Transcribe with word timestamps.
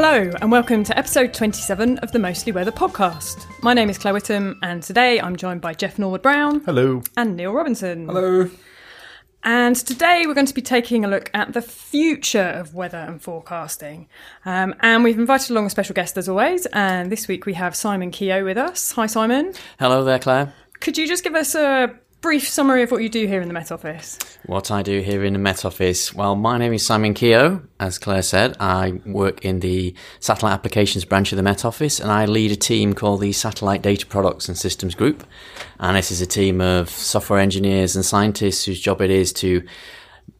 Hello, 0.00 0.30
and 0.40 0.52
welcome 0.52 0.84
to 0.84 0.96
episode 0.96 1.34
27 1.34 1.98
of 1.98 2.12
the 2.12 2.20
Mostly 2.20 2.52
Weather 2.52 2.70
podcast. 2.70 3.46
My 3.64 3.74
name 3.74 3.90
is 3.90 3.98
Claire 3.98 4.14
Whittam, 4.14 4.56
and 4.62 4.80
today 4.80 5.20
I'm 5.20 5.34
joined 5.34 5.60
by 5.60 5.74
Jeff 5.74 5.98
Norwood 5.98 6.22
Brown 6.22 6.60
Hello. 6.60 7.02
and 7.16 7.36
Neil 7.36 7.50
Robinson. 7.50 8.06
Hello. 8.06 8.48
And 9.42 9.74
today 9.74 10.22
we're 10.24 10.34
going 10.34 10.46
to 10.46 10.54
be 10.54 10.62
taking 10.62 11.04
a 11.04 11.08
look 11.08 11.32
at 11.34 11.52
the 11.52 11.60
future 11.60 12.38
of 12.38 12.74
weather 12.74 12.98
and 12.98 13.20
forecasting. 13.20 14.06
Um, 14.44 14.72
and 14.82 15.02
we've 15.02 15.18
invited 15.18 15.50
along 15.50 15.66
a 15.66 15.70
special 15.70 15.96
guest 15.96 16.16
as 16.16 16.28
always. 16.28 16.66
And 16.66 17.10
this 17.10 17.26
week 17.26 17.44
we 17.44 17.54
have 17.54 17.74
Simon 17.74 18.12
Keogh 18.12 18.44
with 18.44 18.56
us. 18.56 18.92
Hi, 18.92 19.06
Simon. 19.06 19.52
Hello 19.80 20.04
there, 20.04 20.20
Claire. 20.20 20.54
Could 20.78 20.96
you 20.96 21.08
just 21.08 21.24
give 21.24 21.34
us 21.34 21.56
a 21.56 21.92
brief 22.20 22.48
summary 22.48 22.82
of 22.82 22.90
what 22.90 23.02
you 23.02 23.08
do 23.08 23.26
here 23.26 23.40
in 23.40 23.48
the 23.48 23.54
Met 23.54 23.70
Office? 23.70 24.18
What 24.46 24.70
I 24.70 24.82
do 24.82 25.00
here 25.00 25.24
in 25.24 25.32
the 25.32 25.38
Met 25.38 25.64
Office? 25.64 26.12
Well, 26.12 26.34
my 26.34 26.58
name 26.58 26.72
is 26.72 26.84
Simon 26.84 27.14
Keogh. 27.14 27.62
As 27.78 27.98
Claire 27.98 28.22
said, 28.22 28.56
I 28.58 29.00
work 29.06 29.44
in 29.44 29.60
the 29.60 29.94
Satellite 30.18 30.54
Applications 30.54 31.04
branch 31.04 31.32
of 31.32 31.36
the 31.36 31.42
Met 31.42 31.64
Office 31.64 32.00
and 32.00 32.10
I 32.10 32.26
lead 32.26 32.50
a 32.50 32.56
team 32.56 32.92
called 32.92 33.20
the 33.20 33.32
Satellite 33.32 33.82
Data 33.82 34.06
Products 34.06 34.48
and 34.48 34.58
Systems 34.58 34.94
Group. 34.94 35.24
And 35.78 35.96
this 35.96 36.10
is 36.10 36.20
a 36.20 36.26
team 36.26 36.60
of 36.60 36.90
software 36.90 37.38
engineers 37.38 37.94
and 37.94 38.04
scientists 38.04 38.64
whose 38.64 38.80
job 38.80 39.00
it 39.00 39.10
is 39.10 39.32
to 39.34 39.62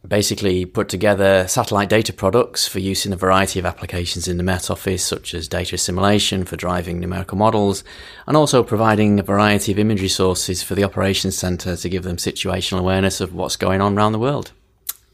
basically 0.08 0.64
put 0.64 0.88
together 0.88 1.46
satellite 1.48 1.88
data 1.88 2.12
products 2.12 2.66
for 2.66 2.78
use 2.78 3.04
in 3.04 3.12
a 3.12 3.16
variety 3.16 3.58
of 3.58 3.66
applications 3.66 4.26
in 4.26 4.36
the 4.36 4.42
Met 4.42 4.70
Office, 4.70 5.04
such 5.04 5.34
as 5.34 5.48
data 5.48 5.74
assimilation 5.74 6.44
for 6.44 6.56
driving 6.56 7.00
numerical 7.00 7.36
models, 7.36 7.84
and 8.26 8.36
also 8.36 8.62
providing 8.62 9.20
a 9.20 9.22
variety 9.22 9.72
of 9.72 9.78
imagery 9.78 10.08
sources 10.08 10.62
for 10.62 10.74
the 10.74 10.84
operations 10.84 11.36
centre 11.36 11.76
to 11.76 11.88
give 11.88 12.02
them 12.02 12.16
situational 12.16 12.78
awareness 12.78 13.20
of 13.20 13.34
what's 13.34 13.56
going 13.56 13.80
on 13.80 13.96
around 13.96 14.12
the 14.12 14.18
world. 14.18 14.52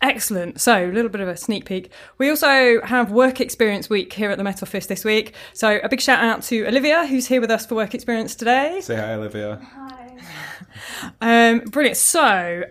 Excellent. 0.01 0.61
So, 0.61 0.91
a 0.91 0.93
little 0.93 1.09
bit 1.09 1.23
of 1.23 1.29
a 1.29 1.37
sneak 1.37 1.65
peek. 1.65 1.91
We 2.19 2.29
also 2.29 2.83
have 2.83 3.11
Work 3.11 3.41
Experience 3.41 3.89
Week 3.89 4.13
here 4.13 4.31
at 4.31 4.37
the 4.37 4.45
Met 4.45 4.63
Office 4.63 4.87
this 4.87 5.03
week. 5.03 5.35
So, 5.55 5.81
a 5.83 5.89
big 5.89 6.01
shout 6.01 6.23
out 6.23 6.43
to 6.45 6.67
Olivia, 6.67 7.07
who's 7.07 7.27
here 7.27 7.41
with 7.41 7.51
us 7.51 7.65
for 7.65 7.75
Work 7.75 7.95
Experience 7.95 8.35
today. 8.35 8.81
Say 8.83 8.97
hi, 8.97 9.15
Olivia. 9.15 9.61
Um, 11.21 11.61
brilliant. 11.61 11.97
So, 11.97 12.65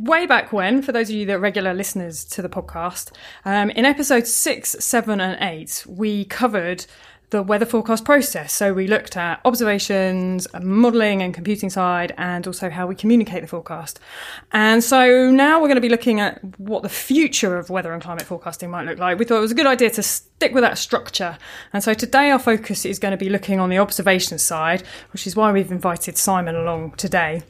way 0.00 0.26
back 0.26 0.52
when, 0.52 0.82
for 0.82 0.92
those 0.92 1.10
of 1.10 1.16
you 1.16 1.26
that 1.26 1.34
are 1.34 1.38
regular 1.38 1.74
listeners 1.74 2.24
to 2.24 2.42
the 2.42 2.48
podcast, 2.48 3.12
um, 3.44 3.70
in 3.70 3.84
episodes 3.84 4.32
six, 4.32 4.70
seven, 4.80 5.20
and 5.20 5.36
eight, 5.42 5.84
we 5.86 6.24
covered 6.24 6.86
the 7.30 7.42
weather 7.42 7.66
forecast 7.66 8.04
process. 8.04 8.52
So 8.52 8.74
we 8.74 8.88
looked 8.88 9.16
at 9.16 9.40
observations, 9.44 10.48
modelling 10.60 11.22
and 11.22 11.32
computing 11.32 11.70
side, 11.70 12.12
and 12.18 12.44
also 12.46 12.70
how 12.70 12.86
we 12.86 12.96
communicate 12.96 13.42
the 13.42 13.46
forecast. 13.46 14.00
And 14.50 14.82
so 14.82 15.30
now 15.30 15.60
we're 15.60 15.68
going 15.68 15.76
to 15.76 15.80
be 15.80 15.88
looking 15.88 16.18
at 16.18 16.42
what 16.58 16.82
the 16.82 16.88
future 16.88 17.56
of 17.56 17.70
weather 17.70 17.92
and 17.92 18.02
climate 18.02 18.24
forecasting 18.24 18.70
might 18.70 18.84
look 18.84 18.98
like. 18.98 19.18
We 19.18 19.24
thought 19.24 19.38
it 19.38 19.42
was 19.42 19.52
a 19.52 19.54
good 19.54 19.66
idea 19.66 19.90
to 19.90 20.02
stick 20.02 20.52
with 20.52 20.62
that 20.62 20.76
structure. 20.76 21.38
And 21.72 21.84
so 21.84 21.94
today 21.94 22.30
our 22.30 22.38
focus 22.40 22.84
is 22.84 22.98
going 22.98 23.12
to 23.12 23.18
be 23.24 23.30
looking 23.30 23.60
on 23.60 23.70
the 23.70 23.78
observation 23.78 24.38
side, 24.38 24.82
which 25.12 25.26
is 25.26 25.36
why 25.36 25.52
we've 25.52 25.70
invited 25.70 26.16
Simon 26.16 26.56
along 26.56 26.92
today. 26.92 27.42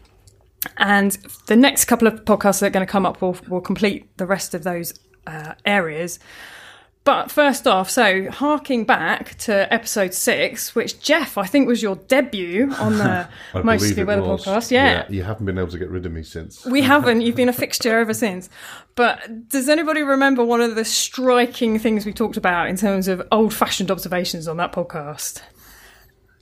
And 0.76 1.12
the 1.46 1.56
next 1.56 1.86
couple 1.86 2.06
of 2.06 2.24
podcasts 2.24 2.60
that 2.60 2.66
are 2.66 2.70
going 2.70 2.86
to 2.86 2.90
come 2.90 3.06
up 3.06 3.22
will, 3.22 3.36
will 3.48 3.60
complete 3.60 4.16
the 4.18 4.26
rest 4.26 4.54
of 4.54 4.62
those 4.62 4.94
uh, 5.26 5.54
areas. 5.64 6.18
But 7.02 7.30
first 7.30 7.66
off, 7.66 7.88
so 7.88 8.30
harking 8.30 8.84
back 8.84 9.36
to 9.38 9.72
episode 9.72 10.12
six, 10.12 10.74
which 10.74 11.00
Jeff, 11.00 11.38
I 11.38 11.46
think 11.46 11.66
was 11.66 11.82
your 11.82 11.96
debut 11.96 12.70
on 12.78 12.98
the 12.98 13.26
believe 13.54 13.98
it 13.98 14.06
Weather 14.06 14.20
podcast. 14.20 14.70
Yeah. 14.70 15.06
You 15.08 15.22
haven't 15.22 15.46
been 15.46 15.56
able 15.56 15.70
to 15.70 15.78
get 15.78 15.88
rid 15.88 16.04
of 16.04 16.12
me 16.12 16.22
since. 16.22 16.64
We 16.66 16.82
haven't. 16.82 17.22
You've 17.22 17.36
been 17.36 17.48
a 17.48 17.54
fixture 17.54 17.98
ever 17.98 18.12
since. 18.12 18.50
But 18.96 19.48
does 19.48 19.70
anybody 19.70 20.02
remember 20.02 20.44
one 20.44 20.60
of 20.60 20.74
the 20.74 20.84
striking 20.84 21.78
things 21.78 22.04
we 22.04 22.12
talked 22.12 22.36
about 22.36 22.68
in 22.68 22.76
terms 22.76 23.08
of 23.08 23.26
old 23.32 23.54
fashioned 23.54 23.90
observations 23.90 24.46
on 24.46 24.58
that 24.58 24.72
podcast? 24.72 25.40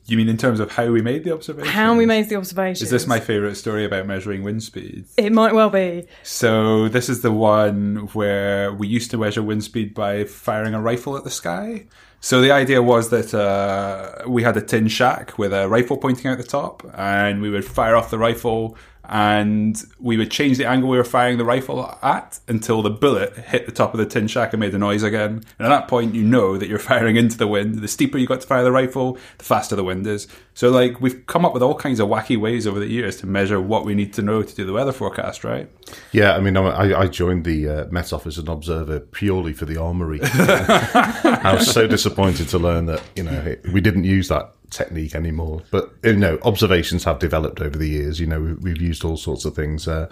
You 0.09 0.17
mean 0.17 0.31
in 0.31 0.39
terms 0.39 0.59
of 0.59 0.73
how 0.73 0.87
we 0.87 1.03
made 1.03 1.23
the 1.25 1.33
observation? 1.35 1.71
How 1.71 1.95
we 1.95 2.07
made 2.07 2.31
the 2.31 2.37
observation. 2.37 2.83
Is 2.83 2.91
this 2.91 3.07
my 3.07 3.21
favourite 3.21 3.59
story 3.59 3.85
about 3.85 4.07
measuring 4.07 4.43
wind 4.43 4.63
speed? 4.63 5.05
It 5.19 5.33
might 5.33 5.55
well 5.55 5.69
be. 5.69 6.07
So 6.23 6.89
this 6.89 7.11
is 7.11 7.21
the 7.21 7.31
one 7.31 8.09
where 8.15 8.73
we 8.73 8.89
used 8.89 9.11
to 9.11 9.19
measure 9.19 9.43
wind 9.43 9.65
speed 9.65 9.93
by 9.93 10.25
firing 10.25 10.73
a 10.73 10.81
rifle 10.81 11.15
at 11.19 11.25
the 11.25 11.31
sky. 11.31 11.85
So 12.21 12.41
the 12.41 12.51
idea 12.51 12.83
was 12.83 13.11
that 13.11 13.35
uh, 13.35 14.27
we 14.27 14.43
had 14.43 14.57
a 14.57 14.63
tin 14.63 14.89
shack 14.89 15.37
with 15.37 15.53
a 15.53 15.69
rifle 15.69 15.99
pointing 15.99 16.31
out 16.31 16.39
the 16.39 16.45
top, 16.45 16.83
and 16.97 17.43
we 17.43 17.51
would 17.51 17.67
fire 17.67 17.95
off 17.95 18.11
the 18.11 18.19
rifle, 18.19 18.79
and 19.09 19.83
we 19.99 20.17
would 20.17 20.31
change 20.31 20.59
the 20.59 20.67
angle 20.67 20.89
we 20.89 20.99
were 20.99 21.05
firing 21.05 21.39
the 21.39 21.45
rifle 21.45 21.99
at 22.03 22.41
until 22.47 22.83
the 22.83 22.91
bullet 22.91 23.35
hit 23.37 23.65
the 23.65 23.73
top 23.73 23.95
of 23.95 23.99
the 23.99 24.07
tin 24.07 24.29
shack 24.29 24.53
and 24.53 24.61
made 24.61 24.75
a 24.75 24.79
noise 24.79 25.03
again. 25.03 25.43
And 25.59 25.67
at 25.67 25.69
that 25.71 25.89
point, 25.89 26.15
you 26.15 26.23
know 26.23 26.59
that 26.59 26.69
you're 26.69 26.79
firing 26.79 27.17
into 27.17 27.39
the 27.39 27.47
wind. 27.47 27.77
The 27.77 27.89
steeper 27.89 28.19
you 28.19 28.27
got 28.27 28.43
to 28.43 28.47
fire 28.47 28.65
the 28.65 28.73
rifle, 28.73 29.19
the 29.39 29.45
faster 29.45 29.77
the 29.77 29.85
wind 29.85 30.07
is. 30.07 30.29
So, 30.53 30.71
like, 30.71 31.01
we've 31.01 31.25
come 31.27 31.45
up 31.45 31.55
with 31.55 31.63
all 31.63 31.75
kinds 31.75 32.01
of 32.01 32.09
wacky 32.09 32.39
ways 32.39 32.67
over 32.67 32.81
the 32.81 32.87
years 32.87 33.17
to 33.19 33.27
measure 33.27 33.61
what 33.61 33.85
we 33.85 33.95
need 33.95 34.13
to 34.15 34.23
know 34.23 34.43
to 34.43 34.55
do 34.55 34.67
the 34.67 34.73
weather 34.73 34.93
forecast, 34.93 35.45
right? 35.45 35.71
Yeah, 36.13 36.35
I 36.35 36.41
mean, 36.41 36.57
I, 36.57 37.01
I 37.01 37.07
joined 37.07 37.45
the 37.45 37.69
uh, 37.69 37.85
Met 37.87 38.13
Office 38.13 38.37
as 38.37 38.45
an 38.45 38.51
observer 38.51 39.01
purely 39.01 39.53
for 39.53 39.65
the 39.65 39.81
armoury. 39.81 40.21
I 40.23 41.55
was 41.55 41.71
so 41.71 41.87
disappointed 41.87 42.49
to 42.49 42.59
learn 42.59 42.87
that 42.87 43.03
you 43.17 43.23
know 43.23 43.41
it, 43.41 43.65
we 43.73 43.81
didn't 43.81 44.05
use 44.05 44.29
that 44.29 44.55
technique 44.71 45.15
anymore. 45.15 45.63
But 45.71 45.93
you 46.03 46.17
know, 46.17 46.39
observations 46.43 47.05
have 47.05 47.19
developed 47.19 47.61
over 47.61 47.77
the 47.77 47.89
years. 47.89 48.21
You 48.21 48.27
know, 48.27 48.41
we, 48.41 48.53
we've 48.55 48.83
used 48.83 49.05
all 49.05 49.17
sorts 49.17 49.45
of 49.45 49.55
things. 49.55 49.89
Uh, 49.89 50.09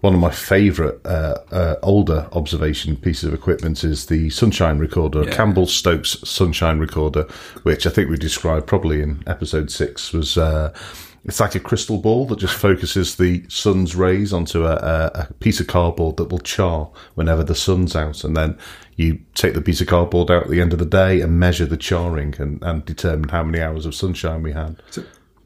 one 0.00 0.14
of 0.14 0.20
my 0.20 0.30
favourite 0.30 1.04
uh, 1.04 1.38
uh, 1.50 1.76
older 1.82 2.28
observation 2.32 2.96
pieces 2.96 3.24
of 3.24 3.34
equipment 3.34 3.84
is 3.84 4.06
the 4.06 4.30
sunshine 4.30 4.78
recorder, 4.78 5.24
Yeah. 5.24 5.34
Campbell 5.34 5.66
Stokes 5.66 6.16
sunshine 6.28 6.78
recorder, 6.78 7.26
which 7.62 7.86
I 7.86 7.90
think 7.90 8.10
we 8.10 8.16
described 8.16 8.66
probably 8.66 9.02
in 9.02 9.22
episode 9.26 9.70
six. 9.70 10.12
Was 10.12 10.38
uh, 10.38 10.72
it's 11.24 11.40
like 11.40 11.56
a 11.56 11.60
crystal 11.60 11.98
ball 11.98 12.26
that 12.26 12.38
just 12.38 12.54
focuses 12.54 13.16
the 13.16 13.44
sun's 13.48 13.96
rays 13.96 14.32
onto 14.32 14.64
a, 14.64 14.74
a, 14.74 15.10
a 15.14 15.34
piece 15.40 15.58
of 15.58 15.66
cardboard 15.66 16.16
that 16.18 16.30
will 16.30 16.38
char 16.38 16.88
whenever 17.14 17.42
the 17.42 17.54
sun's 17.54 17.96
out, 17.96 18.22
and 18.22 18.36
then 18.36 18.56
you 18.96 19.20
take 19.34 19.54
the 19.54 19.60
piece 19.60 19.80
of 19.80 19.86
cardboard 19.86 20.30
out 20.30 20.44
at 20.44 20.50
the 20.50 20.60
end 20.60 20.72
of 20.72 20.78
the 20.78 20.86
day 20.86 21.20
and 21.20 21.38
measure 21.38 21.66
the 21.66 21.76
charring 21.76 22.34
and, 22.38 22.62
and 22.62 22.84
determine 22.84 23.28
how 23.28 23.42
many 23.42 23.62
hours 23.62 23.86
of 23.86 23.94
sunshine 23.94 24.42
we 24.42 24.52
had. 24.52 24.82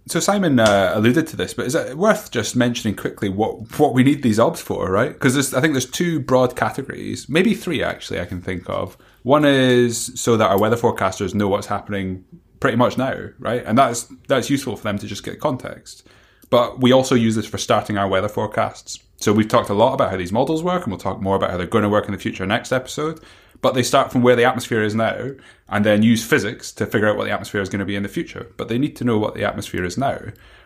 So 0.06 0.18
Simon 0.18 0.58
uh, 0.58 0.92
alluded 0.94 1.26
to 1.28 1.36
this, 1.36 1.54
but 1.54 1.66
is 1.66 1.74
it 1.74 1.96
worth 1.96 2.30
just 2.30 2.56
mentioning 2.56 2.96
quickly 2.96 3.28
what 3.28 3.78
what 3.78 3.92
we 3.92 4.02
need 4.02 4.22
these 4.22 4.40
obs 4.40 4.60
for, 4.60 4.90
right? 4.90 5.12
Because 5.12 5.54
I 5.54 5.60
think 5.60 5.74
there's 5.74 5.88
two 5.88 6.20
broad 6.20 6.56
categories, 6.56 7.28
maybe 7.28 7.54
three 7.54 7.82
actually. 7.82 8.20
I 8.20 8.24
can 8.24 8.40
think 8.40 8.68
of. 8.68 8.96
One 9.22 9.44
is 9.44 10.10
so 10.14 10.36
that 10.36 10.50
our 10.50 10.58
weather 10.58 10.76
forecasters 10.76 11.34
know 11.34 11.48
what's 11.48 11.66
happening 11.66 12.24
pretty 12.60 12.76
much 12.76 12.96
now, 12.98 13.28
right? 13.38 13.62
And 13.64 13.76
that's 13.78 14.12
that's 14.26 14.50
useful 14.50 14.76
for 14.76 14.82
them 14.84 14.98
to 14.98 15.06
just 15.06 15.24
get 15.24 15.38
context. 15.38 16.06
But 16.48 16.80
we 16.80 16.92
also 16.92 17.14
use 17.14 17.36
this 17.36 17.46
for 17.46 17.58
starting 17.58 17.96
our 17.96 18.08
weather 18.08 18.28
forecasts. 18.28 18.98
So 19.20 19.34
we've 19.34 19.48
talked 19.48 19.68
a 19.68 19.74
lot 19.74 19.92
about 19.92 20.10
how 20.10 20.16
these 20.16 20.32
models 20.32 20.62
work, 20.62 20.82
and 20.82 20.92
we'll 20.92 20.98
talk 20.98 21.20
more 21.20 21.36
about 21.36 21.50
how 21.50 21.58
they're 21.58 21.66
going 21.66 21.82
to 21.82 21.90
work 21.90 22.06
in 22.06 22.12
the 22.12 22.18
future 22.18 22.46
next 22.46 22.72
episode. 22.72 23.20
But 23.60 23.74
they 23.74 23.82
start 23.82 24.10
from 24.10 24.22
where 24.22 24.34
the 24.34 24.46
atmosphere 24.46 24.82
is 24.82 24.94
now, 24.94 25.32
and 25.68 25.84
then 25.84 26.02
use 26.02 26.24
physics 26.24 26.72
to 26.72 26.86
figure 26.86 27.06
out 27.06 27.18
what 27.18 27.24
the 27.24 27.30
atmosphere 27.30 27.60
is 27.60 27.68
going 27.68 27.80
to 27.80 27.84
be 27.84 27.96
in 27.96 28.02
the 28.02 28.08
future. 28.08 28.50
But 28.56 28.68
they 28.68 28.78
need 28.78 28.96
to 28.96 29.04
know 29.04 29.18
what 29.18 29.34
the 29.34 29.44
atmosphere 29.44 29.84
is 29.84 29.98
now. 29.98 30.18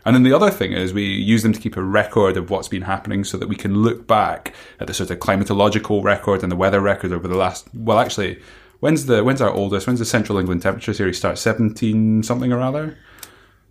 And 0.05 0.15
then 0.15 0.23
the 0.23 0.33
other 0.33 0.53
thing 0.53 0.73
is 0.73 0.93
we 0.93 1.05
use 1.05 1.43
them 1.43 1.53
to 1.53 1.61
keep 1.61 1.77
a 1.77 1.83
record 1.83 2.37
of 2.37 2.49
what's 2.49 2.69
been 2.69 2.83
happening 2.83 3.25
so 3.25 3.37
that 3.39 3.49
we 3.49 3.57
can 3.57 3.83
look 3.83 4.07
back 4.07 4.55
at 4.79 4.87
the 4.87 4.95
sort 4.95 5.11
of 5.11 5.19
climatological 5.19 6.05
record 6.05 6.45
and 6.45 6.53
the 6.53 6.57
weather 6.57 6.81
record 6.81 7.13
over 7.13 7.27
the 7.27 7.37
last, 7.37 7.67
well, 7.75 7.99
actually, 7.99 8.41
when's 8.79 9.07
the, 9.07 9.25
when's 9.25 9.41
our 9.41 9.51
oldest, 9.51 9.89
when's 9.89 9.99
the 9.99 10.05
Central 10.05 10.39
England 10.39 10.63
temperature 10.63 10.95
series 10.95 11.19
start? 11.19 11.39
17 11.39 12.23
something 12.23 12.53
or 12.53 12.61
other? 12.61 12.97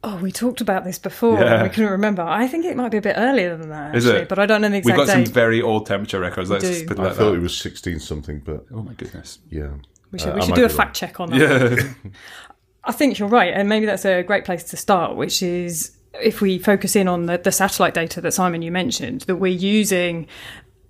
Oh, 0.05 0.17
we 0.17 0.31
talked 0.33 0.59
about 0.59 0.83
this 0.83 0.99
before. 0.99 1.39
Yeah. 1.39 1.53
and 1.55 1.63
We 1.63 1.69
couldn't 1.69 1.91
remember. 1.91 2.23
I 2.23 2.47
think 2.47 2.65
it 2.65 2.75
might 2.75 2.89
be 2.91 2.97
a 2.97 3.01
bit 3.01 3.15
earlier 3.17 3.55
than 3.55 3.69
that, 3.69 3.95
Is 3.95 4.05
actually, 4.05 4.23
it? 4.23 4.29
but 4.29 4.37
I 4.37 4.45
don't 4.45 4.61
know 4.61 4.67
the 4.69 4.77
exact 4.77 4.97
We've 4.97 5.01
exact 5.03 5.19
got 5.19 5.25
some 5.27 5.33
very 5.33 5.61
old 5.61 5.85
temperature 5.85 6.19
records. 6.19 6.49
Let's 6.49 6.63
do. 6.65 6.85
put 6.85 6.97
it 6.97 7.01
I 7.01 7.05
like 7.05 7.15
thought 7.15 7.31
that. 7.31 7.37
it 7.37 7.41
was 7.41 7.55
sixteen 7.55 7.99
something, 7.99 8.39
but 8.43 8.65
Oh 8.73 8.81
my 8.83 8.93
goodness. 8.93 9.39
yeah, 9.49 9.69
we 10.11 10.19
should, 10.19 10.29
Uh, 10.29 10.33
we 10.35 10.41
I 10.41 10.43
should 10.43 10.49
might 10.51 10.55
do 10.57 10.65
a 10.65 10.67
be 10.67 10.73
fact 10.73 10.95
check 10.97 11.19
on 11.19 11.29
that. 11.29 11.39
Yeah. 11.39 12.11
I 12.83 12.91
think 12.91 13.17
you're 13.17 13.29
right, 13.29 13.53
and 13.53 13.69
maybe 13.69 13.85
that's 13.85 14.03
a 14.05 14.23
great 14.23 14.43
place 14.43 14.63
to 14.65 14.77
start, 14.77 15.15
which 15.15 15.41
is 15.41 15.95
if 16.21 16.41
we 16.41 16.59
focus 16.59 16.95
in 16.97 17.07
on 17.07 17.25
the, 17.27 17.37
the 17.37 17.51
satellite 17.51 17.93
data 17.93 18.19
that 18.19 18.33
Simon 18.33 18.61
you 18.61 18.71
mentioned, 18.73 19.21
that 19.21 19.37
we're 19.37 19.47
using 19.57 20.27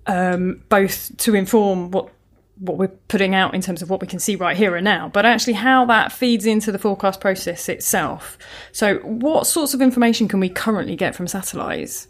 um, 0.06 0.60
both 0.68 1.16
to 1.18 1.34
inform 1.36 1.92
what 1.92 2.08
what 2.58 2.78
we're 2.78 2.88
putting 3.08 3.34
out 3.34 3.54
in 3.54 3.60
terms 3.60 3.82
of 3.82 3.90
what 3.90 4.00
we 4.00 4.06
can 4.06 4.18
see 4.18 4.36
right 4.36 4.56
here 4.56 4.76
and 4.76 4.84
now, 4.84 5.08
but 5.08 5.26
actually 5.26 5.54
how 5.54 5.84
that 5.86 6.12
feeds 6.12 6.46
into 6.46 6.70
the 6.70 6.78
forecast 6.78 7.20
process 7.20 7.68
itself. 7.68 8.38
So, 8.72 8.96
what 8.98 9.46
sorts 9.46 9.74
of 9.74 9.82
information 9.82 10.28
can 10.28 10.40
we 10.40 10.48
currently 10.48 10.96
get 10.96 11.14
from 11.14 11.26
satellites? 11.26 12.08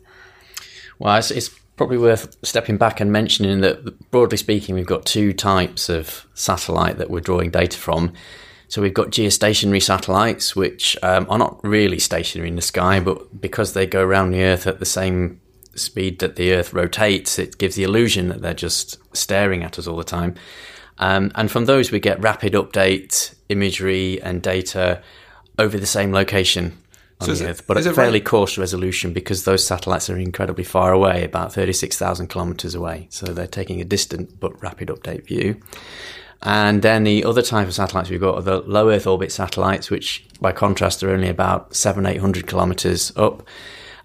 Well, 0.99 1.17
it's, 1.17 1.31
it's 1.31 1.49
probably 1.77 1.99
worth 1.99 2.37
stepping 2.45 2.77
back 2.77 3.01
and 3.01 3.11
mentioning 3.11 3.61
that, 3.63 4.11
broadly 4.11 4.37
speaking, 4.37 4.75
we've 4.75 4.87
got 4.87 5.07
two 5.07 5.33
types 5.33 5.89
of 5.89 6.27
satellite 6.35 6.99
that 6.99 7.11
we're 7.11 7.21
drawing 7.21 7.51
data 7.51 7.79
from. 7.79 8.13
So 8.69 8.83
we've 8.83 8.95
got 8.95 9.09
geostationary 9.09 9.83
satellites, 9.83 10.57
which 10.57 10.97
um, 11.03 11.27
are 11.29 11.39
not 11.39 11.61
really 11.63 11.99
stationary 11.99 12.49
in 12.49 12.57
the 12.57 12.63
sky, 12.63 13.01
but 13.01 13.41
because 13.41 13.73
they 13.73 13.87
go 13.87 14.03
around 14.03 14.31
the 14.31 14.43
Earth 14.43 14.67
at 14.67 14.79
the 14.79 14.87
same 14.87 15.41
speed 15.79 16.19
that 16.21 16.37
the 16.37 16.53
Earth 16.53 16.73
rotates, 16.73 17.39
it 17.39 17.59
gives 17.59 17.77
the 17.77 17.83
illusion 17.85 18.29
that 18.29 18.43
they're 18.43 18.55
just 18.55 18.99
staring 19.17 19.63
at 19.63 19.79
us 19.79 19.87
all 19.87 19.97
the 19.97 20.05
time. 20.05 20.35
Um, 20.99 21.33
and 21.35 21.51
from 21.51 21.65
those, 21.67 21.91
we 21.91 22.01
get 22.01 22.21
rapid 22.23 22.53
update 22.53 23.35
imagery 23.49 24.21
and 24.23 24.41
data 24.43 25.03
over 25.59 25.79
the 25.79 25.87
same 25.87 26.13
location 26.13 26.77
on 27.21 27.27
So 27.29 27.35
the 27.35 27.45
it- 27.45 27.51
Earth, 27.51 27.67
but 27.67 27.77
is 27.79 27.87
at 27.87 27.93
it 27.93 27.97
fairly 27.97 28.19
right- 28.21 28.25
coarse 28.25 28.57
resolution 28.59 29.13
because 29.13 29.45
those 29.45 29.67
satellites 29.67 30.09
are 30.11 30.17
incredibly 30.19 30.65
far 30.65 30.93
away, 30.93 31.25
about 31.25 31.53
36,000 31.53 32.29
kilometers 32.29 32.75
away. 32.75 33.07
So 33.11 33.27
they're 33.27 33.47
taking 33.47 33.81
a 33.81 33.85
distant 33.85 34.39
but 34.41 34.61
rapid 34.63 34.89
update 34.89 35.27
view. 35.27 35.57
And 36.43 36.83
then 36.83 37.05
the 37.05 37.25
other 37.25 37.41
type 37.41 37.67
of 37.67 37.75
satellites 37.75 38.11
we've 38.11 38.21
got 38.21 38.35
are 38.37 38.43
the 38.43 38.59
low 38.61 38.91
Earth 38.91 39.07
orbit 39.07 39.33
satellites, 39.33 39.91
which 39.91 40.25
by 40.41 40.53
contrast 40.53 41.03
are 41.03 41.11
only 41.11 41.29
about 41.29 41.75
seven, 41.75 42.05
eight 42.05 42.21
hundred 42.21 42.47
kilometers 42.47 43.13
up. 43.17 43.43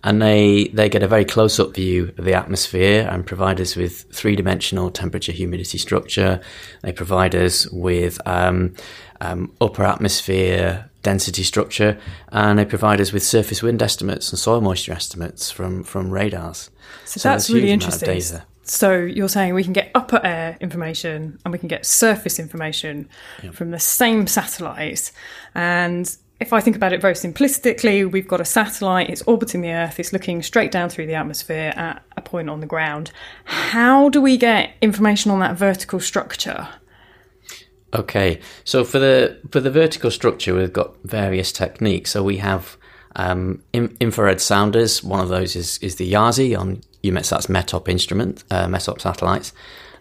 And 0.04 0.22
they, 0.22 0.70
they 0.70 0.88
get 0.88 1.04
a 1.04 1.08
very 1.08 1.26
close 1.26 1.60
up 1.60 1.76
view 1.76 2.14
of 2.18 2.24
the 2.24 2.34
atmosphere 2.34 3.08
and 3.12 3.26
provide 3.26 3.60
us 3.60 3.76
with 3.76 4.04
three 4.14 4.36
dimensional 4.36 4.90
temperature 4.92 5.34
humidity 5.34 5.78
structure. 5.78 6.40
They 6.82 6.94
provide 6.94 7.36
us 7.36 7.68
with 7.68 8.20
um, 8.26 8.76
um, 9.20 9.54
upper 9.60 9.84
atmosphere 9.84 10.90
density 11.02 11.44
structure 11.44 11.98
and 12.30 12.60
they 12.60 12.66
provide 12.66 13.00
us 13.02 13.12
with 13.12 13.24
surface 13.24 13.62
wind 13.62 13.82
estimates 13.82 14.32
and 14.32 14.40
soil 14.40 14.62
moisture 14.62 14.94
estimates 14.94 15.52
from, 15.52 15.84
from 15.84 16.12
radars. 16.12 16.70
So, 17.06 17.20
So 17.20 17.30
that's 17.30 17.48
there's 17.48 17.50
a 17.50 17.54
huge 17.54 17.64
really 17.64 17.74
interesting. 17.74 18.42
So 18.64 18.98
you're 18.98 19.30
saying 19.30 19.56
we 19.56 19.64
can 19.64 19.74
get 19.74 19.90
upper 19.96 20.22
air 20.24 20.56
information 20.62 21.40
and 21.44 21.52
we 21.52 21.58
can 21.58 21.68
get 21.68 21.88
surface 21.88 22.38
information 22.38 23.10
from 23.52 23.72
the 23.72 23.80
same 23.80 24.28
satellites. 24.28 25.12
And 25.56 26.16
if 26.40 26.54
I 26.54 26.62
think 26.62 26.76
about 26.76 26.94
it 26.94 27.02
very 27.02 27.16
simplistically, 27.16 28.10
we've 28.10 28.28
got 28.28 28.40
a 28.40 28.46
satellite, 28.46 29.10
it's 29.10 29.22
orbiting 29.24 29.62
the 29.62 29.72
Earth, 29.72 30.00
it's 30.00 30.14
looking 30.14 30.42
straight 30.42 30.72
down 30.72 30.90
through 30.90 31.08
the 31.08 31.16
atmosphere 31.16 31.74
at 31.76 32.02
a 32.16 32.22
point 32.22 32.50
on 32.50 32.62
the 32.62 32.66
ground. 32.66 33.12
How 33.44 34.10
do 34.10 34.22
we 34.22 34.38
get 34.38 34.74
information 34.82 35.32
on 35.32 35.40
that 35.40 35.58
vertical 35.58 36.00
structure? 36.00 36.68
Okay, 37.94 38.40
so 38.64 38.84
for 38.84 39.00
the 39.00 39.40
for 39.52 39.60
the 39.60 39.72
vertical 39.72 40.12
structure, 40.12 40.54
we've 40.56 40.72
got 40.72 40.94
various 41.04 41.52
techniques. 41.52 42.12
So 42.12 42.24
we 42.24 42.38
have 42.38 42.78
um, 43.16 43.64
in, 43.74 43.98
infrared 44.00 44.40
sounders. 44.40 45.04
One 45.04 45.20
of 45.20 45.30
those 45.30 45.56
is 45.56 45.80
is 45.80 45.96
the 45.96 46.14
IASI 46.14 46.58
on 46.58 46.82
EUMETSAT's 47.04 47.48
METOP 47.48 47.90
instrument, 47.90 48.44
uh, 48.52 48.68
METOP 48.68 49.02
satellites. 49.02 49.54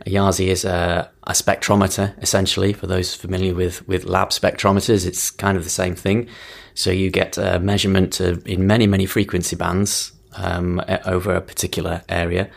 A 0.07 0.11
IASI 0.11 0.47
is 0.47 0.65
a, 0.65 1.11
a 1.25 1.33
spectrometer, 1.33 2.21
essentially. 2.23 2.73
For 2.73 2.87
those 2.87 3.15
familiar 3.15 3.55
with 3.55 3.87
with 3.89 4.05
lab 4.05 4.31
spectrometers, 4.31 5.07
it's 5.07 5.31
kind 5.31 5.57
of 5.57 5.65
the 5.65 5.71
same 5.71 5.95
thing. 5.95 6.29
So 6.75 6.91
you 6.91 7.11
get 7.11 7.39
a 7.39 7.59
measurement 7.59 8.21
of, 8.21 8.47
in 8.47 8.67
many 8.67 8.87
many 8.87 9.07
frequency 9.07 9.57
bands 9.57 10.13
um, 10.37 10.83
over 11.05 11.35
a 11.35 11.41
particular 11.41 12.03
area. 12.09 12.51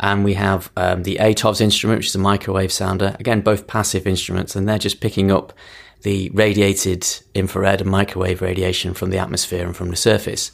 And 0.00 0.24
we 0.24 0.34
have 0.34 0.70
um, 0.76 1.04
the 1.04 1.16
ATOVS 1.20 1.60
instrument, 1.60 1.98
which 1.98 2.08
is 2.08 2.14
a 2.14 2.18
microwave 2.18 2.72
sounder. 2.72 3.16
Again, 3.20 3.40
both 3.42 3.66
passive 3.66 4.06
instruments, 4.06 4.56
and 4.56 4.68
they're 4.68 4.78
just 4.78 5.00
picking 5.00 5.30
up 5.30 5.52
the 6.02 6.30
radiated 6.30 7.06
infrared 7.34 7.80
and 7.80 7.90
microwave 7.90 8.42
radiation 8.42 8.92
from 8.92 9.10
the 9.10 9.18
atmosphere 9.18 9.64
and 9.64 9.76
from 9.76 9.90
the 9.90 9.96
surface. 9.96 10.52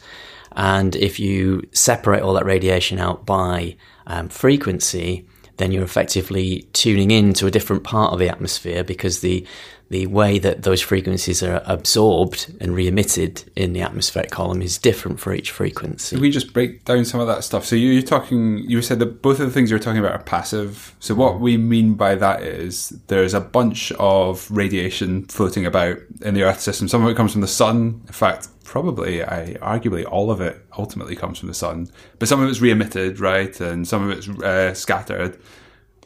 And 0.53 0.95
if 0.97 1.19
you 1.19 1.69
separate 1.73 2.23
all 2.23 2.35
that 2.35 2.45
radiation 2.45 2.99
out 2.99 3.25
by 3.25 3.77
um, 4.07 4.29
frequency, 4.29 5.27
then 5.61 5.73
you're 5.73 5.85
effectively 5.85 6.67
tuning 6.73 7.11
in 7.11 7.33
to 7.35 7.47
a 7.47 7.51
different 7.51 7.85
part 7.85 8.13
of 8.13 8.19
the 8.19 8.29
atmosphere 8.29 8.83
because 8.83 9.21
the 9.21 9.47
the 9.91 10.07
way 10.07 10.39
that 10.39 10.63
those 10.63 10.81
frequencies 10.81 11.43
are 11.43 11.63
absorbed 11.67 12.55
and 12.61 12.77
re-emitted 12.77 13.43
in 13.57 13.73
the 13.73 13.81
atmospheric 13.81 14.31
column 14.31 14.63
is 14.63 14.79
different 14.79 15.19
for 15.19 15.35
each 15.35 15.51
frequency. 15.51 16.15
Can 16.15 16.23
we 16.23 16.31
just 16.31 16.53
break 16.53 16.85
down 16.85 17.05
some 17.05 17.19
of 17.19 17.27
that 17.27 17.43
stuff? 17.43 17.65
So 17.67 17.75
you- 17.75 17.91
you're 17.91 18.03
talking, 18.03 18.59
you 18.59 18.81
said 18.83 19.01
that 19.01 19.21
both 19.21 19.41
of 19.41 19.47
the 19.47 19.53
things 19.53 19.69
you're 19.69 19.81
talking 19.81 19.99
about 19.99 20.13
are 20.13 20.23
passive. 20.23 20.95
So 21.01 21.15
what 21.17 21.41
we 21.41 21.57
mean 21.57 21.95
by 21.95 22.15
that 22.15 22.43
is 22.45 22.91
there's 23.09 23.35
a 23.35 23.41
bunch 23.41 23.91
of 23.99 24.49
radiation 24.49 25.25
floating 25.25 25.67
about 25.67 25.97
in 26.23 26.35
the 26.35 26.45
Earth 26.45 26.61
system. 26.61 26.87
Some 26.87 27.05
of 27.05 27.11
it 27.11 27.17
comes 27.17 27.33
from 27.33 27.41
the 27.41 27.49
sun. 27.49 28.03
In 28.07 28.13
fact, 28.13 28.47
probably, 28.63 29.25
I 29.25 29.57
arguably 29.61 30.05
all 30.09 30.31
of 30.31 30.41
it 30.41 30.65
ultimately 30.79 31.17
comes 31.17 31.41
from 31.41 31.49
the 31.49 31.55
sun. 31.55 31.89
But 32.21 32.29
some 32.29 32.41
of 32.41 32.49
it's 32.49 32.61
re-emitted, 32.61 33.19
right? 33.19 33.61
And 33.61 33.89
some 33.89 34.09
of 34.09 34.17
it's 34.17 34.29
uh, 34.29 34.73
scattered. 34.73 35.37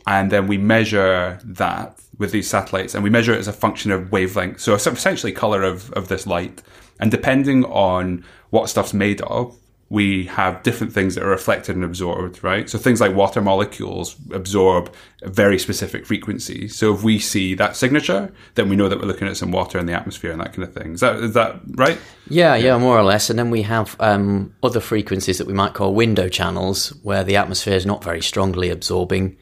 And 0.07 0.33
then 0.33 0.47
we 0.47 0.57
measure 0.57 1.39
that 1.45 1.99
with 2.19 2.33
these 2.33 2.49
satellites 2.49 2.95
and 2.95 3.03
we 3.03 3.11
measure 3.11 3.33
it 3.33 3.39
as 3.39 3.49
a 3.49 3.53
function 3.53 3.91
of 3.91 4.13
wavelength. 4.13 4.61
So 4.61 4.75
essentially 4.75 5.33
color 5.33 5.63
of, 5.63 5.93
of 5.93 6.09
this 6.09 6.27
light. 6.27 6.63
And 7.01 7.11
depending 7.11 7.65
on 7.65 8.25
what 8.51 8.69
stuff's 8.69 8.95
made 8.95 9.21
of, 9.23 9.57
we 9.91 10.25
have 10.27 10.63
different 10.63 10.93
things 10.93 11.15
that 11.15 11.23
are 11.23 11.29
reflected 11.29 11.77
and 11.77 11.85
absorbed, 11.85 12.43
right? 12.43 12.69
So 12.71 12.79
things 12.79 13.01
like 13.01 13.15
water 13.15 13.41
molecules 13.41 14.17
absorb 14.33 14.93
very 15.23 15.59
specific 15.59 16.07
frequency. 16.07 16.69
So 16.69 16.95
if 16.95 17.03
we 17.03 17.19
see 17.19 17.55
that 17.55 17.77
signature, 17.77 18.33
then 18.55 18.69
we 18.69 18.77
know 18.77 18.89
that 18.89 18.99
we're 18.99 19.07
looking 19.07 19.29
at 19.29 19.37
some 19.37 19.53
water 19.53 19.79
in 19.79 19.87
the 19.87 19.93
atmosphere 19.93 20.33
and 20.33 20.41
that 20.41 20.53
kind 20.55 20.67
of 20.67 20.75
thing. 20.75 20.95
Is 20.95 21.01
that, 21.01 21.17
is 21.17 21.35
that 21.35 21.61
right? 21.77 21.99
Yeah, 22.29 22.57
yeah, 22.57 22.79
more 22.79 22.99
or 22.99 23.05
less. 23.05 23.29
And 23.29 23.39
then 23.39 23.51
we 23.51 23.63
have 23.63 23.95
um, 24.01 24.55
other 24.63 24.81
frequencies 24.81 25.39
that 25.39 25.47
we 25.47 25.53
might 25.53 25.75
call 25.75 25.95
window 25.95 26.29
channels, 26.29 26.89
where 27.03 27.23
the 27.23 27.37
atmosphere 27.37 27.75
is 27.75 27.87
not 27.87 28.03
very 28.03 28.23
strongly 28.23 28.71
absorbing, 28.71 29.37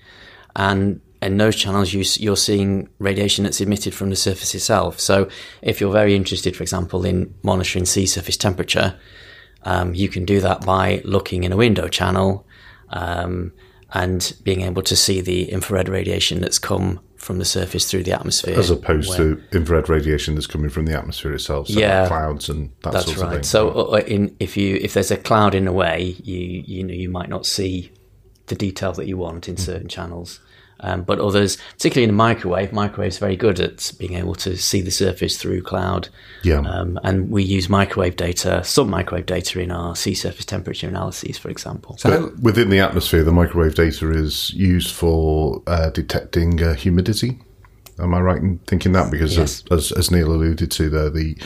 and 0.56 1.00
in 1.22 1.36
those 1.36 1.56
channels 1.56 1.92
you, 1.92 2.04
you're 2.18 2.36
seeing 2.36 2.88
radiation 2.98 3.44
that's 3.44 3.60
emitted 3.60 3.94
from 3.94 4.10
the 4.10 4.16
surface 4.16 4.54
itself. 4.54 4.98
So 5.00 5.28
if 5.62 5.80
you're 5.80 5.92
very 5.92 6.14
interested, 6.14 6.56
for 6.56 6.62
example, 6.62 7.04
in 7.04 7.34
monitoring 7.42 7.84
sea 7.86 8.06
surface 8.06 8.36
temperature, 8.36 8.98
um, 9.64 9.94
you 9.94 10.08
can 10.08 10.24
do 10.24 10.40
that 10.40 10.64
by 10.64 11.00
looking 11.04 11.44
in 11.44 11.52
a 11.52 11.56
window 11.56 11.88
channel 11.88 12.46
um, 12.90 13.52
and 13.92 14.32
being 14.42 14.62
able 14.62 14.82
to 14.82 14.96
see 14.96 15.20
the 15.20 15.50
infrared 15.50 15.88
radiation 15.88 16.40
that's 16.40 16.58
come 16.58 17.00
from 17.16 17.38
the 17.38 17.44
surface 17.44 17.88
through 17.88 18.02
the 18.02 18.12
atmosphere. 18.12 18.58
as 18.58 18.70
opposed 18.70 19.08
where- 19.10 19.36
to 19.36 19.42
infrared 19.52 19.88
radiation 19.88 20.34
that's 20.34 20.48
coming 20.48 20.68
from 20.68 20.86
the 20.86 20.96
atmosphere 20.98 21.32
itself. 21.32 21.68
So 21.68 21.78
Yeah. 21.78 22.08
clouds 22.08 22.48
and 22.48 22.70
that 22.82 22.92
That's 22.92 23.04
sort 23.04 23.16
of 23.18 23.22
right. 23.22 23.32
thing. 23.34 23.42
So, 23.44 23.70
uh, 23.70 24.02
in 24.06 24.34
if 24.40 24.56
you 24.56 24.76
if 24.82 24.94
there's 24.94 25.12
a 25.12 25.16
cloud 25.16 25.54
in 25.54 25.66
the 25.66 25.72
way, 25.72 26.16
you 26.24 26.64
you 26.66 26.82
know 26.82 26.94
you 26.94 27.08
might 27.08 27.28
not 27.28 27.46
see 27.46 27.92
the 28.48 28.56
detail 28.56 28.92
that 28.94 29.06
you 29.06 29.16
want 29.16 29.48
in 29.48 29.56
certain 29.56 29.86
channels. 29.86 30.40
Um, 30.82 31.02
but 31.02 31.18
others, 31.20 31.58
particularly 31.72 32.04
in 32.04 32.10
the 32.10 32.14
microwave, 32.14 32.72
microwave's 32.72 33.18
very 33.18 33.36
good 33.36 33.60
at 33.60 33.92
being 33.98 34.14
able 34.14 34.34
to 34.36 34.56
see 34.56 34.80
the 34.80 34.90
surface 34.90 35.36
through 35.36 35.62
cloud. 35.62 36.08
Yeah. 36.42 36.60
Um, 36.60 36.98
and 37.04 37.30
we 37.30 37.44
use 37.44 37.68
microwave 37.68 38.16
data, 38.16 38.64
some 38.64 38.90
microwave 38.90 39.26
data 39.26 39.60
in 39.60 39.70
our 39.70 39.94
sea 39.94 40.14
surface 40.14 40.44
temperature 40.44 40.88
analyses, 40.88 41.38
for 41.38 41.50
example. 41.50 41.96
So 41.98 42.10
But 42.10 42.40
within 42.40 42.68
the 42.70 42.80
atmosphere, 42.80 43.22
the 43.22 43.32
microwave 43.32 43.74
data 43.74 44.10
is 44.10 44.52
used 44.54 44.92
for 44.92 45.62
uh, 45.66 45.90
detecting 45.90 46.62
uh, 46.62 46.74
humidity. 46.74 47.38
Am 47.98 48.14
I 48.14 48.20
right 48.20 48.38
in 48.38 48.58
thinking 48.66 48.92
that? 48.92 49.10
Because 49.10 49.36
Yes. 49.36 49.62
as, 49.70 49.90
as, 49.90 49.98
as 49.98 50.10
Neil 50.10 50.32
alluded 50.32 50.70
to, 50.72 50.90
there, 50.90 51.10
the 51.10 51.36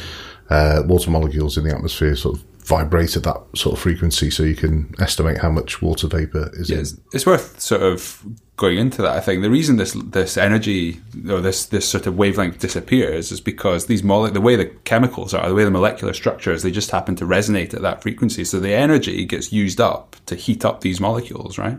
uh, 0.48 0.82
water 0.86 1.10
molecules 1.10 1.58
in 1.58 1.64
the 1.64 1.74
atmosphere 1.74 2.16
sort 2.16 2.38
of 2.38 2.44
vibrate 2.66 3.16
at 3.16 3.22
that 3.22 3.40
sort 3.54 3.76
of 3.76 3.80
frequency, 3.80 4.28
so 4.28 4.42
you 4.42 4.56
can 4.56 4.92
estimate 4.98 5.38
how 5.38 5.50
much 5.50 5.80
water 5.80 6.08
vapor 6.08 6.50
is 6.54 6.68
in. 6.68 6.80
it's, 6.80 6.96
it's 7.12 7.24
worth 7.24 7.60
sort 7.60 7.82
of 7.82 8.24
going 8.56 8.76
into 8.76 9.02
that. 9.02 9.12
I 9.12 9.20
think 9.20 9.42
the 9.42 9.50
reason 9.50 9.76
this 9.76 9.92
this 9.92 10.36
energy 10.36 11.00
or 11.28 11.40
this 11.40 11.66
this 11.66 11.88
sort 11.88 12.08
of 12.08 12.18
wavelength 12.18 12.58
disappears 12.58 13.30
is 13.30 13.40
because 13.40 13.86
these 13.86 14.02
mole- 14.02 14.30
the 14.30 14.40
way 14.40 14.56
the 14.56 14.66
chemicals 14.66 15.32
are, 15.32 15.48
the 15.48 15.54
way 15.54 15.62
the 15.62 15.70
molecular 15.70 16.12
structures, 16.12 16.64
they 16.64 16.72
just 16.72 16.90
happen 16.90 17.14
to 17.16 17.24
resonate 17.24 17.72
at 17.72 17.82
that 17.82 18.02
frequency. 18.02 18.44
So 18.44 18.58
the 18.58 18.74
energy 18.74 19.24
gets 19.24 19.52
used 19.52 19.80
up 19.80 20.16
to 20.26 20.34
heat 20.34 20.64
up 20.64 20.80
these 20.80 21.00
molecules, 21.00 21.58
right? 21.58 21.78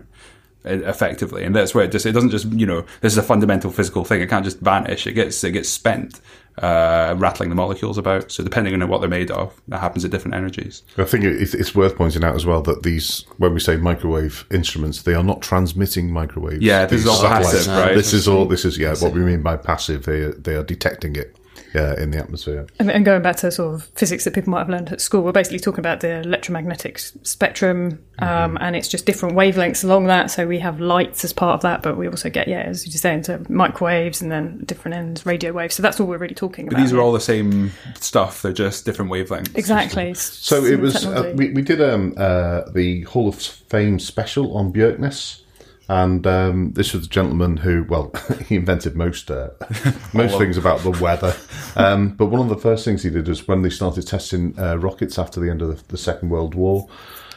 Effectively, 0.64 1.44
and 1.44 1.54
that's 1.54 1.74
where 1.74 1.84
it 1.84 1.92
just 1.92 2.06
it 2.06 2.12
doesn't 2.12 2.30
just 2.30 2.50
you 2.52 2.66
know 2.66 2.84
this 3.02 3.12
is 3.12 3.18
a 3.18 3.22
fundamental 3.22 3.70
physical 3.70 4.04
thing. 4.04 4.22
It 4.22 4.30
can't 4.30 4.44
just 4.44 4.60
vanish. 4.60 5.06
It 5.06 5.12
gets 5.12 5.44
it 5.44 5.52
gets 5.52 5.68
spent 5.68 6.20
uh, 6.62 7.14
rattling 7.18 7.48
the 7.48 7.54
molecules 7.54 7.98
about. 7.98 8.30
So 8.32 8.42
depending 8.44 8.74
on 8.80 8.88
what 8.88 9.00
they're 9.00 9.08
made 9.10 9.30
of, 9.30 9.60
that 9.68 9.80
happens 9.80 10.04
at 10.04 10.10
different 10.10 10.34
energies. 10.34 10.82
I 10.96 11.04
think 11.04 11.24
it- 11.24 11.54
it's 11.54 11.74
worth 11.74 11.96
pointing 11.96 12.24
out 12.24 12.34
as 12.34 12.44
well 12.46 12.62
that 12.62 12.82
these, 12.82 13.24
when 13.38 13.54
we 13.54 13.60
say 13.60 13.76
microwave 13.76 14.44
instruments, 14.50 15.02
they 15.02 15.14
are 15.14 15.24
not 15.24 15.40
transmitting 15.42 16.12
microwaves. 16.12 16.62
Yeah, 16.62 16.86
this 16.86 17.00
is 17.02 17.06
all 17.06 17.20
passive, 17.22 17.66
right? 17.68 17.94
This 17.94 18.12
is 18.12 18.28
all. 18.28 18.44
This 18.46 18.64
is 18.64 18.78
yeah. 18.78 18.94
What 18.98 19.12
we 19.12 19.20
mean 19.20 19.42
by 19.42 19.56
passive, 19.56 20.04
they 20.04 20.20
are, 20.22 20.32
they 20.32 20.54
are 20.54 20.62
detecting 20.64 21.16
it. 21.16 21.36
Yeah, 21.74 22.00
in 22.00 22.10
the 22.12 22.18
atmosphere. 22.18 22.66
And, 22.78 22.90
and 22.90 23.04
going 23.04 23.20
back 23.22 23.36
to 23.36 23.50
sort 23.50 23.74
of 23.74 23.84
physics 23.94 24.24
that 24.24 24.34
people 24.34 24.50
might 24.50 24.60
have 24.60 24.70
learned 24.70 24.90
at 24.90 25.00
school, 25.00 25.22
we're 25.22 25.32
basically 25.32 25.58
talking 25.58 25.80
about 25.80 26.00
the 26.00 26.20
electromagnetic 26.20 26.98
spectrum, 26.98 28.02
um, 28.20 28.56
and 28.60 28.74
it's 28.74 28.88
just 28.88 29.04
different 29.06 29.36
wavelengths 29.36 29.84
along 29.84 30.06
that. 30.06 30.30
So 30.30 30.46
we 30.46 30.58
have 30.60 30.80
lights 30.80 31.24
as 31.24 31.32
part 31.32 31.54
of 31.54 31.60
that, 31.62 31.82
but 31.82 31.96
we 31.96 32.08
also 32.08 32.30
get, 32.30 32.48
yeah, 32.48 32.60
as 32.62 32.86
you 32.86 32.90
just 32.92 33.02
say, 33.02 33.12
into 33.14 33.44
microwaves 33.50 34.22
and 34.22 34.32
then 34.32 34.62
different 34.64 34.96
ends, 34.96 35.26
radio 35.26 35.52
waves. 35.52 35.74
So 35.74 35.82
that's 35.82 36.00
all 36.00 36.06
we're 36.06 36.18
really 36.18 36.34
talking 36.34 36.66
But 36.66 36.74
about. 36.74 36.82
these 36.82 36.92
are 36.92 37.00
all 37.00 37.12
the 37.12 37.20
same 37.20 37.70
stuff. 38.00 38.42
They're 38.42 38.52
just 38.52 38.84
different 38.84 39.10
wavelengths. 39.10 39.56
exactly. 39.56 40.14
So 40.14 40.64
it 40.64 40.80
was. 40.80 41.04
Uh, 41.04 41.32
we, 41.36 41.52
we 41.52 41.62
did 41.62 41.80
um, 41.82 42.14
uh, 42.16 42.62
the 42.72 43.02
Hall 43.02 43.28
of 43.28 43.36
Fame 43.36 43.98
special 43.98 44.56
on 44.56 44.72
Bjerknes, 44.72 45.42
and 45.88 46.26
um, 46.26 46.72
this 46.72 46.92
was 46.92 47.06
a 47.06 47.08
gentleman 47.08 47.56
who, 47.56 47.84
well, 47.88 48.12
he 48.46 48.56
invented 48.56 48.94
most 48.94 49.30
uh, 49.30 49.50
most 50.12 50.36
things 50.36 50.58
about 50.58 50.80
the 50.80 50.90
weather. 50.90 51.34
Um, 51.76 52.10
but 52.10 52.26
one 52.26 52.42
of 52.42 52.48
the 52.48 52.58
first 52.58 52.84
things 52.84 53.02
he 53.02 53.10
did 53.10 53.26
was 53.26 53.48
when 53.48 53.62
they 53.62 53.70
started 53.70 54.06
testing 54.06 54.58
uh, 54.58 54.76
rockets 54.76 55.18
after 55.18 55.40
the 55.40 55.50
end 55.50 55.62
of 55.62 55.68
the, 55.68 55.88
the 55.88 55.98
Second 55.98 56.28
World 56.28 56.54
War. 56.54 56.86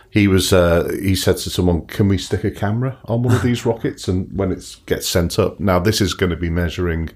He 0.10 0.28
was. 0.28 0.52
Uh, 0.52 0.90
he 1.02 1.16
said 1.16 1.38
to 1.38 1.50
someone, 1.50 1.86
"Can 1.88 2.10
we 2.10 2.18
stick 2.18 2.44
a 2.44 2.52
camera 2.52 2.98
on 3.06 3.24
one 3.24 3.34
of 3.34 3.42
these 3.42 3.66
rockets?" 3.66 4.10
And 4.10 4.38
when 4.38 4.52
it 4.52 4.76
gets 4.86 5.08
sent 5.08 5.40
up, 5.40 5.60
now 5.62 5.80
this 5.80 6.02
is 6.02 6.14
going 6.14 6.32
to 6.32 6.36
be 6.36 6.50
measuring 6.50 7.12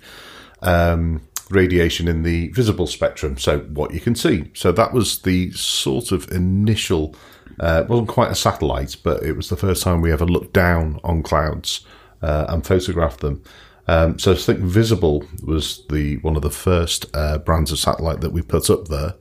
um, 0.61 1.21
radiation 1.49 2.07
in 2.07 2.23
the 2.23 2.47
visible 2.49 2.87
spectrum, 2.87 3.37
so 3.37 3.59
what 3.59 3.93
you 3.93 3.99
can 3.99 4.15
see. 4.15 4.49
So 4.53 4.71
that 4.71 4.93
was 4.93 5.19
the 5.23 5.51
sort 5.51 6.13
of 6.13 6.31
initial. 6.31 7.13
Uh, 7.59 7.81
it 7.83 7.89
wasn't 7.89 8.09
quite 8.09 8.31
a 8.31 8.35
satellite, 8.35 8.97
but 9.03 9.23
it 9.23 9.35
was 9.35 9.49
the 9.49 9.55
first 9.57 9.83
time 9.83 10.01
we 10.01 10.11
ever 10.11 10.25
looked 10.25 10.53
down 10.53 10.99
on 11.03 11.23
clouds 11.23 11.85
uh, 12.21 12.45
and 12.49 12.65
photographed 12.65 13.21
them. 13.21 13.41
Um, 13.87 14.17
so 14.17 14.31
I 14.31 14.35
think 14.35 14.59
Visible 14.59 15.23
was 15.43 15.85
the 15.89 16.17
one 16.17 16.35
of 16.35 16.41
the 16.41 16.49
first 16.49 17.05
uh, 17.13 17.37
brands 17.37 17.71
of 17.71 17.79
satellite 17.79 18.21
that 18.21 18.31
we 18.31 18.41
put 18.41 18.69
up 18.69 18.87
there. 18.87 19.13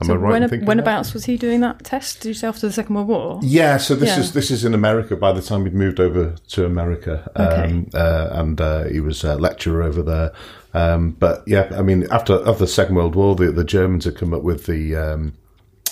Am 0.00 0.10
I 0.10 0.14
right? 0.14 0.50
when, 0.64 0.78
that? 0.78 1.12
was 1.12 1.24
he 1.26 1.36
doing 1.36 1.60
that 1.60 1.84
test? 1.84 2.20
Did 2.22 2.28
you 2.28 2.34
say 2.34 2.48
after 2.48 2.66
the 2.66 2.72
Second 2.72 2.94
World 2.94 3.08
War? 3.08 3.40
Yeah, 3.42 3.76
so 3.76 3.94
this 3.94 4.10
Yeah. 4.10 4.20
is 4.20 4.32
this 4.32 4.50
is 4.50 4.64
in 4.64 4.74
America. 4.74 5.16
By 5.16 5.32
the 5.32 5.42
time 5.42 5.62
we'd 5.64 5.74
moved 5.74 6.00
over 6.00 6.34
to 6.48 6.66
America, 6.66 7.30
um, 7.36 7.88
uh, 7.94 8.28
and 8.32 8.60
uh, 8.60 8.84
he 8.84 9.00
was 9.00 9.22
a 9.22 9.36
lecturer 9.36 9.82
over 9.82 10.02
there. 10.02 10.32
Um, 10.74 11.10
but 11.10 11.44
yeah, 11.46 11.70
I 11.76 11.82
mean, 11.82 12.06
after 12.10 12.40
after 12.48 12.64
the 12.64 12.66
Second 12.68 12.96
World 12.96 13.14
War, 13.14 13.36
the, 13.36 13.52
the 13.52 13.64
Germans 13.64 14.04
had 14.04 14.16
come 14.16 14.34
up 14.34 14.42
with 14.42 14.66
the 14.66 14.96
um, 14.96 15.34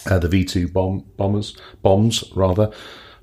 uh, 0.06 0.18
the 0.18 0.28
V 0.28 0.44
two 0.44 0.68
bomb 0.68 1.04
bombers 1.16 1.56
bombs 1.82 2.24
rather, 2.34 2.70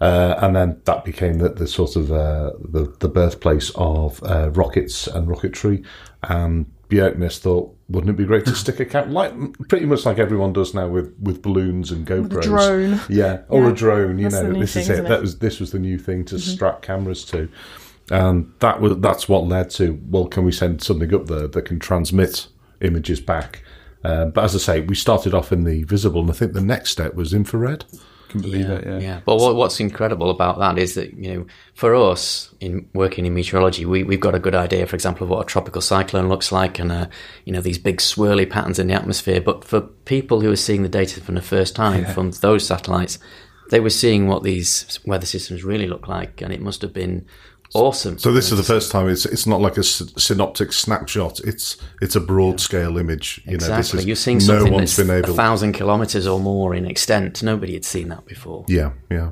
uh, 0.01 0.35
and 0.41 0.55
then 0.55 0.81
that 0.85 1.03
became 1.05 1.39
the, 1.39 1.49
the 1.49 1.67
sort 1.67 1.95
of 1.95 2.11
uh, 2.11 2.51
the 2.59 2.93
the 2.99 3.09
birthplace 3.09 3.71
of 3.75 4.21
uh, 4.23 4.49
rockets 4.51 5.07
and 5.07 5.27
rocketry. 5.27 5.85
And 6.23 6.65
Bjerknes 6.89 7.39
thought, 7.39 7.75
wouldn't 7.89 8.09
it 8.11 8.17
be 8.17 8.25
great 8.25 8.45
to 8.45 8.55
stick 8.63 8.79
a 8.79 8.85
camera 8.85 9.11
like 9.11 9.67
pretty 9.67 9.85
much 9.85 10.05
like 10.05 10.19
everyone 10.19 10.53
does 10.53 10.73
now 10.73 10.87
with 10.87 11.13
with 11.21 11.41
balloons 11.41 11.91
and 11.91 12.07
GoPros, 12.07 12.41
drone. 12.43 12.99
yeah, 13.09 13.41
or 13.49 13.63
Yeah. 13.65 13.69
a 13.69 13.73
drone. 13.73 14.17
You 14.19 14.29
That's 14.29 14.43
know, 14.43 14.53
this 14.53 14.75
is 14.75 14.87
thing, 14.87 14.91
it. 14.91 14.93
isn't 14.93 15.05
it? 15.05 15.09
That 15.09 15.21
was 15.21 15.39
this 15.39 15.59
was 15.59 15.71
the 15.71 15.79
new 15.79 15.97
thing 15.97 16.23
to 16.25 16.39
strap 16.39 16.81
cameras 16.81 17.25
to, 17.25 17.49
and 18.09 18.51
that 18.59 18.79
was 18.81 18.97
that's 18.99 19.27
what 19.27 19.47
led 19.47 19.69
to. 19.71 19.99
Well, 20.09 20.27
can 20.27 20.45
we 20.45 20.51
send 20.51 20.81
something 20.81 21.13
up 21.13 21.27
there 21.27 21.47
that 21.47 21.61
can 21.65 21.79
transmit 21.79 22.47
images 22.81 23.19
back? 23.19 23.63
Uh, 24.03 24.25
but 24.25 24.43
as 24.43 24.55
I 24.55 24.59
say, 24.59 24.81
we 24.81 24.95
started 24.95 25.33
off 25.33 25.51
in 25.51 25.63
the 25.63 25.83
visible, 25.83 26.21
and 26.21 26.29
I 26.29 26.33
think 26.33 26.53
the 26.53 26.61
next 26.61 26.91
step 26.91 27.15
was 27.15 27.33
infrared. 27.33 27.85
Can 28.29 28.41
believe 28.41 28.69
it. 28.69 28.85
Yeah. 28.85 28.99
Yeah, 28.99 29.21
but 29.23 29.37
what, 29.37 29.55
what's 29.55 29.79
incredible 29.79 30.29
about 30.29 30.59
that 30.59 30.77
is 30.77 30.95
that 30.95 31.13
you 31.13 31.33
know, 31.33 31.45
for 31.73 31.95
us 31.95 32.53
in 32.59 32.89
working 32.93 33.25
in 33.25 33.33
meteorology, 33.33 33.85
we 33.85 34.03
we've 34.03 34.19
got 34.19 34.35
a 34.35 34.39
good 34.39 34.55
idea, 34.55 34.85
for 34.85 34.95
example, 34.95 35.23
of 35.23 35.29
what 35.29 35.41
a 35.41 35.45
tropical 35.45 35.81
cyclone 35.81 36.27
looks 36.27 36.51
like, 36.51 36.77
and 36.77 36.91
uh, 36.91 37.07
you 37.45 37.53
know 37.53 37.61
these 37.61 37.77
big 37.77 37.97
swirly 37.97 38.49
patterns 38.49 38.79
in 38.79 38.87
the 38.87 38.93
atmosphere. 38.93 39.39
But 39.39 39.63
for 39.63 39.81
people 39.81 40.41
who 40.41 40.51
are 40.51 40.57
seeing 40.57 40.83
the 40.83 40.89
data 40.89 41.21
for 41.21 41.31
the 41.31 41.41
first 41.41 41.75
time 41.75 42.05
from 42.05 42.31
those 42.31 42.67
satellites, 42.67 43.17
they 43.69 43.79
were 43.79 43.89
seeing 43.89 44.27
what 44.27 44.43
these 44.43 44.99
weather 45.05 45.25
systems 45.25 45.63
really 45.63 45.87
look 45.87 46.07
like, 46.07 46.41
and 46.41 46.53
it 46.53 46.61
must 46.61 46.81
have 46.81 46.93
been 46.93 47.25
awesome. 47.73 48.17
So 48.17 48.31
this 48.31 48.51
is 48.51 48.57
the 48.57 48.63
first 48.63 48.91
time. 48.91 49.07
It's 49.09 49.25
it's 49.25 49.45
not 49.45 49.61
like 49.61 49.77
a 49.77 49.83
synoptic 49.83 50.73
snapshot. 50.73 51.39
It's 51.41 51.77
it's 52.01 52.15
a 52.15 52.19
broad 52.21 52.59
scale 52.59 52.97
image. 52.97 53.41
You 53.45 53.53
know, 53.53 53.57
this 53.57 53.67
exactly. 53.67 53.99
is 53.99 54.05
You're 54.05 54.15
seeing 54.15 54.37
no 54.39 54.43
something 54.43 54.73
one's 54.73 54.95
that's 54.95 55.07
been 55.07 55.15
a 55.15 55.19
able. 55.19 55.33
thousand 55.35 55.73
kilometers 55.73 56.27
or 56.27 56.39
more 56.39 56.73
in 56.75 56.85
extent. 56.85 57.43
Nobody 57.43 57.73
had 57.73 57.85
seen 57.85 58.09
that 58.09 58.25
before. 58.25 58.65
yeah, 58.67 58.91
yeah. 59.11 59.31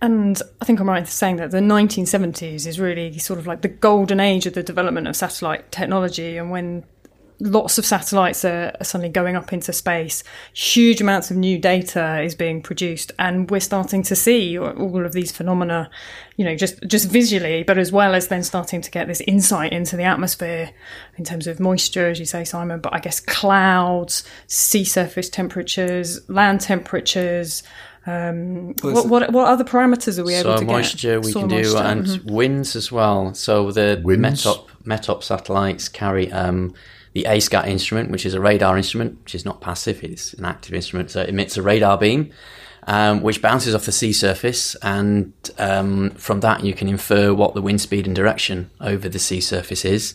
And 0.00 0.42
I 0.60 0.64
think 0.64 0.80
I'm 0.80 0.88
right 0.88 0.98
in 0.98 1.06
saying 1.06 1.36
that 1.36 1.52
the 1.52 1.58
1970s 1.58 2.66
is 2.66 2.80
really 2.80 3.18
sort 3.18 3.38
of 3.38 3.46
like 3.46 3.62
the 3.62 3.68
golden 3.68 4.18
age 4.18 4.46
of 4.46 4.54
the 4.54 4.62
development 4.64 5.06
of 5.06 5.14
satellite 5.14 5.70
technology, 5.70 6.36
and 6.36 6.50
when 6.50 6.84
lots 7.42 7.76
of 7.76 7.84
satellites 7.84 8.44
are, 8.44 8.74
are 8.78 8.84
suddenly 8.84 9.08
going 9.08 9.36
up 9.36 9.52
into 9.52 9.72
space, 9.72 10.22
huge 10.52 11.00
amounts 11.00 11.30
of 11.30 11.36
new 11.36 11.58
data 11.58 12.20
is 12.22 12.34
being 12.34 12.62
produced, 12.62 13.12
and 13.18 13.50
we're 13.50 13.60
starting 13.60 14.02
to 14.04 14.16
see 14.16 14.58
all 14.58 15.04
of 15.04 15.12
these 15.12 15.32
phenomena, 15.32 15.90
you 16.36 16.44
know, 16.44 16.54
just 16.54 16.82
just 16.86 17.10
visually, 17.10 17.62
but 17.62 17.78
as 17.78 17.90
well 17.90 18.14
as 18.14 18.28
then 18.28 18.42
starting 18.42 18.80
to 18.80 18.90
get 18.90 19.08
this 19.08 19.20
insight 19.22 19.72
into 19.72 19.96
the 19.96 20.04
atmosphere 20.04 20.70
in 21.16 21.24
terms 21.24 21.46
of 21.46 21.58
moisture, 21.58 22.08
as 22.08 22.20
you 22.20 22.26
say, 22.26 22.44
Simon. 22.44 22.80
But 22.80 22.94
I 22.94 23.00
guess 23.00 23.20
clouds, 23.20 24.24
sea 24.46 24.84
surface 24.84 25.28
temperatures, 25.28 26.20
land 26.28 26.60
temperatures. 26.60 27.62
Um, 28.04 28.74
what, 28.82 29.08
what 29.08 29.32
what 29.32 29.46
other 29.46 29.64
parameters 29.64 30.18
are 30.18 30.24
we 30.24 30.34
able 30.34 30.56
to 30.56 30.64
moisture 30.64 30.66
get? 30.66 30.66
Soil 30.66 30.76
moisture 30.76 31.20
we 31.20 31.32
Soil 31.32 31.42
can 31.42 31.48
do, 31.48 31.56
moisture, 31.56 31.78
and 31.78 32.06
mhm. 32.06 32.30
winds 32.30 32.76
as 32.76 32.92
well. 32.92 33.34
So 33.34 33.70
the 33.72 34.00
Winds? 34.02 34.44
Metop 34.44 34.68
Metop 34.84 35.22
satellites 35.22 35.88
carry 35.88 36.30
um, 36.32 36.74
the 37.12 37.24
ASCAT 37.24 37.66
instrument, 37.66 38.10
which 38.10 38.24
is 38.24 38.34
a 38.34 38.40
radar 38.40 38.76
instrument, 38.76 39.18
which 39.22 39.34
is 39.34 39.44
not 39.44 39.60
passive; 39.60 40.02
it's 40.02 40.34
an 40.34 40.44
active 40.44 40.74
instrument. 40.74 41.10
So 41.10 41.22
it 41.22 41.28
emits 41.28 41.56
a 41.56 41.62
radar 41.62 41.98
beam, 41.98 42.32
um, 42.86 43.22
which 43.22 43.42
bounces 43.42 43.74
off 43.74 43.84
the 43.84 43.92
sea 43.92 44.12
surface, 44.12 44.74
and 44.76 45.32
um, 45.58 46.10
from 46.10 46.40
that 46.40 46.64
you 46.64 46.74
can 46.74 46.88
infer 46.88 47.32
what 47.34 47.54
the 47.54 47.62
wind 47.62 47.80
speed 47.80 48.06
and 48.06 48.16
direction 48.16 48.70
over 48.80 49.08
the 49.08 49.18
sea 49.18 49.40
surface 49.40 49.84
is. 49.84 50.14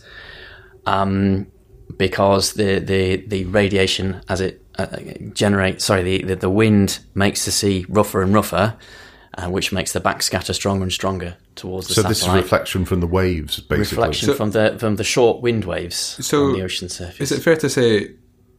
Um, 0.85 1.47
because 1.95 2.53
the, 2.53 2.79
the, 2.79 3.17
the 3.27 3.45
radiation 3.45 4.21
as 4.27 4.41
it 4.41 4.61
uh, 4.77 4.97
generates, 5.33 5.85
sorry, 5.85 6.03
the, 6.03 6.23
the, 6.23 6.35
the 6.35 6.49
wind 6.49 6.99
makes 7.15 7.45
the 7.45 7.51
sea 7.51 7.85
rougher 7.89 8.21
and 8.21 8.33
rougher, 8.33 8.75
uh, 9.37 9.49
which 9.49 9.71
makes 9.71 9.93
the 9.93 10.01
backscatter 10.01 10.53
stronger 10.53 10.83
and 10.83 10.91
stronger 10.91 11.37
towards 11.57 11.87
the 11.87 11.93
So 11.95 12.03
this 12.03 12.21
is 12.21 12.29
reflection 12.29 12.85
from 12.85 12.99
the 12.99 13.07
waves, 13.07 13.59
basically. 13.59 13.97
reflection 14.03 14.33
from 14.35 14.51
the 14.51 14.77
from 14.79 14.95
the 14.95 15.03
short 15.03 15.41
wind 15.41 15.65
waves 15.65 15.95
So 16.25 16.45
on 16.45 16.53
the 16.53 16.63
ocean 16.63 16.89
surface. 16.89 17.31
Is 17.31 17.37
it 17.37 17.43
fair 17.43 17.55
to 17.57 17.69
say 17.69 18.15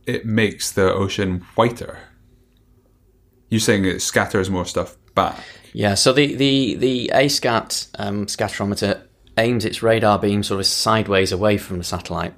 it 0.07 0.27
makes 0.27 0.73
the 0.73 0.93
ocean 0.93 1.45
whiter? 1.55 1.99
You're 3.49 3.61
saying 3.61 3.85
it 3.85 4.01
scatters 4.03 4.51
more 4.51 4.67
stuff 4.67 4.97
back. 5.15 5.39
Yeah, 5.73 5.95
so 5.95 6.13
the 6.13 6.35
the 6.35 6.75
the 6.75 7.11
ASCAT 7.15 7.89
um, 7.99 8.27
scatterometer 8.27 9.03
aims 9.37 9.65
its 9.65 9.83
radar 9.83 10.19
beam 10.19 10.43
sort 10.43 10.61
of 10.61 10.67
sideways 10.67 11.33
away 11.33 11.57
from 11.57 11.79
the 11.79 11.85
satellite. 11.85 12.35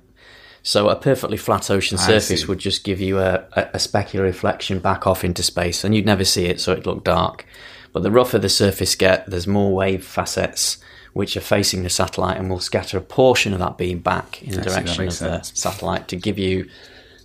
So 0.62 0.90
a 0.90 0.96
perfectly 0.96 1.38
flat 1.38 1.70
ocean 1.70 1.96
surface 1.96 2.46
would 2.46 2.58
just 2.58 2.84
give 2.84 3.00
you 3.00 3.18
a, 3.18 3.46
a, 3.52 3.62
a 3.62 3.78
specular 3.78 4.24
reflection 4.24 4.78
back 4.78 5.06
off 5.06 5.24
into 5.24 5.42
space, 5.42 5.84
and 5.84 5.94
you'd 5.94 6.04
never 6.04 6.24
see 6.24 6.46
it, 6.46 6.60
so 6.60 6.72
it'd 6.72 6.86
look 6.86 7.02
dark. 7.02 7.46
But 7.92 8.02
the 8.02 8.10
rougher 8.10 8.38
the 8.38 8.48
surface 8.48 8.94
get, 8.94 9.28
there's 9.28 9.46
more 9.46 9.72
wave 9.74 10.04
facets 10.04 10.78
which 11.12 11.36
are 11.36 11.40
facing 11.40 11.82
the 11.82 11.90
satellite, 11.90 12.36
and 12.36 12.48
will 12.48 12.60
scatter 12.60 12.96
a 12.96 13.00
portion 13.00 13.52
of 13.52 13.58
that 13.58 13.76
beam 13.76 13.98
back 13.98 14.42
in 14.42 14.52
the 14.52 14.60
I 14.60 14.64
direction 14.64 15.00
of 15.02 15.06
makes 15.06 15.18
the 15.18 15.42
satellite 15.42 16.06
to 16.08 16.16
give 16.16 16.38
you 16.38 16.68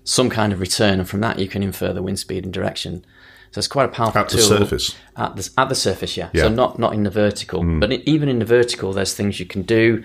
some 0.03 0.29
kind 0.29 0.53
of 0.53 0.59
return, 0.59 0.99
and 0.99 1.07
from 1.07 1.19
that 1.21 1.37
you 1.39 1.47
can 1.47 1.61
infer 1.61 1.93
the 1.93 2.01
wind 2.01 2.17
speed 2.19 2.43
and 2.45 2.53
direction. 2.53 3.05
So 3.51 3.59
it's 3.59 3.67
quite 3.67 3.85
a 3.85 3.89
powerful 3.89 4.21
At 4.21 4.29
the 4.29 4.37
tool. 4.37 4.47
surface. 4.47 4.95
At 5.15 5.35
the, 5.35 5.49
at 5.57 5.69
the 5.69 5.75
surface, 5.75 6.17
yeah. 6.17 6.29
Yeah. 6.33 6.43
So 6.43 6.49
not 6.49 6.79
not 6.79 6.93
in 6.93 7.03
the 7.03 7.09
vertical, 7.11 7.63
but 7.79 7.91
even 7.91 8.27
in 8.27 8.39
the 8.39 8.45
vertical, 8.45 8.91
there's 8.91 9.13
things 9.13 9.39
you 9.39 9.45
can 9.45 9.61
do. 9.61 10.03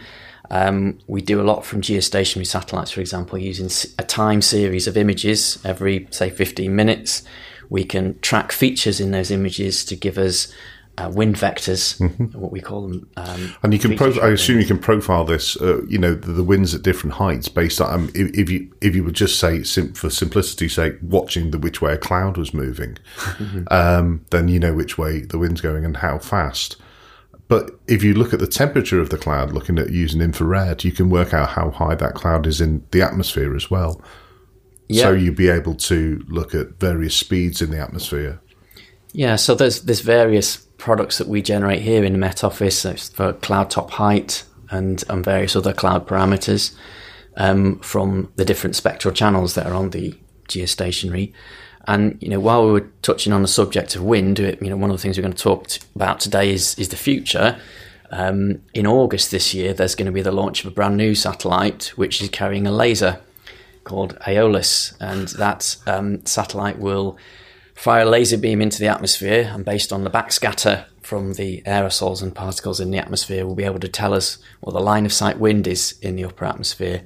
Um, 0.51 0.99
we 1.07 1.21
do 1.23 1.41
a 1.41 1.45
lot 1.45 1.65
from 1.65 1.81
geostationary 1.81 2.47
satellites, 2.47 2.91
for 2.91 3.01
example, 3.01 3.39
using 3.39 3.71
a 3.99 4.03
time 4.03 4.43
series 4.43 4.87
of 4.89 4.97
images 4.97 5.59
every, 5.65 6.09
say, 6.11 6.29
15 6.29 6.75
minutes. 6.75 7.23
We 7.71 7.85
can 7.85 8.19
track 8.21 8.53
features 8.53 9.01
in 9.01 9.11
those 9.13 9.31
images 9.31 9.85
to 9.87 9.97
give 9.97 10.19
us 10.19 10.53
uh, 10.99 11.09
wind 11.09 11.37
vectors, 11.37 11.99
what 12.35 12.53
we 12.53 12.61
call 12.61 12.87
them. 12.89 13.09
Um, 13.17 13.55
And 13.63 13.73
you 13.73 13.79
can, 13.79 13.97
pro- 13.97 14.21
I 14.21 14.31
assume, 14.31 14.61
you 14.61 14.67
can 14.67 14.79
profile 14.79 15.25
this. 15.25 15.57
Uh, 15.57 15.83
you 15.87 15.97
know, 15.97 16.15
the, 16.15 16.33
the 16.33 16.45
winds 16.45 16.75
at 16.75 16.83
different 16.83 17.15
heights 17.15 17.49
based 17.49 17.81
on 17.81 17.95
um, 17.95 18.11
if, 18.15 18.37
if 18.37 18.51
you 18.51 18.71
if 18.81 18.95
you 18.95 19.05
would 19.05 19.15
just 19.15 19.39
say, 19.39 19.63
sim- 19.63 19.95
for 19.95 20.11
simplicity's 20.11 20.75
sake, 20.75 20.97
watching 21.01 21.53
the 21.53 21.59
which 21.59 21.81
way 21.81 21.93
a 21.95 21.99
cloud 21.99 22.37
was 22.37 22.53
moving, 22.53 22.99
um, 23.71 24.27
then 24.31 24.49
you 24.49 24.59
know 24.59 24.75
which 24.75 24.99
way 24.99 25.21
the 25.21 25.39
wind's 25.39 25.61
going 25.61 25.85
and 25.85 25.99
how 25.99 26.19
fast. 26.19 26.77
But 27.49 27.73
if 27.89 28.05
you 28.05 28.15
look 28.15 28.33
at 28.33 28.39
the 28.39 28.47
temperature 28.47 29.01
of 29.01 29.11
the 29.11 29.19
cloud, 29.19 29.53
looking 29.53 29.79
at 29.79 29.91
using 29.91 30.21
infrared, 30.21 30.85
you 30.85 30.93
can 30.93 31.11
work 31.11 31.35
out 31.35 31.51
how 31.51 31.71
high 31.71 31.97
that 31.97 32.15
cloud 32.15 32.47
is 32.47 32.61
in 32.61 32.85
the 32.93 33.03
atmosphere 33.03 33.57
as 33.57 33.71
well. 33.71 34.01
Yeah. 34.91 35.05
So 35.05 35.13
you'd 35.13 35.37
be 35.37 35.49
able 35.49 35.77
to 35.77 36.25
look 36.27 36.53
at 36.53 36.81
various 36.81 37.15
speeds 37.15 37.63
in 37.63 37.71
the 37.71 37.79
atmosphere. 37.79 38.41
Yeah, 39.13 39.37
so 39.37 39.55
there's 39.55 39.83
there's 39.83 40.01
various 40.01 40.57
products 40.79 41.19
that 41.19 41.29
we 41.29 41.43
generate 41.43 41.83
here 41.83 42.03
in 42.03 42.13
the 42.13 42.19
Met 42.19 42.43
Office 42.43 42.83
for 43.11 43.33
cloud 43.35 43.71
top 43.71 43.93
height 43.93 44.43
and, 44.71 45.05
and 45.09 45.25
various 45.25 45.55
other 45.55 45.73
cloud 45.73 46.09
parameters 46.09 46.75
um, 47.37 47.79
from 47.79 48.33
the 48.35 48.45
different 48.45 48.75
spectral 48.75 49.15
channels 49.15 49.55
that 49.55 49.67
are 49.67 49.75
on 49.75 49.91
the 49.91 50.19
geostationary. 50.49 51.33
And 51.87 52.19
you 52.21 52.29
know, 52.29 52.41
while 52.41 52.67
we 52.67 52.73
were 52.73 52.91
touching 53.03 53.33
on 53.33 53.43
the 53.43 53.49
subject 53.49 53.95
of 53.95 54.03
wind, 54.03 54.41
you 54.41 54.57
know, 54.61 54.77
one 54.77 54.91
of 54.91 54.97
the 54.97 55.03
things 55.03 55.17
we're 55.17 55.23
going 55.23 55.35
to 55.35 55.43
talk 55.43 55.69
about 55.95 56.19
today 56.19 56.53
is 56.53 56.75
is 56.81 56.89
the 56.89 56.97
future. 56.97 57.61
Um, 58.11 58.63
in 58.75 58.89
August 58.89 59.31
this 59.31 59.55
year, 59.55 59.73
there's 59.73 59.95
going 59.95 60.07
to 60.07 60.13
be 60.13 60.23
the 60.23 60.33
launch 60.33 60.65
of 60.65 60.73
a 60.73 60.75
brand 60.75 60.97
new 60.97 61.15
satellite 61.15 61.93
which 61.95 62.21
is 62.21 62.29
carrying 62.29 62.67
a 62.67 62.73
laser 62.73 63.21
called 63.85 64.19
Aeolus, 64.27 64.95
and 65.01 65.29
that 65.29 65.77
um, 65.87 66.25
satellite 66.27 66.79
will 66.79 67.19
fire 67.75 68.03
a 68.03 68.05
laser 68.05 68.37
beam 68.37 68.61
into 68.61 68.79
the 68.79 68.89
atmosphere, 68.89 69.51
and 69.55 69.65
based 69.65 69.93
on 69.93 70.05
the 70.05 70.11
backscatter 70.11 70.85
from 71.03 71.35
the 71.35 71.63
aerosols 71.63 72.23
and 72.23 72.35
particles 72.35 72.79
in 72.79 72.91
the 72.91 72.99
atmosphere, 72.99 73.47
will 73.47 73.55
be 73.55 73.65
able 73.65 73.81
to 73.81 73.89
tell 73.89 74.13
us 74.13 74.39
what 74.61 74.73
the 74.73 74.81
line 74.81 75.07
of 75.07 75.13
sight 75.13 75.39
wind 75.39 75.67
is 75.67 75.99
in 76.03 76.17
the 76.17 76.25
upper 76.25 76.45
atmosphere. 76.45 77.03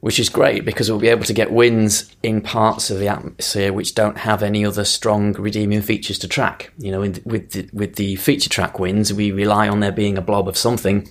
Which 0.00 0.20
is 0.20 0.28
great 0.28 0.64
because 0.64 0.88
we'll 0.88 1.00
be 1.00 1.08
able 1.08 1.24
to 1.24 1.32
get 1.32 1.50
winds 1.50 2.14
in 2.22 2.42
parts 2.42 2.90
of 2.90 3.00
the 3.00 3.08
atmosphere 3.08 3.72
which 3.72 3.94
don't 3.94 4.18
have 4.18 4.42
any 4.42 4.64
other 4.64 4.84
strong 4.84 5.32
redeeming 5.32 5.80
features 5.80 6.18
to 6.20 6.28
track. 6.28 6.70
You 6.78 6.92
know, 6.92 7.00
with 7.00 7.50
the, 7.52 7.68
with 7.72 7.96
the 7.96 8.14
feature 8.16 8.50
track 8.50 8.78
winds, 8.78 9.12
we 9.12 9.32
rely 9.32 9.68
on 9.68 9.80
there 9.80 9.90
being 9.90 10.18
a 10.18 10.22
blob 10.22 10.46
of 10.46 10.56
something 10.56 11.08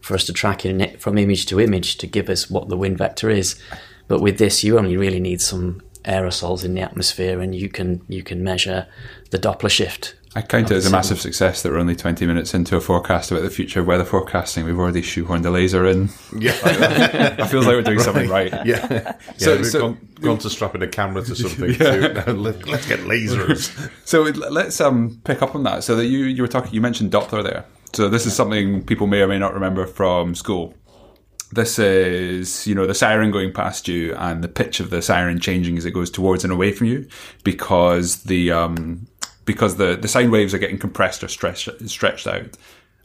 for 0.00 0.14
us 0.14 0.24
to 0.26 0.32
track 0.32 0.64
in 0.64 0.80
it 0.80 1.00
from 1.00 1.18
image 1.18 1.46
to 1.46 1.60
image 1.60 1.98
to 1.98 2.06
give 2.06 2.28
us 2.30 2.48
what 2.48 2.68
the 2.68 2.76
wind 2.76 2.96
vector 2.96 3.28
is. 3.28 3.60
But 4.08 4.20
with 4.20 4.38
this, 4.38 4.64
you 4.64 4.78
only 4.78 4.96
really 4.96 5.20
need 5.20 5.40
some 5.40 5.82
aerosols 6.04 6.64
in 6.64 6.74
the 6.74 6.80
atmosphere, 6.80 7.40
and 7.40 7.54
you 7.54 7.68
can 7.68 8.02
you 8.08 8.22
can 8.22 8.42
measure 8.42 8.86
the 9.30 9.38
Doppler 9.38 9.70
shift. 9.70 10.14
I 10.34 10.42
count 10.42 10.70
it 10.70 10.76
as 10.76 10.86
a 10.86 10.90
massive 10.90 11.20
success 11.20 11.62
that 11.62 11.72
we're 11.72 11.78
only 11.78 11.96
20 11.96 12.26
minutes 12.26 12.52
into 12.54 12.76
a 12.76 12.80
forecast 12.82 13.30
about 13.32 13.42
the 13.42 13.50
future 13.50 13.80
of 13.80 13.86
weather 13.86 14.04
forecasting. 14.04 14.66
We've 14.66 14.78
already 14.78 15.00
shoehorned 15.00 15.44
a 15.46 15.50
laser 15.50 15.86
in. 15.86 16.10
Yeah, 16.38 16.52
It 16.64 17.46
feels 17.46 17.66
like 17.66 17.74
we're 17.74 17.82
doing 17.82 17.98
something 17.98 18.28
right. 18.28 18.52
yeah. 18.66 18.86
yeah 18.90 19.12
So- 19.38 19.56
we've 19.56 19.66
so- 19.66 19.80
gone, 19.80 20.08
gone 20.20 20.38
to 20.38 20.50
strapping 20.50 20.82
a 20.82 20.86
camera 20.86 21.22
to 21.24 21.34
something. 21.34 21.74
to, 21.74 22.12
no, 22.26 22.32
let, 22.34 22.68
us 22.68 22.86
get 22.86 23.00
lasers. 23.00 23.90
So 24.04 24.22
let's 24.22 24.80
um, 24.82 25.18
pick 25.24 25.40
up 25.42 25.54
on 25.54 25.62
that. 25.64 25.82
So 25.82 25.96
that 25.96 26.06
you 26.06 26.24
you 26.26 26.42
were 26.42 26.48
talking, 26.48 26.72
you 26.74 26.82
mentioned 26.82 27.10
Doppler 27.10 27.42
there. 27.42 27.64
So 27.94 28.08
this 28.10 28.26
is 28.26 28.36
something 28.36 28.84
people 28.84 29.06
may 29.06 29.22
or 29.22 29.28
may 29.28 29.38
not 29.38 29.54
remember 29.54 29.86
from 29.86 30.34
school. 30.34 30.74
This 31.52 31.78
is 31.78 32.66
you 32.66 32.74
know 32.74 32.86
the 32.86 32.94
siren 32.94 33.30
going 33.30 33.52
past 33.52 33.88
you 33.88 34.14
and 34.16 34.44
the 34.44 34.48
pitch 34.48 34.80
of 34.80 34.90
the 34.90 35.00
siren 35.00 35.40
changing 35.40 35.78
as 35.78 35.84
it 35.84 35.92
goes 35.92 36.10
towards 36.10 36.44
and 36.44 36.52
away 36.52 36.72
from 36.72 36.88
you 36.88 37.08
because 37.42 38.22
the 38.24 38.52
um, 38.52 39.06
because 39.44 39.76
the 39.76 39.96
the 39.96 40.08
sound 40.08 40.30
waves 40.30 40.52
are 40.52 40.58
getting 40.58 40.78
compressed 40.78 41.24
or 41.24 41.28
stretched 41.28 41.68
stretched 41.88 42.26
out. 42.26 42.56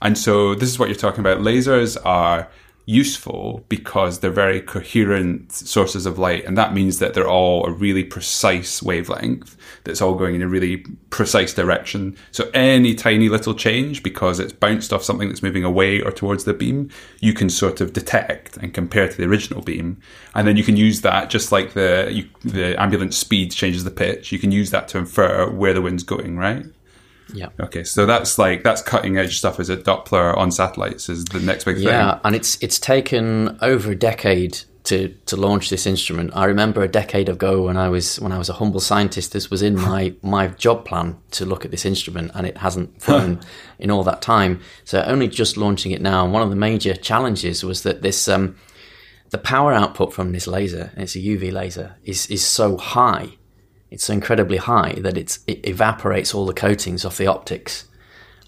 And 0.02 0.18
so 0.18 0.54
this 0.54 0.70
is 0.70 0.78
what 0.78 0.90
you're 0.90 0.98
talking 0.98 1.22
about. 1.22 1.38
Lasers 1.38 1.98
are 2.04 2.50
useful 2.86 3.64
because 3.70 4.20
they're 4.20 4.32
very 4.32 4.60
coherent 4.62 5.52
sources 5.52 6.06
of 6.06 6.20
light, 6.20 6.46
and 6.46 6.58
that 6.58 6.74
means 6.74 7.00
that 7.00 7.14
they're 7.14 7.28
all 7.28 7.66
a 7.66 7.72
really 7.72 8.04
precise 8.04 8.84
wavelength 8.84 9.56
that's 9.86 10.02
all 10.02 10.16
going 10.16 10.36
in 10.36 10.42
a 10.42 10.48
really 10.48 10.78
precise 11.10 11.54
direction. 11.54 12.16
So 12.32 12.50
any 12.54 12.94
tiny 12.96 13.30
little 13.30 13.54
change, 13.54 14.04
because 14.04 14.40
it's 14.40 14.54
bounced 14.54 14.92
off 14.92 15.04
something 15.04 15.28
that's 15.28 15.44
moving 15.44 15.64
away 15.64 16.02
or 16.02 16.12
towards 16.12 16.44
the 16.44 16.54
beam, 16.54 16.90
you 17.20 17.34
can 17.34 17.50
sort 17.50 17.82
of 17.82 17.94
detect 17.94 18.58
and 18.58 18.74
compare 18.74 19.08
to 19.08 19.18
the 19.18 19.26
original 19.26 19.62
beam, 19.62 20.02
and 20.36 20.48
then 20.48 20.58
you 20.58 20.64
can 20.64 20.78
use 20.78 21.02
that 21.02 21.30
just 21.30 21.52
like 21.52 21.74
the 21.74 22.10
you, 22.12 22.30
the 22.44 22.80
ambulance 22.82 23.18
speed 23.18 23.52
changes 23.52 23.84
the 23.84 23.92
pitch. 23.92 24.32
You 24.32 24.40
can 24.40 24.52
use 24.52 24.72
that 24.72 24.88
to 24.90 24.98
infer 24.98 25.50
where 25.50 25.74
the 25.74 25.82
wind's 25.82 26.04
going, 26.04 26.38
right? 26.38 26.66
Yeah. 27.34 27.50
Okay, 27.60 27.84
so 27.84 28.06
that's 28.06 28.38
like 28.38 28.64
that's 28.64 28.82
cutting 28.82 29.18
edge 29.18 29.38
stuff. 29.38 29.60
Is 29.60 29.70
a 29.70 29.78
Doppler 29.78 30.38
on 30.38 30.52
satellites? 30.52 31.10
Is 31.10 31.26
the 31.26 31.40
next 31.40 31.64
big 31.64 31.78
thing? 31.78 31.86
Yeah, 31.86 32.20
and 32.24 32.36
it's 32.36 32.62
it's 32.62 32.80
taken 32.80 33.58
over 33.62 33.92
a 33.92 33.96
decade 33.96 34.60
to 34.84 35.10
to 35.26 35.38
launch 35.38 35.70
this 35.70 35.86
instrument. 35.86 36.32
I 36.36 36.46
remember 36.46 36.84
a 36.84 36.88
decade 36.88 37.30
ago 37.30 37.64
when 37.64 37.78
I 37.78 37.90
was 37.90 38.20
when 38.20 38.32
I 38.32 38.38
was 38.38 38.50
a 38.50 38.54
humble 38.54 38.80
scientist, 38.80 39.32
this 39.32 39.50
was 39.50 39.62
in 39.62 39.76
my 39.76 40.14
my 40.22 40.48
job 40.48 40.86
plan 40.86 41.18
to 41.32 41.46
look 41.46 41.66
at 41.66 41.72
this 41.72 41.86
instrument, 41.86 42.32
and 42.36 42.46
it 42.46 42.58
hasn't 42.58 43.02
flown 43.02 43.40
in 43.80 43.90
all 43.90 44.04
that 44.04 44.22
time. 44.22 44.60
So 44.84 45.02
only 45.04 45.28
just 45.28 45.58
launching 45.58 45.92
it 45.92 46.02
now. 46.02 46.24
And 46.24 46.34
one 46.34 46.44
of 46.44 46.50
the 46.50 46.56
major 46.56 46.96
challenges 46.96 47.64
was 47.64 47.84
that 47.84 48.02
this 48.02 48.28
um, 48.28 48.58
the 49.30 49.38
power 49.38 49.74
output 49.74 50.14
from 50.14 50.32
this 50.32 50.48
laser, 50.48 50.92
and 50.94 51.04
it's 51.04 51.16
a 51.16 51.20
UV 51.20 51.52
laser, 51.52 51.96
is 52.04 52.28
is 52.28 52.46
so 52.46 52.78
high. 52.78 53.38
It's 53.94 54.06
so 54.06 54.14
incredibly 54.14 54.58
high 54.58 54.94
that 55.02 55.20
it's, 55.20 55.38
it 55.46 55.68
evaporates 55.68 56.34
all 56.34 56.48
the 56.48 56.54
coatings 56.54 57.06
off 57.06 57.18
the 57.18 57.28
optics 57.28 57.86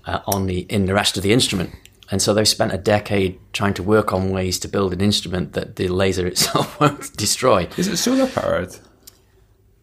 uh, 0.05 0.21
on 0.25 0.47
the 0.47 0.61
in 0.61 0.85
the 0.87 0.93
rest 0.95 1.17
of 1.17 1.23
the 1.23 1.31
instrument. 1.31 1.69
And 2.09 2.19
so 2.19 2.33
they've 2.33 2.47
spent 2.47 2.73
a 2.73 2.79
decade 2.79 3.39
trying 3.53 3.75
to 3.75 3.83
work 3.83 4.11
on 4.11 4.31
ways 4.31 4.57
to 4.59 4.67
build 4.67 4.91
an 4.91 5.01
instrument 5.01 5.53
that 5.53 5.75
the 5.75 5.87
laser 5.87 6.25
itself 6.33 6.79
won't 6.79 7.15
destroy. 7.15 7.69
Is 7.77 7.87
it 7.87 7.97
solar 7.97 8.27
powered? 8.27 8.75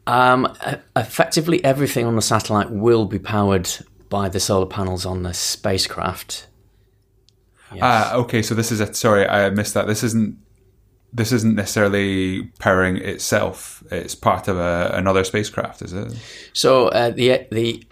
Um, 0.09 0.53
effectively, 0.97 1.63
everything 1.65 2.07
on 2.07 2.17
the 2.17 2.23
satellite 2.23 2.71
will 2.71 3.05
be 3.05 3.21
powered 3.21 3.71
by 4.09 4.29
the 4.29 4.41
solar 4.41 4.67
panels 4.67 5.07
on 5.07 5.23
the 5.23 5.33
spacecraft. 5.33 6.49
Ah, 7.81 8.15
okay. 8.17 8.43
So 8.43 8.57
this 8.57 8.73
is 8.73 8.81
a 8.81 8.93
sorry, 8.93 9.29
I 9.29 9.49
missed 9.51 9.75
that. 9.75 9.87
This 9.87 10.03
isn't 10.03 10.37
this 11.13 11.33
isn't 11.33 11.55
necessarily 11.55 12.45
powering 12.59 12.97
itself. 12.97 13.83
It's 13.91 14.15
part 14.15 14.49
of 14.49 14.57
a, 14.59 14.93
another 14.95 15.25
spacecraft, 15.25 15.83
is 15.83 15.93
it? 15.93 16.17
So 16.53 16.89
uh, 16.89 17.11
the 17.11 17.47
the 17.51 17.85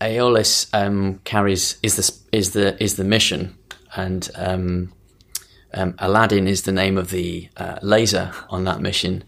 Aeolus 0.00 0.68
um, 0.72 1.20
carries 1.24 1.78
is 1.82 1.96
the 1.96 2.36
is 2.36 2.52
the 2.52 2.82
is 2.82 2.96
the 2.96 3.04
mission, 3.04 3.56
and 3.94 4.28
um, 4.36 4.92
um, 5.74 5.92
ALADIN 5.94 6.48
is 6.48 6.62
the 6.62 6.72
name 6.72 6.98
of 6.98 7.10
the 7.10 7.48
uh, 7.56 7.78
laser 7.82 8.32
on 8.48 8.64
that 8.64 8.80
mission. 8.80 9.24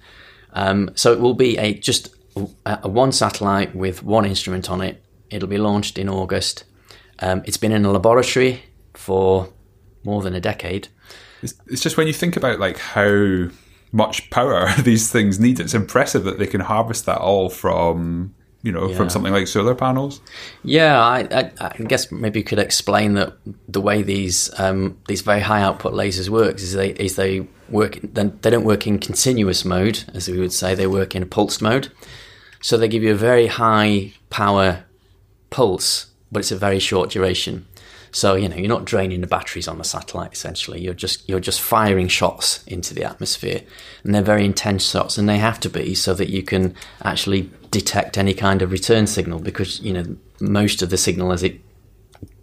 Um, 0.53 0.91
so 0.95 1.13
it 1.13 1.21
will 1.21 1.35
be 1.35 1.59
a 1.59 1.75
just 1.75 2.15
a, 2.37 2.81
a 2.85 2.89
one 2.89 3.13
satellite 3.13 3.75
with 3.75 4.03
one 4.03 4.25
instrument 4.25 4.71
on 4.71 4.81
it. 4.81 5.03
It'll 5.31 5.49
be 5.49 5.59
launched 5.59 5.99
in 5.99 6.09
August. 6.09 6.65
Um, 7.21 7.43
it's 7.47 7.57
been 7.57 7.73
in 7.73 7.85
a 7.85 7.91
laboratory 7.91 8.63
for 8.95 9.49
more 10.05 10.23
than 10.23 10.35
a 10.35 10.41
decade. 10.41 10.89
It's, 11.45 11.55
it's 11.67 11.83
just 11.83 11.97
when 11.97 12.07
you 12.07 12.13
think 12.13 12.37
about 12.37 12.59
like 12.59 12.79
how 12.79 13.49
much 13.93 14.29
power 14.31 14.73
these 14.83 15.13
things 15.13 15.39
need, 15.39 15.61
it's 15.61 15.75
impressive 15.75 16.25
that 16.25 16.39
they 16.39 16.47
can 16.47 16.61
harvest 16.61 17.07
that 17.07 17.19
all 17.19 17.49
from 17.49 18.35
you 18.63 18.73
know 18.73 18.89
from 18.95 19.11
something 19.11 19.33
like 19.33 19.47
solar 19.47 19.75
panels. 19.75 20.23
Yeah, 20.65 20.99
I, 20.99 21.29
I, 21.31 21.53
I 21.61 21.83
guess 21.83 22.11
maybe 22.11 22.41
you 22.41 22.45
could 22.45 22.59
explain 22.59 23.13
that 23.15 23.35
the 23.69 23.81
way 23.81 24.03
these 24.03 24.51
um, 24.59 24.99
these 25.07 25.21
very 25.21 25.41
high 25.41 25.61
output 25.61 25.93
lasers 25.93 26.31
works 26.31 26.63
is 26.63 26.73
they 26.73 26.91
is 26.93 27.17
they 27.17 27.47
work 27.69 27.99
then 28.03 28.39
they 28.41 28.51
don't 28.51 28.65
work 28.65 28.87
in 28.87 28.99
continuous 28.99 29.65
mode 29.65 30.05
as 30.15 30.29
we 30.29 30.39
would 30.39 30.53
say 30.53 30.75
they 30.75 30.87
work 30.87 31.15
in 31.15 31.23
a 31.23 31.27
pulsed 31.27 31.61
mode, 31.61 31.93
so 32.63 32.79
they 32.79 32.89
give 32.89 33.03
you 33.03 33.13
a 33.13 33.17
very 33.17 33.49
high 33.49 34.13
power 34.31 34.85
pulse, 35.51 36.07
but 36.33 36.39
it's 36.39 36.51
a 36.51 36.57
very 36.57 36.79
short 36.79 37.11
duration. 37.11 37.67
So 38.15 38.37
you 38.37 38.49
know 38.49 38.55
you're 38.55 38.69
not 38.69 38.85
draining 38.85 39.23
the 39.23 39.27
batteries 39.27 39.67
on 39.67 39.79
the 39.79 39.85
satellite. 39.85 40.33
Essentially, 40.33 40.81
you're 40.81 40.95
just 40.95 41.29
you're 41.29 41.41
just 41.41 41.61
firing 41.61 42.07
shots 42.07 42.65
into 42.65 42.95
the 42.95 43.03
atmosphere, 43.03 43.63
and 44.05 44.15
they're 44.15 44.23
very 44.23 44.45
intense 44.45 44.89
shots, 44.89 45.19
and 45.19 45.29
they 45.29 45.39
have 45.39 45.59
to 45.61 45.69
be 45.69 45.97
so 45.97 46.15
that 46.15 46.31
you 46.31 46.45
can 46.45 46.77
actually 47.03 47.51
detect 47.73 48.17
any 48.17 48.33
kind 48.33 48.63
of 48.63 48.71
return 48.71 49.09
signal 49.09 49.41
because 49.41 49.81
you 49.81 49.93
know 49.93 50.17
most 50.41 50.81
of 50.81 50.91
the 50.91 50.97
signal 50.97 51.33
as 51.33 51.43
it 51.43 51.61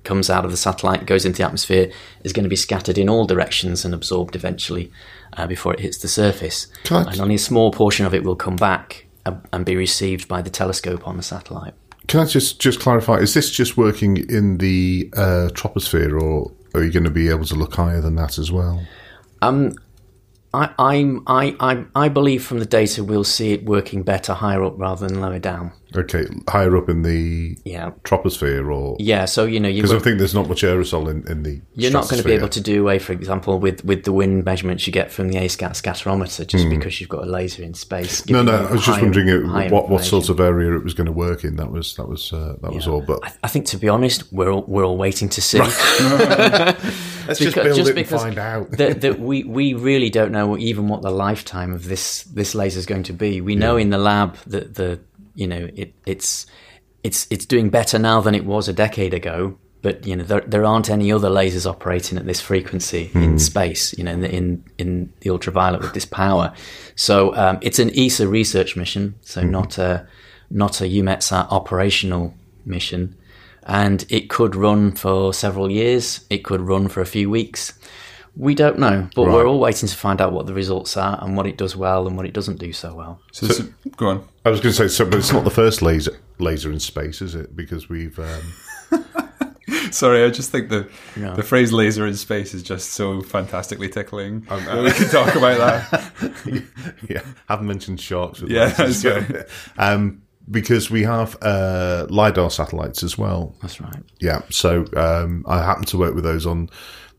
comes 0.03 0.29
out 0.29 0.43
of 0.43 0.51
the 0.51 0.57
satellite 0.57 1.05
goes 1.05 1.25
into 1.25 1.38
the 1.38 1.45
atmosphere 1.45 1.89
is 2.23 2.34
going 2.34 2.43
to 2.43 2.49
be 2.49 2.55
scattered 2.57 2.97
in 2.97 3.07
all 3.07 3.25
directions 3.25 3.86
and 3.86 3.93
absorbed 3.93 4.36
eventually 4.36 4.91
uh, 5.38 5.47
before 5.47 5.73
it 5.73 5.79
hits 5.79 5.99
the 5.99 6.10
surface, 6.10 6.67
and 7.12 7.21
only 7.21 7.36
a 7.36 7.39
small 7.39 7.71
portion 7.71 8.05
of 8.05 8.13
it 8.13 8.25
will 8.25 8.36
come 8.36 8.57
back 8.57 9.05
and, 9.25 9.41
and 9.53 9.65
be 9.65 9.77
received 9.77 10.27
by 10.27 10.41
the 10.41 10.49
telescope 10.49 11.07
on 11.07 11.15
the 11.15 11.23
satellite. 11.23 11.75
Can 12.12 12.19
I 12.19 12.26
just 12.26 12.60
just 12.60 12.82
clarify? 12.82 13.19
Is 13.19 13.34
this 13.34 13.50
just 13.50 13.78
working 13.78 14.17
in 14.30 14.58
the 14.58 15.10
uh, 15.15 15.47
troposphere, 15.54 16.21
or 16.21 16.52
are 16.74 16.84
you 16.84 16.91
going 16.91 17.06
to 17.06 17.10
be 17.10 17.30
able 17.30 17.45
to 17.45 17.56
look 17.56 17.76
higher 17.76 18.02
than 18.02 18.15
that 18.15 18.38
as 18.38 18.52
well? 18.52 18.86
Um, 19.41 19.76
I, 20.54 20.74
I'm, 20.78 21.24
I, 21.26 21.56
I, 21.62 21.86
I 21.95 22.10
believe 22.10 22.43
from 22.43 22.60
the 22.60 22.65
data 22.65 23.02
we'll 23.02 23.24
see 23.24 23.54
it 23.54 23.63
working 23.63 24.04
better 24.04 24.34
higher 24.34 24.62
up 24.62 24.74
rather 24.78 25.08
than 25.08 25.21
lower 25.21 25.39
down. 25.39 25.71
Okay, 25.95 26.25
higher 26.47 26.77
up 26.77 26.89
in 26.89 27.01
the 27.01 27.58
Yeah, 27.65 27.91
troposphere, 28.04 28.73
or 28.73 28.95
yeah. 28.99 29.25
So 29.25 29.45
you 29.45 29.60
know 29.60 29.67
you 29.67 29.82
because 29.82 29.93
I 29.93 30.04
think 30.04 30.19
there's 30.19 30.34
not 30.34 30.47
much 30.47 30.62
aerosol 30.62 31.10
in, 31.10 31.30
in 31.30 31.43
the. 31.43 31.62
You're 31.75 31.91
not 31.91 32.10
going 32.10 32.21
to 32.21 32.27
be 32.27 32.34
able 32.34 32.49
to 32.49 32.62
do 32.62 32.82
away, 32.82 32.99
for 32.99 33.12
example, 33.13 33.60
with, 33.60 33.84
with 33.84 34.04
the 34.04 34.13
wind 34.13 34.45
measurements 34.45 34.88
you 34.88 34.93
get 34.93 35.12
from 35.12 35.30
the 35.30 35.38
ASCAT 35.38 35.71
scatterometer 35.71 36.47
just 36.47 36.69
because 36.69 37.01
you've 37.01 37.10
got 37.10 37.23
a 37.23 37.30
laser 37.30 37.63
in 37.63 37.73
space. 37.73 38.27
No, 38.30 38.41
no. 38.41 38.65
I 38.67 38.71
was 38.71 38.86
just 38.86 39.01
wondering 39.01 39.30
uh, 39.30 39.47
higher 39.47 39.69
what 39.69 39.89
what 39.89 40.04
sort 40.06 40.30
of 40.30 40.39
area 40.39 40.75
it 40.75 40.84
was 40.84 40.93
going 40.93 41.08
to 41.08 41.12
work 41.12 41.43
in. 41.43 41.58
That 41.58 41.71
was 41.71 41.95
that 41.95 42.08
was 42.08 42.32
uh, 42.32 42.56
that 42.62 42.71
was 42.73 42.88
all. 42.88 43.01
But 43.01 43.19
I, 43.23 43.34
I 43.43 43.47
think, 43.47 43.65
to 43.67 43.77
be 43.77 43.89
honest, 43.89 44.32
we're 44.32 44.51
all, 44.51 44.63
we're 44.67 44.86
all 44.86 44.97
waiting 44.97 45.30
to 45.30 45.41
see. 45.41 45.60
let's 47.27 47.39
just 47.39 47.56
Because- 47.56 47.63
build 47.63 47.77
just 47.77 47.89
it 47.91 47.97
and 47.97 48.08
find 48.08 48.38
out. 48.38 48.71
that, 48.71 49.01
that 49.01 49.19
we, 49.19 49.43
we 49.43 49.73
really 49.73 50.10
don't 50.10 50.32
know 50.32 50.58
even 50.58 50.88
what 50.88 51.01
the 51.01 51.12
lifetime 51.12 51.73
of 51.73 51.86
this 51.86 52.23
this 52.23 52.56
laser 52.56 52.80
is 52.80 52.86
going 52.86 53.04
to 53.04 53.13
be. 53.13 53.41
We 53.41 53.56
know 53.56 53.77
in 53.77 53.89
the 53.89 53.97
lab 53.97 54.38
that 54.47 54.75
the 54.75 54.99
you 55.41 55.47
know 55.47 55.69
it, 55.75 55.93
it's 56.06 56.45
it's 57.04 57.27
it's 57.30 57.45
doing 57.45 57.69
better 57.69 57.97
now 57.99 58.21
than 58.21 58.36
it 58.36 58.45
was 58.45 58.67
a 58.67 58.73
decade 58.73 59.13
ago. 59.13 59.58
But 59.82 60.06
you 60.06 60.15
know 60.15 60.23
there, 60.23 60.41
there 60.41 60.63
aren't 60.63 60.91
any 60.91 61.12
other 61.12 61.30
lasers 61.30 61.65
operating 61.65 62.19
at 62.19 62.27
this 62.27 62.39
frequency 62.39 63.10
in 63.15 63.39
space. 63.39 63.97
You 63.97 64.04
know 64.04 64.12
in 64.12 64.21
the, 64.21 64.32
in 64.32 64.63
in 64.77 65.13
the 65.21 65.32
ultraviolet 65.32 65.82
with 65.82 65.93
this 65.93 66.06
power. 66.06 66.54
So 66.95 67.36
um, 67.36 67.58
it's 67.62 67.80
an 67.80 67.89
ESA 67.97 68.27
research 68.27 68.75
mission, 68.75 69.15
so 69.21 69.41
not 69.41 69.80
a 69.80 70.08
not 70.51 70.82
a 70.82 70.84
EUMETSAT 70.84 71.47
operational 71.49 72.34
mission 72.65 73.15
and 73.63 74.06
it 74.10 74.30
could 74.30 74.56
run 74.56 74.91
for 74.91 75.34
several 75.34 75.69
years. 75.69 76.25
It 76.30 76.43
could 76.43 76.62
run 76.62 76.88
for 76.88 77.01
a 77.01 77.06
few 77.06 77.30
weeks. 77.30 77.73
We 78.36 78.56
don't 78.56 78.80
know, 78.80 79.10
but 79.15 79.26
Right. 79.26 79.34
we're 79.34 79.46
all 79.48 79.60
waiting 79.60 79.89
to 79.89 79.96
find 79.96 80.22
out 80.22 80.32
what 80.32 80.46
the 80.48 80.54
results 80.54 80.96
are 80.96 81.20
and 81.22 81.36
what 81.36 81.46
it 81.48 81.58
does 81.58 81.76
well 81.76 82.08
and 82.08 82.15
what 82.15 82.26
it 82.26 82.34
doesn't 82.34 82.60
do 82.60 82.72
so 82.72 82.94
well. 82.94 83.20
So, 83.34 83.46
this- 83.48 83.62
go 83.98 84.08
on. 84.08 84.24
I 84.46 84.50
was 84.50 84.62
going 84.62 84.74
to 84.74 84.78
say, 84.78 84.88
so, 84.88 85.04
but 85.06 85.20
it's 85.20 85.34
not 85.34 85.44
the 85.44 85.50
first 85.50 85.82
laser 85.82 86.17
laser 86.39 86.72
in 86.72 86.80
space, 86.80 87.22
is 87.22 87.36
it? 87.36 87.56
Because 87.56 87.89
we've 87.89 88.17
um, 88.20 89.02
Sorry, 89.91 90.24
I 90.24 90.30
just 90.30 90.52
think 90.52 90.70
the 90.70 90.88
Yeah. 91.20 91.34
the 91.34 91.44
phrase 91.44 91.72
"laser 91.74 92.06
in 92.08 92.15
space" 92.15 92.54
is 92.54 92.63
just 92.63 92.91
so 92.94 93.22
fantastically 93.22 93.89
tickling. 93.89 94.41
we 94.50 94.91
can 94.91 95.10
talk 95.10 95.36
about 95.36 95.58
that. 95.91 96.63
yeah, 97.10 97.22
haven't 97.48 97.67
mentioned 97.67 98.00
sharks. 98.00 98.41
With 98.41 98.52
Yeah, 98.52 98.72
lasers. 98.72 99.02
that's 99.04 99.30
right. 99.32 99.46
um, 99.78 100.22
because 100.50 100.89
we 100.89 101.04
have 101.04 101.38
uh, 101.41 102.08
lidar 102.10 102.50
satellites 102.50 103.04
as 103.04 103.17
well. 103.17 103.56
That's 103.62 103.80
right. 103.80 104.04
Yeah, 104.20 104.41
so 104.50 104.86
um, 104.96 105.46
I 105.48 105.63
happen 105.63 105.84
to 105.86 105.98
work 105.98 106.15
with 106.15 106.24
those 106.24 106.46
on 106.46 106.70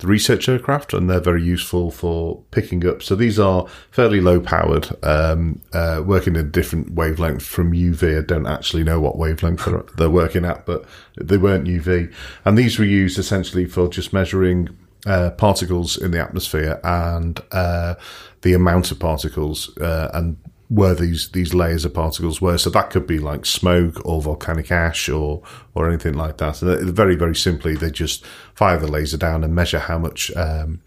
the 0.02 0.08
research 0.08 0.48
aircraft, 0.48 0.92
and 0.92 1.08
they're 1.08 1.20
very 1.20 1.42
useful 1.42 1.90
for 1.90 2.42
picking 2.50 2.86
up. 2.86 3.02
So 3.02 3.14
these 3.14 3.38
are 3.38 3.66
fairly 3.90 4.20
low 4.20 4.40
powered, 4.40 4.88
um, 5.04 5.62
uh, 5.72 6.02
working 6.04 6.34
in 6.36 6.50
different 6.50 6.94
wavelengths 6.94 7.42
from 7.42 7.72
UV. 7.72 8.18
I 8.18 8.22
don't 8.22 8.46
actually 8.46 8.82
know 8.82 9.00
what 9.00 9.16
wavelength 9.16 9.64
they're, 9.64 9.84
they're 9.96 10.10
working 10.10 10.44
at, 10.44 10.66
but 10.66 10.84
they 11.16 11.38
weren't 11.38 11.68
UV. 11.68 12.12
And 12.44 12.58
these 12.58 12.78
were 12.78 12.84
used 12.84 13.18
essentially 13.18 13.64
for 13.64 13.88
just 13.88 14.12
measuring 14.12 14.76
uh, 15.06 15.30
particles 15.30 15.96
in 15.96 16.10
the 16.10 16.20
atmosphere 16.20 16.80
and 16.82 17.40
uh, 17.52 17.94
the 18.42 18.54
amount 18.54 18.90
of 18.90 18.98
particles 18.98 19.76
uh, 19.78 20.10
and 20.14 20.36
where 20.72 20.94
these 20.94 21.28
these 21.30 21.52
layers 21.52 21.84
of 21.84 21.92
particles 21.92 22.40
were. 22.40 22.56
So 22.56 22.70
that 22.70 22.90
could 22.90 23.06
be 23.06 23.18
like 23.18 23.44
smoke 23.44 24.00
or 24.06 24.22
volcanic 24.22 24.70
ash 24.72 25.08
or 25.08 25.42
or 25.74 25.88
anything 25.88 26.14
like 26.14 26.38
that. 26.38 26.62
And 26.62 26.90
very 26.90 27.14
very 27.14 27.36
simply, 27.36 27.76
they 27.76 27.90
just 27.90 28.24
fire 28.54 28.78
the 28.78 28.86
laser 28.90 29.18
down 29.18 29.44
and 29.44 29.54
measure 29.54 29.80
how 29.80 29.98
much. 29.98 30.34
Um, 30.36 30.80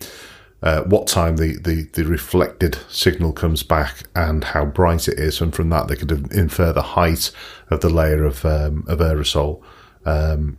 uh, 0.64 0.82
what 0.84 1.06
time 1.06 1.36
the, 1.36 1.60
the, 1.60 1.84
the 1.94 2.06
reflected 2.06 2.80
signal 2.90 3.32
comes 3.32 3.62
back 3.62 4.04
and 4.16 4.44
how 4.44 4.66
bright 4.66 5.08
it 5.08 5.20
is, 5.20 5.40
and 5.40 5.54
from 5.54 5.70
that 5.70 5.88
they 5.88 5.96
could 5.96 6.12
infer 6.34 6.74
the 6.74 6.82
height 6.82 7.30
of 7.70 7.82
the 7.82 7.90
layer 7.90 8.24
of 8.24 8.44
um, 8.46 8.84
of 8.88 8.98
aerosol. 8.98 9.62
Um, 10.06 10.58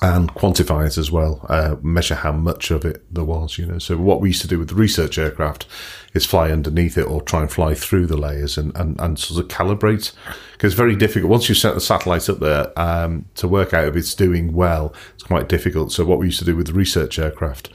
and 0.00 0.32
quantify 0.34 0.86
it 0.86 0.96
as 0.96 1.10
well, 1.10 1.44
uh, 1.48 1.74
measure 1.82 2.14
how 2.14 2.30
much 2.30 2.70
of 2.70 2.84
it 2.84 3.02
there 3.12 3.24
was, 3.24 3.58
you 3.58 3.66
know. 3.66 3.78
So 3.78 3.96
what 3.96 4.20
we 4.20 4.28
used 4.28 4.42
to 4.42 4.48
do 4.48 4.58
with 4.58 4.68
the 4.68 4.76
research 4.76 5.18
aircraft 5.18 5.66
is 6.14 6.24
fly 6.24 6.52
underneath 6.52 6.96
it 6.96 7.02
or 7.02 7.20
try 7.20 7.42
and 7.42 7.50
fly 7.50 7.74
through 7.74 8.06
the 8.06 8.16
layers 8.16 8.56
and, 8.56 8.76
and, 8.76 9.00
and 9.00 9.18
sort 9.18 9.42
of 9.42 9.48
calibrate. 9.48 10.12
Because 10.52 10.72
it's 10.72 10.78
very 10.78 10.94
difficult. 10.94 11.30
Once 11.30 11.48
you 11.48 11.54
set 11.54 11.74
the 11.74 11.80
satellite 11.80 12.28
up 12.28 12.38
there, 12.38 12.78
um, 12.78 13.24
to 13.34 13.48
work 13.48 13.74
out 13.74 13.88
if 13.88 13.96
it's 13.96 14.14
doing 14.14 14.52
well, 14.52 14.94
it's 15.14 15.24
quite 15.24 15.48
difficult. 15.48 15.90
So 15.90 16.04
what 16.04 16.18
we 16.18 16.26
used 16.26 16.38
to 16.38 16.44
do 16.44 16.54
with 16.54 16.68
the 16.68 16.74
research 16.74 17.18
aircraft 17.18 17.68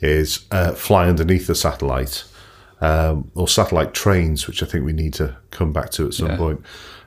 is 0.00 0.46
uh, 0.50 0.72
fly 0.72 1.08
underneath 1.08 1.46
the 1.46 1.54
satellite, 1.54 2.24
um, 2.80 3.30
or 3.34 3.48
satellite 3.48 3.92
trains, 3.92 4.46
which 4.46 4.62
I 4.62 4.66
think 4.66 4.86
we 4.86 4.92
need 4.94 5.14
to 5.14 5.36
come 5.50 5.72
back 5.72 5.90
to 5.90 6.06
at 6.06 6.14
some 6.14 6.28
yeah. 6.28 6.36
point, 6.36 6.60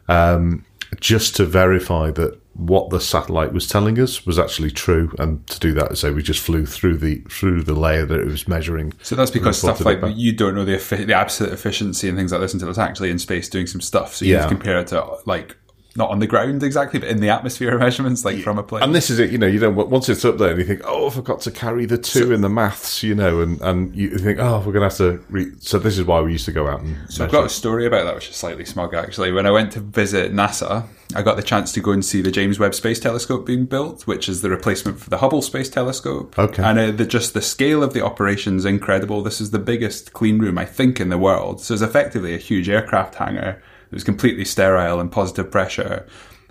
um, 0.08 0.66
just 1.00 1.36
to 1.38 1.46
verify 1.46 2.12
that 2.12 2.39
what 2.60 2.90
the 2.90 3.00
satellite 3.00 3.54
was 3.54 3.68
telling 3.68 3.98
us 4.00 4.26
was 4.26 4.38
actually 4.38 4.70
true, 4.70 5.16
and 5.18 5.46
to 5.48 5.60
do 5.60 5.74
that, 5.74 5.98
so 5.98 6.12
we 6.12 6.22
just 6.22 6.42
flew 6.42 6.66
through 6.66 6.98
the 6.98 7.22
through 7.30 7.64
the 7.64 7.74
layer 7.74 8.06
that 8.06 8.20
it 8.20 8.28
was 8.28 8.48
measuring. 8.48 8.94
So 9.02 9.16
that's 9.16 9.32
because 9.32 9.58
stuff 9.58 9.84
like 9.86 10.00
you 10.16 10.34
don't 10.34 10.56
know 10.56 10.66
the 10.66 10.78
the 11.06 11.14
absolute 11.14 11.54
efficiency 11.54 12.10
and 12.10 12.18
things 12.18 12.34
like 12.34 12.42
this 12.42 12.54
until 12.54 12.70
it's 12.70 12.78
actually 12.78 13.12
in 13.12 13.20
space 13.20 13.48
doing 13.48 13.66
some 13.66 13.80
stuff. 13.80 14.14
So 14.16 14.26
you 14.26 14.34
yeah. 14.34 14.48
compare 14.48 14.80
it 14.80 14.88
to 14.88 15.18
like 15.26 15.56
not 16.00 16.10
on 16.10 16.20
the 16.20 16.26
ground 16.26 16.64
exactly, 16.64 17.00
but 17.00 17.10
in 17.10 17.20
the 17.20 17.30
atmosphere 17.30 17.78
measurements, 17.78 18.26
like 18.26 18.40
from 18.40 18.58
a 18.58 18.64
plane. 18.64 18.82
And 18.82 18.96
this 18.96 19.12
is 19.12 19.20
it, 19.20 19.30
you 19.30 19.38
know, 19.38 19.46
you 19.46 19.60
don't 19.60 19.76
once 19.76 20.10
it's 20.10 20.26
up 20.26 20.40
there, 20.40 20.50
and 20.50 20.60
you 20.60 20.66
think, 20.66 20.82
oh, 20.86 21.08
I 21.08 21.10
forgot 21.12 21.42
to 21.42 21.52
carry 21.52 21.86
the 21.86 21.98
two 21.98 22.28
so, 22.28 22.32
in 22.32 22.42
the 22.42 22.50
maths, 22.50 23.04
you 23.04 23.14
know, 23.14 23.42
and 23.42 23.62
and 23.62 23.96
you 23.96 24.18
think, 24.18 24.40
oh, 24.40 24.64
we're 24.66 24.74
going 24.74 24.90
to 24.90 24.96
have 24.96 24.98
to. 24.98 25.24
Re-. 25.30 25.52
So 25.60 25.78
this 25.78 26.00
is 26.00 26.06
why 26.06 26.22
we 26.22 26.32
used 26.32 26.46
to 26.46 26.52
go 26.52 26.68
out 26.68 26.82
and. 26.82 26.98
So 27.12 27.24
I've 27.24 27.32
got 27.32 27.46
a 27.46 27.50
story 27.50 27.86
about 27.86 28.06
that, 28.06 28.16
which 28.16 28.30
is 28.30 28.36
slightly 28.36 28.66
smug 28.66 28.96
actually. 28.96 29.32
When 29.32 29.46
I 29.46 29.52
went 29.52 29.74
to 29.74 29.82
visit 29.82 30.34
NASA, 30.34 30.88
I 31.16 31.22
got 31.24 31.36
the 31.36 31.44
chance 31.44 31.72
to 31.74 31.82
go 31.82 31.92
and 31.92 32.06
see 32.06 32.22
the 32.22 32.32
James 32.32 32.60
Webb 32.60 32.76
Space 32.76 33.00
Telescope 33.00 33.46
being 33.46 33.66
built, 33.66 34.06
which 34.06 34.30
is 34.30 34.42
the 34.42 34.50
replacement 34.50 35.00
for 35.00 35.10
the 35.10 35.18
Hubble 35.18 35.42
Space 35.42 35.70
Telescope. 35.70 36.38
Okay. 36.38 36.64
And 36.64 36.80
uh, 36.80 36.92
the, 36.92 37.06
just 37.06 37.34
the 37.34 37.42
scale 37.42 37.84
of 37.84 37.94
the 37.94 38.06
operation 38.06 38.58
is 38.58 38.66
incredible. 38.66 39.24
This 39.24 39.42
is 39.42 39.52
the 39.52 39.60
biggest 39.60 40.14
clean 40.14 40.38
room, 40.38 40.58
I 40.58 40.66
think, 40.66 41.00
in 41.00 41.10
the 41.10 41.18
world. 41.18 41.62
So 41.62 41.74
it's 41.74 41.84
effectively 41.84 42.36
a 42.36 42.38
huge 42.38 42.70
aircraft 42.70 43.16
hangar. 43.16 43.62
It 43.92 43.96
was 43.96 44.04
completely 44.04 44.46
sterile 44.46 45.00
and 45.00 45.12
positive 45.12 45.52
pressure 45.52 46.08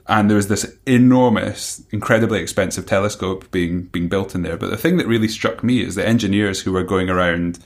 and 0.08 0.30
there 0.30 0.36
was 0.36 0.48
this 0.48 0.76
enormous, 0.86 1.82
incredibly 1.90 2.40
expensive 2.40 2.86
telescope 2.86 3.50
being 3.50 3.82
being 3.84 4.08
built 4.08 4.34
in 4.34 4.42
there. 4.42 4.56
But 4.56 4.70
the 4.70 4.76
thing 4.76 4.96
that 4.96 5.06
really 5.06 5.28
struck 5.28 5.62
me 5.62 5.82
is 5.82 5.94
the 5.94 6.06
engineers 6.06 6.62
who 6.62 6.72
were 6.72 6.82
going 6.82 7.10
around, 7.10 7.58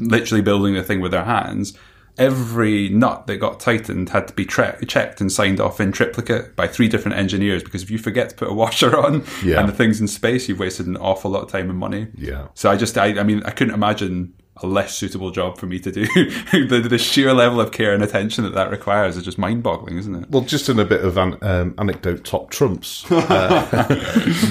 literally 0.00 0.40
building 0.40 0.74
the 0.74 0.82
thing 0.82 1.00
with 1.00 1.12
their 1.12 1.24
hands. 1.24 1.76
Every 2.16 2.88
nut 2.88 3.26
that 3.26 3.38
got 3.38 3.58
tightened 3.58 4.10
had 4.10 4.28
to 4.28 4.34
be 4.34 4.46
tre- 4.46 4.76
checked 4.86 5.20
and 5.20 5.32
signed 5.32 5.60
off 5.60 5.80
in 5.80 5.90
triplicate 5.90 6.54
by 6.54 6.68
three 6.68 6.88
different 6.88 7.18
engineers. 7.18 7.62
Because 7.62 7.82
if 7.82 7.90
you 7.90 7.98
forget 7.98 8.30
to 8.30 8.36
put 8.36 8.48
a 8.48 8.54
washer 8.54 8.96
on 9.04 9.24
yeah. 9.44 9.58
and 9.58 9.68
the 9.68 9.72
thing's 9.72 10.00
in 10.00 10.08
space, 10.08 10.48
you've 10.48 10.60
wasted 10.60 10.86
an 10.86 10.96
awful 10.96 11.30
lot 11.32 11.42
of 11.42 11.50
time 11.50 11.68
and 11.68 11.78
money. 11.78 12.06
Yeah. 12.16 12.48
So 12.54 12.70
I 12.70 12.76
just, 12.76 12.96
I, 12.96 13.18
I 13.18 13.24
mean, 13.24 13.42
I 13.44 13.50
couldn't 13.50 13.74
imagine 13.74 14.32
a 14.58 14.66
less 14.66 14.94
suitable 14.94 15.30
job 15.30 15.58
for 15.58 15.66
me 15.66 15.80
to 15.80 15.90
do. 15.90 16.06
the, 16.52 16.86
the, 16.88 16.98
sheer 16.98 17.32
level 17.32 17.60
of 17.60 17.72
care 17.72 17.92
and 17.92 18.02
attention 18.02 18.44
that 18.44 18.54
that 18.54 18.70
requires 18.70 19.16
is 19.16 19.24
just 19.24 19.36
mind 19.36 19.62
boggling, 19.62 19.98
isn't 19.98 20.14
it? 20.14 20.30
Well, 20.30 20.42
just 20.42 20.68
in 20.68 20.78
a 20.78 20.84
bit 20.84 21.04
of 21.04 21.16
an 21.16 21.36
um, 21.42 21.74
anecdote, 21.78 22.24
top 22.24 22.50
trumps. 22.50 23.04
Uh, 23.24 23.86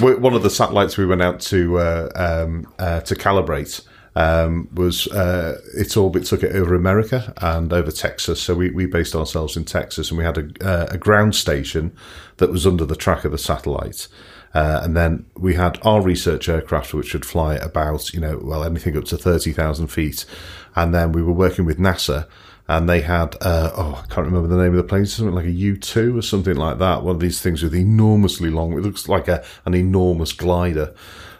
one 0.00 0.34
of 0.34 0.42
the 0.42 0.50
satellites 0.50 0.96
we 0.96 1.06
went 1.06 1.22
out 1.22 1.38
to 1.38 1.78
uh, 1.78 2.08
um, 2.16 2.66
uh, 2.78 3.00
to 3.00 3.14
calibrate. 3.14 3.86
Um, 4.16 4.68
was 4.72 5.08
its 5.74 5.96
orbit 5.96 6.24
took 6.24 6.42
it 6.42 6.54
over 6.54 6.74
America 6.74 7.32
and 7.38 7.72
over 7.72 7.90
Texas. 7.90 8.40
So 8.40 8.54
we, 8.54 8.70
we 8.70 8.86
based 8.86 9.14
ourselves 9.14 9.56
in 9.56 9.64
Texas, 9.64 10.10
and 10.10 10.18
we 10.18 10.24
had 10.24 10.38
a, 10.38 10.66
uh, 10.66 10.86
a 10.90 10.98
ground 10.98 11.34
station 11.34 11.96
that 12.38 12.50
was 12.50 12.66
under 12.66 12.84
the 12.84 12.96
track 12.96 13.24
of 13.24 13.32
the 13.32 13.38
satellite. 13.38 14.08
Uh, 14.54 14.80
and 14.82 14.96
then 14.96 15.26
we 15.36 15.54
had 15.54 15.78
our 15.82 16.00
research 16.00 16.48
aircraft, 16.48 16.94
which 16.94 17.12
would 17.12 17.26
fly 17.26 17.56
about, 17.56 18.14
you 18.14 18.20
know, 18.20 18.38
well, 18.40 18.62
anything 18.62 18.96
up 18.96 19.04
to 19.04 19.16
30,000 19.16 19.88
feet. 19.88 20.24
And 20.76 20.94
then 20.94 21.12
we 21.12 21.22
were 21.22 21.32
working 21.32 21.64
with 21.64 21.78
NASA 21.78 22.28
and 22.68 22.88
they 22.88 23.02
had, 23.02 23.36
uh, 23.40 23.72
oh, 23.76 24.02
I 24.02 24.14
can't 24.14 24.26
remember 24.26 24.48
the 24.48 24.62
name 24.62 24.70
of 24.70 24.76
the 24.76 24.84
plane, 24.84 25.06
something 25.06 25.34
like 25.34 25.44
a 25.44 25.48
U2 25.48 26.16
or 26.16 26.22
something 26.22 26.56
like 26.56 26.78
that. 26.78 27.02
One 27.02 27.16
of 27.16 27.20
these 27.20 27.40
things 27.40 27.62
with 27.62 27.74
enormously 27.74 28.48
long, 28.48 28.72
it 28.72 28.80
looks 28.80 29.08
like 29.08 29.28
a, 29.28 29.44
an 29.66 29.74
enormous 29.74 30.32
glider. 30.32 30.94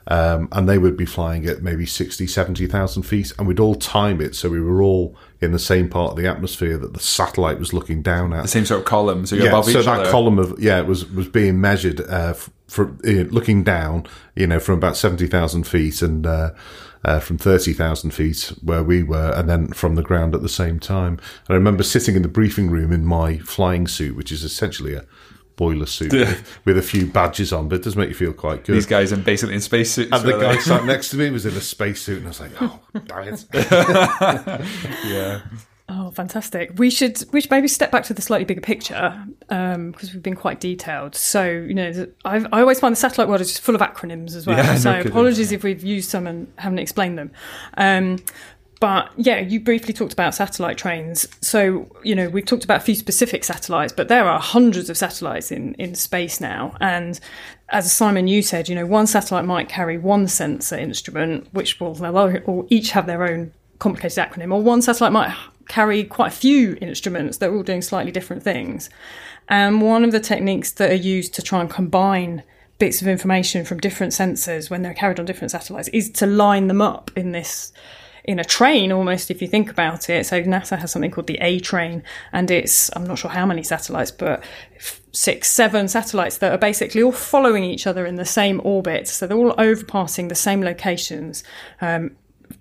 Um, 0.07 0.48
and 0.53 0.68
they 0.68 0.77
would 0.77 0.98
be 0.98 1.07
flying 1.07 1.46
at 1.46 1.62
maybe 1.62 1.87
60, 1.87 2.27
70,000 2.27 3.03
feet, 3.05 3.33
and 3.38 3.48
we'd 3.48 3.59
all 3.59 3.74
time 3.74 4.20
it 4.20 4.35
so 4.35 4.50
we 4.50 4.61
were 4.61 4.83
all 4.83 5.16
in 5.40 5.53
the 5.53 5.59
same 5.59 5.88
part 5.88 6.11
of 6.11 6.16
the 6.18 6.29
atmosphere 6.29 6.77
that 6.77 6.92
the 6.92 7.00
satellite 7.00 7.59
was 7.59 7.72
looking 7.72 8.03
down 8.03 8.35
at. 8.35 8.42
The 8.42 8.48
same 8.48 8.66
sort 8.66 8.81
of 8.81 8.87
column, 8.87 9.24
so 9.24 9.35
you're 9.35 9.46
yeah, 9.46 9.50
above 9.53 9.64
so 9.64 9.81
that 9.81 10.00
other. 10.00 10.11
column 10.11 10.38
of 10.38 10.61
yeah, 10.61 10.79
it 10.79 10.87
was 10.87 11.11
was 11.11 11.27
being 11.27 11.59
measured 11.59 12.03
uh, 12.03 12.35
from 12.74 12.98
uh, 13.06 13.30
looking 13.30 13.62
down, 13.62 14.06
you 14.34 14.46
know, 14.46 14.60
from 14.60 14.76
about 14.76 14.96
seventy 14.96 15.26
thousand 15.26 15.64
feet 15.64 16.02
and. 16.02 16.26
Uh, 16.26 16.50
uh, 17.06 17.20
from 17.20 17.37
30,000 17.37 18.12
feet 18.12 18.50
where 18.62 18.82
we 18.82 19.02
were 19.02 19.30
and 19.37 19.46
then 19.46 19.68
from 19.68 19.94
the 19.94 20.02
ground 20.02 20.34
at 20.34 20.40
the 20.40 20.48
same 20.48 20.80
time. 20.80 21.18
And 21.46 21.50
I 21.50 21.52
remember 21.52 21.82
sitting 21.82 22.16
in 22.16 22.22
the 22.22 22.28
briefing 22.28 22.70
room 22.70 22.92
in 22.92 23.04
my 23.04 23.37
flying 23.40 23.87
suit, 23.87 24.16
which 24.16 24.32
is 24.32 24.42
essentially 24.42 24.94
a 24.94 25.04
boiler 25.56 25.87
suit 25.87 26.12
with, 26.12 26.60
with, 26.64 26.78
a 26.78 26.82
few 26.82 27.06
badges 27.06 27.52
on, 27.52 27.68
but 27.68 27.76
it 27.76 27.82
does 27.82 27.96
make 27.96 28.08
you 28.08 28.14
feel 28.14 28.32
quite 28.32 28.64
good. 28.64 28.74
These 28.74 28.87
guys 28.87 29.12
are 29.12 29.16
basically 29.16 29.54
in 29.54 29.60
spacesuits. 29.60 30.12
And 30.12 30.24
the 30.24 30.38
guy 30.38 30.58
sat 30.58 30.84
next 30.87 31.10
to 31.10 31.16
me 31.16 31.30
was 31.30 31.46
in 31.46 31.54
a 31.54 31.60
spacesuit, 31.60 32.18
and 32.18 32.26
I 32.26 32.30
was 32.30 32.40
like, 32.40 32.52
"Oh, 32.60 32.80
damn 33.04 33.34
it!" 33.34 33.44
yeah. 35.04 35.42
Oh, 35.87 36.11
fantastic! 36.12 36.79
We 36.79 36.88
should 36.88 37.23
we 37.31 37.42
should 37.42 37.51
maybe 37.51 37.68
step 37.68 37.90
back 37.90 38.05
to 38.05 38.14
the 38.14 38.23
slightly 38.23 38.47
bigger 38.47 38.62
picture 38.62 39.23
because 39.40 39.75
um, 39.75 39.94
we've 40.01 40.23
been 40.23 40.35
quite 40.35 40.59
detailed. 40.59 41.14
So 41.14 41.44
you 41.44 41.75
know, 41.75 42.07
I've, 42.25 42.47
i 42.53 42.61
always 42.61 42.81
find 42.81 42.92
the 42.92 42.97
satellite 42.97 43.29
world 43.29 43.42
is 43.42 43.49
just 43.49 43.61
full 43.61 43.75
of 43.75 43.83
acronyms 43.83 44.35
as 44.35 44.47
well. 44.47 44.57
Yeah, 44.57 44.75
so 44.79 44.92
no 44.92 45.01
apologies 45.01 45.53
if 45.53 45.62
we've 45.62 45.85
used 45.85 46.09
some 46.09 46.27
and 46.27 46.51
haven't 46.57 46.79
explained 46.79 47.18
them. 47.18 47.33
Um, 47.77 48.18
but 48.81 49.12
yeah, 49.16 49.40
you 49.40 49.61
briefly 49.61 49.94
talked 49.94 50.12
about 50.12 50.35
satellite 50.35 50.77
trains. 50.77 51.27
So, 51.40 51.90
you 52.03 52.14
know, 52.14 52.29
we've 52.29 52.44
talked 52.44 52.64
about 52.64 52.79
a 52.79 52.85
few 52.85 52.94
specific 52.94 53.44
satellites, 53.44 53.92
but 53.92 54.09
there 54.09 54.25
are 54.25 54.38
hundreds 54.38 54.90
of 54.90 54.97
satellites 54.97 55.51
in, 55.51 55.75
in 55.75 55.94
space 55.94 56.40
now. 56.40 56.77
And 56.81 57.18
as 57.70 57.90
Simon, 57.92 58.27
you 58.27 58.42
said, 58.42 58.68
you 58.68 58.75
know, 58.75 58.85
one 58.87 59.07
satellite 59.07 59.44
might 59.44 59.68
carry 59.68 59.97
one 59.97 60.29
sensor 60.29 60.77
instrument, 60.77 61.49
which 61.53 61.81
will 61.81 61.94
they'll 61.94 62.66
each 62.68 62.90
have 62.90 63.07
their 63.07 63.23
own 63.25 63.53
complicated 63.79 64.18
acronym, 64.18 64.53
or 64.53 64.62
one 64.62 64.83
satellite 64.83 65.12
might 65.12 65.35
carry 65.68 66.05
quite 66.05 66.29
a 66.29 66.37
few 66.37 66.77
instruments 66.81 67.38
that 67.38 67.50
are 67.50 67.57
all 67.57 67.62
doing 67.62 67.83
slightly 67.83 68.12
different 68.12 68.42
things. 68.42 68.90
And 69.48 69.83
one 69.83 70.05
of 70.05 70.12
the 70.12 70.20
techniques 70.20 70.72
that 70.72 70.90
are 70.90 70.94
used 70.94 71.35
to 71.35 71.42
try 71.42 71.61
and 71.61 71.70
combine 71.70 72.42
bits 72.79 73.03
of 73.03 73.09
information 73.09 73.64
from 73.64 73.79
different 73.79 74.12
sensors 74.12 74.70
when 74.70 74.83
they're 74.83 74.94
carried 74.94 75.20
on 75.20 75.27
different 75.27 75.50
satellites 75.50 75.88
is 75.88 76.11
to 76.11 76.27
line 76.27 76.66
them 76.66 76.81
up 76.81 77.11
in 77.16 77.33
this 77.33 77.72
in 78.24 78.38
a 78.38 78.44
train 78.44 78.90
almost 78.90 79.31
if 79.31 79.42
you 79.42 79.48
think 79.48 79.70
about 79.70 80.09
it. 80.09 80.27
So 80.27 80.42
NASA 80.42 80.79
has 80.79 80.90
something 80.90 81.11
called 81.11 81.27
the 81.27 81.38
A 81.42 81.61
train, 81.61 82.03
and 82.33 82.50
it's 82.50 82.90
I'm 82.96 83.05
not 83.05 83.18
sure 83.18 83.31
how 83.31 83.46
many 83.46 83.62
satellites, 83.62 84.11
but 84.11 84.42
six, 85.12 85.50
seven 85.50 85.88
satellites 85.88 86.38
that 86.38 86.53
are 86.53 86.59
basically 86.59 87.03
all 87.03 87.12
following 87.12 87.64
each 87.64 87.87
other 87.87 88.07
in 88.07 88.16
the 88.16 88.24
same 88.24 88.61
orbit. 88.64 89.09
So 89.09 89.27
they're 89.27 89.37
all 89.37 89.55
overpassing 89.59 90.29
the 90.29 90.35
same 90.35 90.62
locations. 90.62 91.44
Um, 91.81 92.16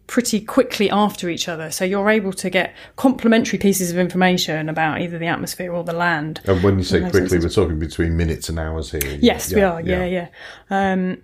pretty 0.08 0.42
quickly 0.42 0.90
after 0.90 1.30
each 1.30 1.48
other. 1.48 1.72
So 1.72 1.86
you're 1.86 2.10
able 2.10 2.34
to 2.34 2.50
get 2.50 2.76
complementary 2.96 3.58
pieces 3.60 3.92
of 3.92 3.98
information 3.98 4.70
about 4.70 5.02
either 5.02 5.18
the 5.18 5.28
atmosphere 5.28 5.72
or 5.72 5.84
the 5.84 5.94
land. 5.94 6.42
And 6.46 6.62
when 6.64 6.78
you 6.78 6.84
say 6.84 7.10
quickly, 7.10 7.40
we're 7.40 7.50
talking 7.50 7.80
between 7.80 8.18
minutes 8.18 8.50
and 8.50 8.60
hours 8.60 8.92
here. 8.92 9.18
Yes, 9.22 9.52
yeah, 9.52 9.56
we 9.56 9.64
are. 9.64 9.82
Yeah, 9.82 10.06
yeah. 10.06 10.28
yeah. 10.70 10.92
Um, 10.92 11.24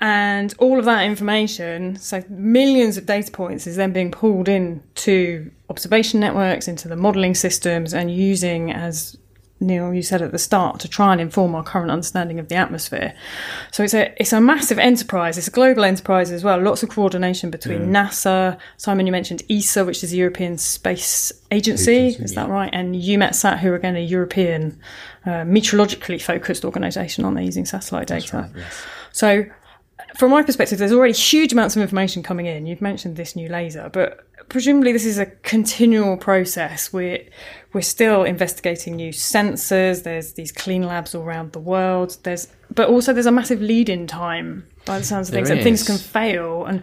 and 0.00 0.54
all 0.58 0.78
of 0.78 0.84
that 0.84 1.04
information, 1.04 1.96
so 1.96 2.22
millions 2.28 2.96
of 2.96 3.06
data 3.06 3.32
points, 3.32 3.66
is 3.66 3.76
then 3.76 3.92
being 3.92 4.12
pulled 4.12 4.48
in 4.48 4.82
to 4.96 5.50
observation 5.70 6.20
networks, 6.20 6.68
into 6.68 6.86
the 6.86 6.96
modelling 6.96 7.34
systems, 7.34 7.92
and 7.92 8.14
using 8.14 8.70
as 8.70 9.16
Neil, 9.60 9.92
you 9.92 10.02
said 10.02 10.22
at 10.22 10.30
the 10.30 10.38
start, 10.38 10.78
to 10.80 10.88
try 10.88 11.12
and 11.12 11.20
inform 11.20 11.54
our 11.54 11.64
current 11.64 11.90
understanding 11.90 12.38
of 12.38 12.48
the 12.48 12.54
atmosphere. 12.54 13.14
So 13.72 13.82
it's 13.82 13.94
a 13.94 14.14
it's 14.20 14.32
a 14.32 14.40
massive 14.40 14.78
enterprise. 14.78 15.36
It's 15.36 15.48
a 15.48 15.52
global 15.52 15.84
enterprise 15.84 16.30
as 16.30 16.44
well. 16.44 16.60
Lots 16.60 16.82
of 16.82 16.90
coordination 16.90 17.50
between 17.50 17.90
NASA, 17.90 18.58
Simon, 18.76 19.06
you 19.06 19.12
mentioned 19.12 19.42
ESA, 19.50 19.84
which 19.84 20.04
is 20.04 20.10
the 20.10 20.16
European 20.16 20.58
Space 20.58 21.32
Agency, 21.50 22.08
is 22.08 22.34
that 22.34 22.48
right? 22.48 22.70
And 22.72 22.94
EUMETSAT, 22.94 23.58
who 23.58 23.72
are 23.72 23.74
again 23.74 23.96
a 23.96 24.04
European 24.04 24.78
uh, 25.26 25.44
meteorologically 25.44 26.20
focused 26.20 26.64
organisation, 26.64 27.24
aren't 27.24 27.36
they, 27.36 27.44
using 27.44 27.64
satellite 27.64 28.06
data? 28.06 28.50
So 29.12 29.44
from 30.16 30.30
my 30.30 30.42
perspective, 30.42 30.78
there's 30.78 30.92
already 30.92 31.12
huge 31.12 31.52
amounts 31.52 31.76
of 31.76 31.82
information 31.82 32.22
coming 32.22 32.46
in. 32.46 32.66
You've 32.66 32.80
mentioned 32.80 33.16
this 33.16 33.36
new 33.36 33.48
laser, 33.48 33.90
but 33.92 34.26
presumably 34.48 34.92
this 34.92 35.04
is 35.04 35.18
a 35.18 35.26
continual 35.26 36.16
process. 36.16 36.92
We're 36.92 37.24
we're 37.72 37.82
still 37.82 38.24
investigating 38.24 38.96
new 38.96 39.12
sensors. 39.12 40.02
There's 40.02 40.32
these 40.32 40.52
clean 40.52 40.82
labs 40.82 41.14
all 41.14 41.22
around 41.22 41.52
the 41.52 41.60
world. 41.60 42.16
There's 42.22 42.48
but 42.74 42.88
also 42.88 43.12
there's 43.12 43.26
a 43.26 43.32
massive 43.32 43.60
lead-in 43.60 44.06
time 44.06 44.66
by 44.84 44.98
the 44.98 45.04
sounds 45.04 45.28
of 45.28 45.34
There 45.34 45.44
things, 45.44 45.50
and 45.50 45.62
things 45.62 45.84
can 45.86 45.98
fail. 45.98 46.64
And 46.64 46.82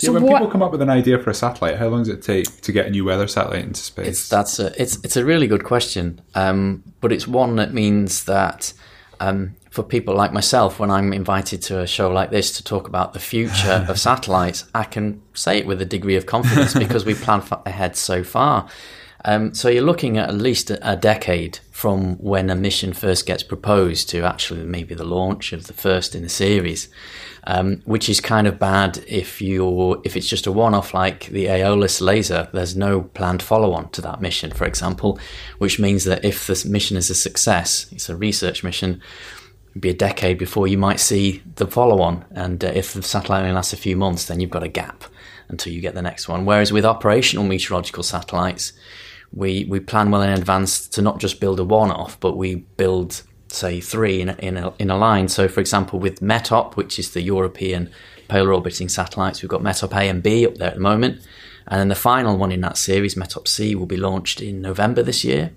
Yeah, 0.00 0.08
so 0.08 0.12
when 0.12 0.22
what? 0.22 0.38
people 0.38 0.50
come 0.50 0.62
up 0.62 0.72
with 0.72 0.82
an 0.82 0.90
idea 0.90 1.18
for 1.18 1.30
a 1.30 1.34
satellite, 1.34 1.76
how 1.76 1.88
long 1.88 2.00
does 2.00 2.08
it 2.08 2.22
take 2.22 2.60
to 2.62 2.72
get 2.72 2.86
a 2.86 2.90
new 2.90 3.04
weather 3.04 3.26
satellite 3.26 3.64
into 3.64 3.80
space? 3.80 4.06
It's 4.06 4.28
that's 4.28 4.58
a 4.58 4.80
it's 4.80 4.96
it's 5.04 5.16
a 5.16 5.24
really 5.24 5.46
good 5.46 5.64
question, 5.64 6.20
um, 6.34 6.82
but 7.00 7.12
it's 7.12 7.26
one 7.26 7.56
that 7.56 7.72
means 7.72 8.24
that 8.24 8.72
um, 9.20 9.56
for 9.78 9.84
people 9.84 10.12
like 10.12 10.32
myself, 10.32 10.80
when 10.80 10.90
I'm 10.90 11.12
invited 11.12 11.62
to 11.62 11.78
a 11.78 11.86
show 11.86 12.10
like 12.10 12.32
this 12.32 12.50
to 12.56 12.64
talk 12.64 12.88
about 12.88 13.12
the 13.12 13.20
future 13.20 13.86
of 13.88 14.00
satellites, 14.00 14.64
I 14.74 14.82
can 14.82 15.22
say 15.34 15.58
it 15.58 15.68
with 15.68 15.80
a 15.80 15.84
degree 15.84 16.16
of 16.16 16.26
confidence 16.26 16.74
because 16.84 17.04
we 17.04 17.14
plan 17.14 17.44
ahead 17.64 17.94
so 17.94 18.24
far. 18.24 18.68
Um, 19.24 19.54
so 19.54 19.68
you're 19.68 19.84
looking 19.84 20.18
at 20.18 20.30
at 20.30 20.34
least 20.34 20.70
a, 20.70 20.96
decade 20.96 21.60
from 21.70 22.16
when 22.16 22.50
a 22.50 22.56
mission 22.56 22.92
first 22.92 23.24
gets 23.24 23.44
proposed 23.44 24.08
to 24.08 24.22
actually 24.22 24.64
maybe 24.64 24.96
the 24.96 25.04
launch 25.04 25.52
of 25.52 25.68
the 25.68 25.72
first 25.72 26.16
in 26.16 26.22
the 26.22 26.28
series, 26.28 26.88
um, 27.44 27.80
which 27.84 28.08
is 28.08 28.20
kind 28.20 28.48
of 28.48 28.58
bad 28.58 29.04
if 29.06 29.40
you're 29.40 30.00
if 30.04 30.16
it's 30.16 30.28
just 30.28 30.48
a 30.48 30.52
one-off 30.52 30.92
like 30.92 31.26
the 31.26 31.46
Aeolus 31.46 32.00
laser. 32.00 32.48
There's 32.52 32.74
no 32.74 33.02
planned 33.02 33.42
follow-on 33.42 33.90
to 33.90 34.02
that 34.02 34.20
mission, 34.20 34.50
for 34.50 34.66
example, 34.66 35.20
which 35.58 35.78
means 35.78 36.02
that 36.04 36.24
if 36.24 36.48
this 36.48 36.64
mission 36.64 36.96
is 36.96 37.10
a 37.10 37.14
success, 37.14 37.86
it's 37.92 38.08
a 38.08 38.16
research 38.16 38.64
mission. 38.64 39.00
Be 39.78 39.90
a 39.90 39.94
decade 39.94 40.38
before 40.38 40.66
you 40.66 40.78
might 40.78 41.00
see 41.00 41.42
the 41.56 41.66
follow-on, 41.66 42.24
and 42.30 42.64
uh, 42.64 42.68
if 42.68 42.94
the 42.94 43.02
satellite 43.02 43.42
only 43.42 43.54
lasts 43.54 43.72
a 43.72 43.76
few 43.76 43.96
months, 43.96 44.24
then 44.24 44.40
you've 44.40 44.50
got 44.50 44.62
a 44.62 44.68
gap 44.68 45.04
until 45.48 45.72
you 45.72 45.80
get 45.80 45.94
the 45.94 46.02
next 46.02 46.28
one. 46.28 46.44
Whereas 46.44 46.72
with 46.72 46.84
operational 46.84 47.44
meteorological 47.44 48.02
satellites, 48.02 48.72
we 49.32 49.66
we 49.68 49.80
plan 49.80 50.10
well 50.10 50.22
in 50.22 50.30
advance 50.30 50.88
to 50.88 51.02
not 51.02 51.20
just 51.20 51.40
build 51.40 51.60
a 51.60 51.64
one-off, 51.64 52.18
but 52.20 52.36
we 52.36 52.56
build 52.76 53.22
say 53.48 53.80
three 53.80 54.20
in 54.20 54.30
in 54.30 54.56
a, 54.56 54.72
in 54.78 54.90
a 54.90 54.96
line. 54.96 55.28
So, 55.28 55.48
for 55.48 55.60
example, 55.60 55.98
with 55.98 56.20
METOP, 56.20 56.76
which 56.76 56.98
is 56.98 57.12
the 57.12 57.22
European 57.22 57.90
polar 58.28 58.52
orbiting 58.52 58.88
satellites, 58.88 59.42
we've 59.42 59.50
got 59.50 59.62
METOP 59.62 59.92
A 59.92 60.08
and 60.08 60.22
B 60.22 60.46
up 60.46 60.56
there 60.56 60.68
at 60.68 60.74
the 60.74 60.80
moment, 60.80 61.20
and 61.66 61.80
then 61.80 61.88
the 61.88 61.94
final 61.94 62.36
one 62.36 62.52
in 62.52 62.60
that 62.62 62.76
series, 62.78 63.14
METOP 63.14 63.46
C, 63.46 63.74
will 63.74 63.86
be 63.86 63.96
launched 63.96 64.40
in 64.40 64.60
November 64.60 65.02
this 65.02 65.24
year, 65.24 65.52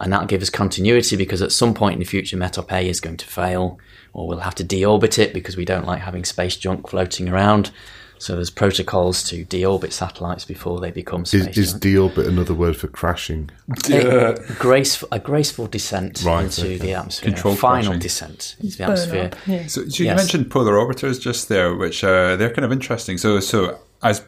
and 0.00 0.12
that'll 0.12 0.26
give 0.26 0.42
us 0.42 0.50
continuity 0.50 1.16
because 1.16 1.40
at 1.42 1.52
some 1.52 1.74
point 1.74 1.94
in 1.94 1.98
the 2.00 2.04
future, 2.06 2.36
METOP 2.36 2.70
A 2.72 2.88
is 2.88 3.00
going 3.00 3.16
to 3.18 3.26
fail, 3.26 3.78
or 4.12 4.26
we'll 4.26 4.38
have 4.40 4.54
to 4.56 4.64
deorbit 4.64 5.18
it 5.18 5.32
because 5.32 5.56
we 5.56 5.64
don't 5.64 5.86
like 5.86 6.00
having 6.00 6.24
space 6.24 6.56
junk 6.56 6.88
floating 6.88 7.28
around. 7.28 7.70
So 8.18 8.36
there's 8.36 8.48
protocols 8.50 9.22
to 9.24 9.44
deorbit 9.44 9.92
satellites 9.92 10.44
before 10.44 10.80
they 10.80 10.90
become 10.92 11.24
space 11.26 11.46
Is, 11.48 11.58
is 11.58 11.70
junk. 11.72 11.82
deorbit 11.82 12.28
another 12.28 12.54
word 12.54 12.76
for 12.76 12.86
crashing? 12.86 13.50
A 13.90 14.34
graceful, 14.58 15.08
a 15.12 15.18
graceful 15.18 15.66
descent 15.66 16.22
Right, 16.24 16.44
into 16.44 16.62
okay. 16.66 16.78
the 16.78 16.94
atmosphere. 16.94 17.30
Controlled 17.32 17.58
final 17.58 17.84
crashing. 17.86 18.00
descent 18.00 18.56
into 18.60 18.78
the 18.78 18.84
atmosphere. 18.84 19.24
up, 19.32 19.36
yeah. 19.46 19.66
So, 19.66 19.88
so 19.88 20.02
you 20.02 20.06
Yes. 20.06 20.16
mentioned 20.16 20.50
polar 20.50 20.74
orbiters 20.74 21.20
just 21.20 21.48
there, 21.48 21.74
which 21.74 22.02
uh, 22.04 22.36
they're 22.36 22.52
kind 22.52 22.64
of 22.64 22.72
interesting. 22.72 23.18
So, 23.18 23.40
so 23.40 23.78
as 24.02 24.24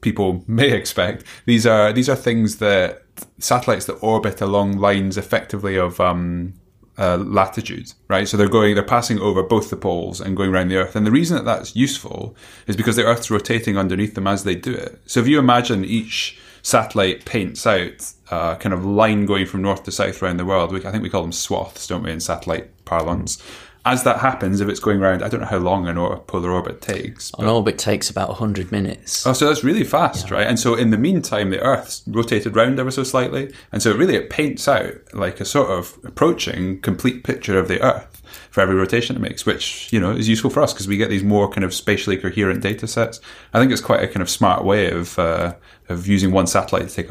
people 0.00 0.44
may 0.46 0.70
expect, 0.70 1.24
these 1.44 1.66
are 1.66 1.92
these 1.92 2.08
are 2.08 2.16
things 2.16 2.58
that 2.58 3.03
satellites 3.38 3.86
that 3.86 3.94
orbit 3.94 4.40
along 4.40 4.78
lines 4.78 5.16
effectively 5.16 5.76
of 5.76 6.00
um, 6.00 6.54
uh, 6.98 7.16
latitude, 7.16 7.92
right? 8.08 8.28
So 8.28 8.36
they're 8.36 8.48
going, 8.48 8.74
they're 8.74 8.84
passing 8.84 9.18
over 9.18 9.42
both 9.42 9.70
the 9.70 9.76
poles 9.76 10.20
and 10.20 10.36
going 10.36 10.50
around 10.50 10.68
the 10.68 10.76
Earth. 10.76 10.96
And 10.96 11.06
the 11.06 11.10
reason 11.10 11.36
that 11.36 11.44
that's 11.44 11.74
useful 11.74 12.36
is 12.66 12.76
because 12.76 12.96
the 12.96 13.04
Earth's 13.04 13.30
rotating 13.30 13.76
underneath 13.76 14.14
them 14.14 14.26
as 14.26 14.44
they 14.44 14.54
do 14.54 14.72
it. 14.72 15.00
So 15.06 15.20
if 15.20 15.28
you 15.28 15.38
imagine 15.38 15.84
each 15.84 16.38
satellite 16.62 17.24
paints 17.24 17.66
out 17.66 18.12
a 18.30 18.56
kind 18.58 18.72
of 18.72 18.84
line 18.84 19.26
going 19.26 19.46
from 19.46 19.62
north 19.62 19.84
to 19.84 19.92
south 19.92 20.22
around 20.22 20.38
the 20.38 20.44
world, 20.44 20.72
we, 20.72 20.84
I 20.84 20.90
think 20.90 21.02
we 21.02 21.10
call 21.10 21.22
them 21.22 21.32
swaths, 21.32 21.86
don't 21.86 22.02
we, 22.02 22.12
in 22.12 22.20
satellite 22.20 22.84
parlance. 22.84 23.42
As 23.86 24.02
that 24.04 24.20
happens, 24.20 24.60
if 24.60 24.68
it's 24.68 24.80
going 24.80 25.00
around, 25.02 25.22
I 25.22 25.28
don't 25.28 25.40
know 25.40 25.46
how 25.46 25.58
long 25.58 25.86
an 25.86 25.98
or- 25.98 26.18
polar 26.20 26.50
orbit 26.52 26.80
takes. 26.80 27.30
An 27.38 27.46
orbit 27.46 27.76
takes 27.76 28.08
about 28.08 28.28
100 28.28 28.72
minutes. 28.72 29.26
Oh, 29.26 29.34
so 29.34 29.46
that's 29.46 29.62
really 29.62 29.84
fast, 29.84 30.30
right? 30.30 30.46
And 30.46 30.58
so 30.58 30.74
in 30.74 30.90
the 30.90 30.96
meantime, 30.96 31.50
the 31.50 31.60
Earth's 31.60 32.02
rotated 32.06 32.56
round 32.56 32.80
ever 32.80 32.90
so 32.90 33.02
slightly, 33.02 33.52
and 33.72 33.82
so 33.82 33.94
really 33.94 34.16
it 34.16 34.30
paints 34.30 34.66
out 34.68 34.94
like 35.12 35.38
a 35.40 35.44
sort 35.44 35.70
of 35.70 35.98
approaching 36.04 36.80
complete 36.80 37.24
picture 37.24 37.58
of 37.58 37.68
the 37.68 37.82
Earth 37.82 38.22
for 38.50 38.60
every 38.60 38.74
rotation 38.74 39.16
it 39.16 39.20
makes, 39.20 39.44
which 39.44 39.92
you 39.92 40.00
know 40.00 40.12
is 40.12 40.28
useful 40.28 40.48
for 40.50 40.62
us 40.62 40.72
because 40.72 40.88
we 40.88 40.96
get 40.96 41.10
these 41.10 41.24
more 41.24 41.50
kind 41.50 41.64
of 41.64 41.74
spatially 41.74 42.16
coherent 42.16 42.62
data 42.62 42.86
sets. 42.86 43.20
I 43.52 43.58
think 43.60 43.70
it's 43.70 43.80
quite 43.80 44.02
a 44.02 44.06
kind 44.06 44.22
of 44.22 44.30
smart 44.30 44.64
way 44.64 44.90
of 44.90 45.18
uh, 45.18 45.54
of 45.88 46.06
using 46.06 46.30
one 46.30 46.46
satellite 46.46 46.88
to 46.88 46.94
take 46.94 47.10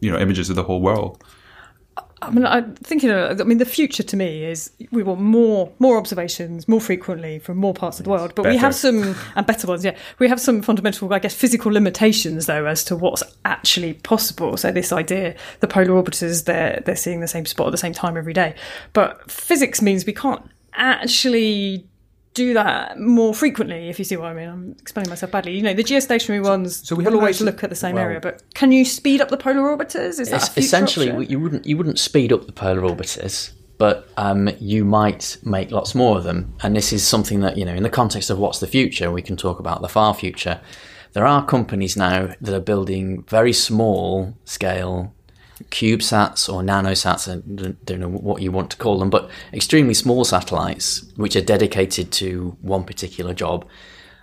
you 0.00 0.10
know 0.10 0.18
images 0.18 0.48
of 0.48 0.56
the 0.56 0.62
whole 0.62 0.80
world. 0.80 1.22
I 2.22 2.30
mean, 2.30 2.44
I'm 2.44 2.74
thinking. 2.76 3.10
I 3.10 3.32
mean, 3.34 3.58
the 3.58 3.64
future 3.64 4.02
to 4.02 4.16
me 4.16 4.44
is 4.44 4.70
we 4.90 5.02
want 5.02 5.20
more 5.20 5.72
more 5.78 5.96
observations 5.96 6.68
more 6.68 6.80
frequently 6.80 7.38
from 7.38 7.56
more 7.56 7.72
parts 7.72 7.98
of 7.98 8.04
the 8.04 8.10
world. 8.10 8.34
But 8.34 8.46
we 8.46 8.56
have 8.58 8.74
some 8.74 9.16
and 9.36 9.46
better 9.46 9.66
ones. 9.66 9.84
Yeah, 9.84 9.96
we 10.18 10.28
have 10.28 10.40
some 10.40 10.60
fundamental, 10.60 11.12
I 11.12 11.18
guess, 11.18 11.34
physical 11.34 11.72
limitations 11.72 12.46
though 12.46 12.66
as 12.66 12.84
to 12.84 12.96
what's 12.96 13.22
actually 13.44 13.94
possible. 13.94 14.56
So 14.56 14.70
this 14.70 14.92
idea, 14.92 15.34
the 15.60 15.68
polar 15.68 16.02
orbiters, 16.02 16.44
they're 16.44 16.82
they're 16.84 16.96
seeing 16.96 17.20
the 17.20 17.28
same 17.28 17.46
spot 17.46 17.68
at 17.68 17.70
the 17.70 17.78
same 17.78 17.94
time 17.94 18.16
every 18.16 18.34
day. 18.34 18.54
But 18.92 19.30
physics 19.30 19.80
means 19.80 20.04
we 20.04 20.12
can't 20.12 20.42
actually 20.74 21.86
do 22.34 22.54
that 22.54 22.98
more 22.98 23.34
frequently, 23.34 23.88
if 23.88 23.98
you 23.98 24.04
see 24.04 24.16
what 24.16 24.26
I 24.26 24.34
mean. 24.34 24.48
I'm 24.48 24.76
explaining 24.78 25.10
myself 25.10 25.32
badly. 25.32 25.52
You 25.52 25.62
know, 25.62 25.74
the 25.74 25.84
geostationary 25.84 26.42
ones 26.42 26.86
so 26.86 26.94
we 26.94 27.04
haven't 27.04 27.18
always 27.18 27.40
look 27.40 27.64
at 27.64 27.70
the 27.70 27.76
same 27.76 27.96
well- 27.96 28.04
area, 28.04 28.20
but 28.20 28.42
can 28.54 28.72
you 28.72 28.84
speed 28.84 29.20
up 29.20 29.28
the 29.28 29.36
polar 29.36 29.76
orbiters? 29.76 30.20
Is 30.20 30.30
that 30.30 30.56
essentially, 30.56 31.10
option? 31.10 31.30
you 31.30 31.40
wouldn't 31.40 31.66
you 31.66 31.76
wouldn't 31.76 31.98
speed 31.98 32.32
up 32.32 32.46
the 32.46 32.52
polar 32.52 32.82
orbiters, 32.82 33.52
but 33.78 34.08
um, 34.16 34.48
you 34.60 34.84
might 34.84 35.38
make 35.42 35.70
lots 35.70 35.94
more 35.94 36.18
of 36.18 36.24
them. 36.24 36.54
And 36.62 36.76
this 36.76 36.92
is 36.92 37.06
something 37.06 37.40
that 37.40 37.56
you 37.56 37.64
know, 37.64 37.74
in 37.74 37.82
the 37.82 37.90
context 37.90 38.30
of 38.30 38.38
what's 38.38 38.60
the 38.60 38.66
future, 38.66 39.10
we 39.10 39.22
can 39.22 39.36
talk 39.36 39.58
about 39.58 39.82
the 39.82 39.88
far 39.88 40.14
future. 40.14 40.60
There 41.12 41.26
are 41.26 41.44
companies 41.44 41.96
now 41.96 42.34
that 42.40 42.54
are 42.54 42.60
building 42.60 43.24
very 43.24 43.52
small 43.52 44.38
scale 44.44 45.12
CubeSats 45.70 46.52
or 46.52 46.62
nanosats, 46.62 47.28
I 47.30 47.40
don't- 47.54 48.00
know 48.00 48.08
what 48.08 48.40
you 48.42 48.50
want 48.52 48.70
to 48.70 48.76
call 48.76 48.98
them, 48.98 49.10
but 49.10 49.30
extremely 49.52 49.94
small 49.94 50.24
satellites 50.24 51.04
which 51.16 51.36
are 51.36 51.40
dedicated 51.42 52.10
to 52.12 52.56
one 52.62 52.84
particular 52.84 53.34
job. 53.34 53.66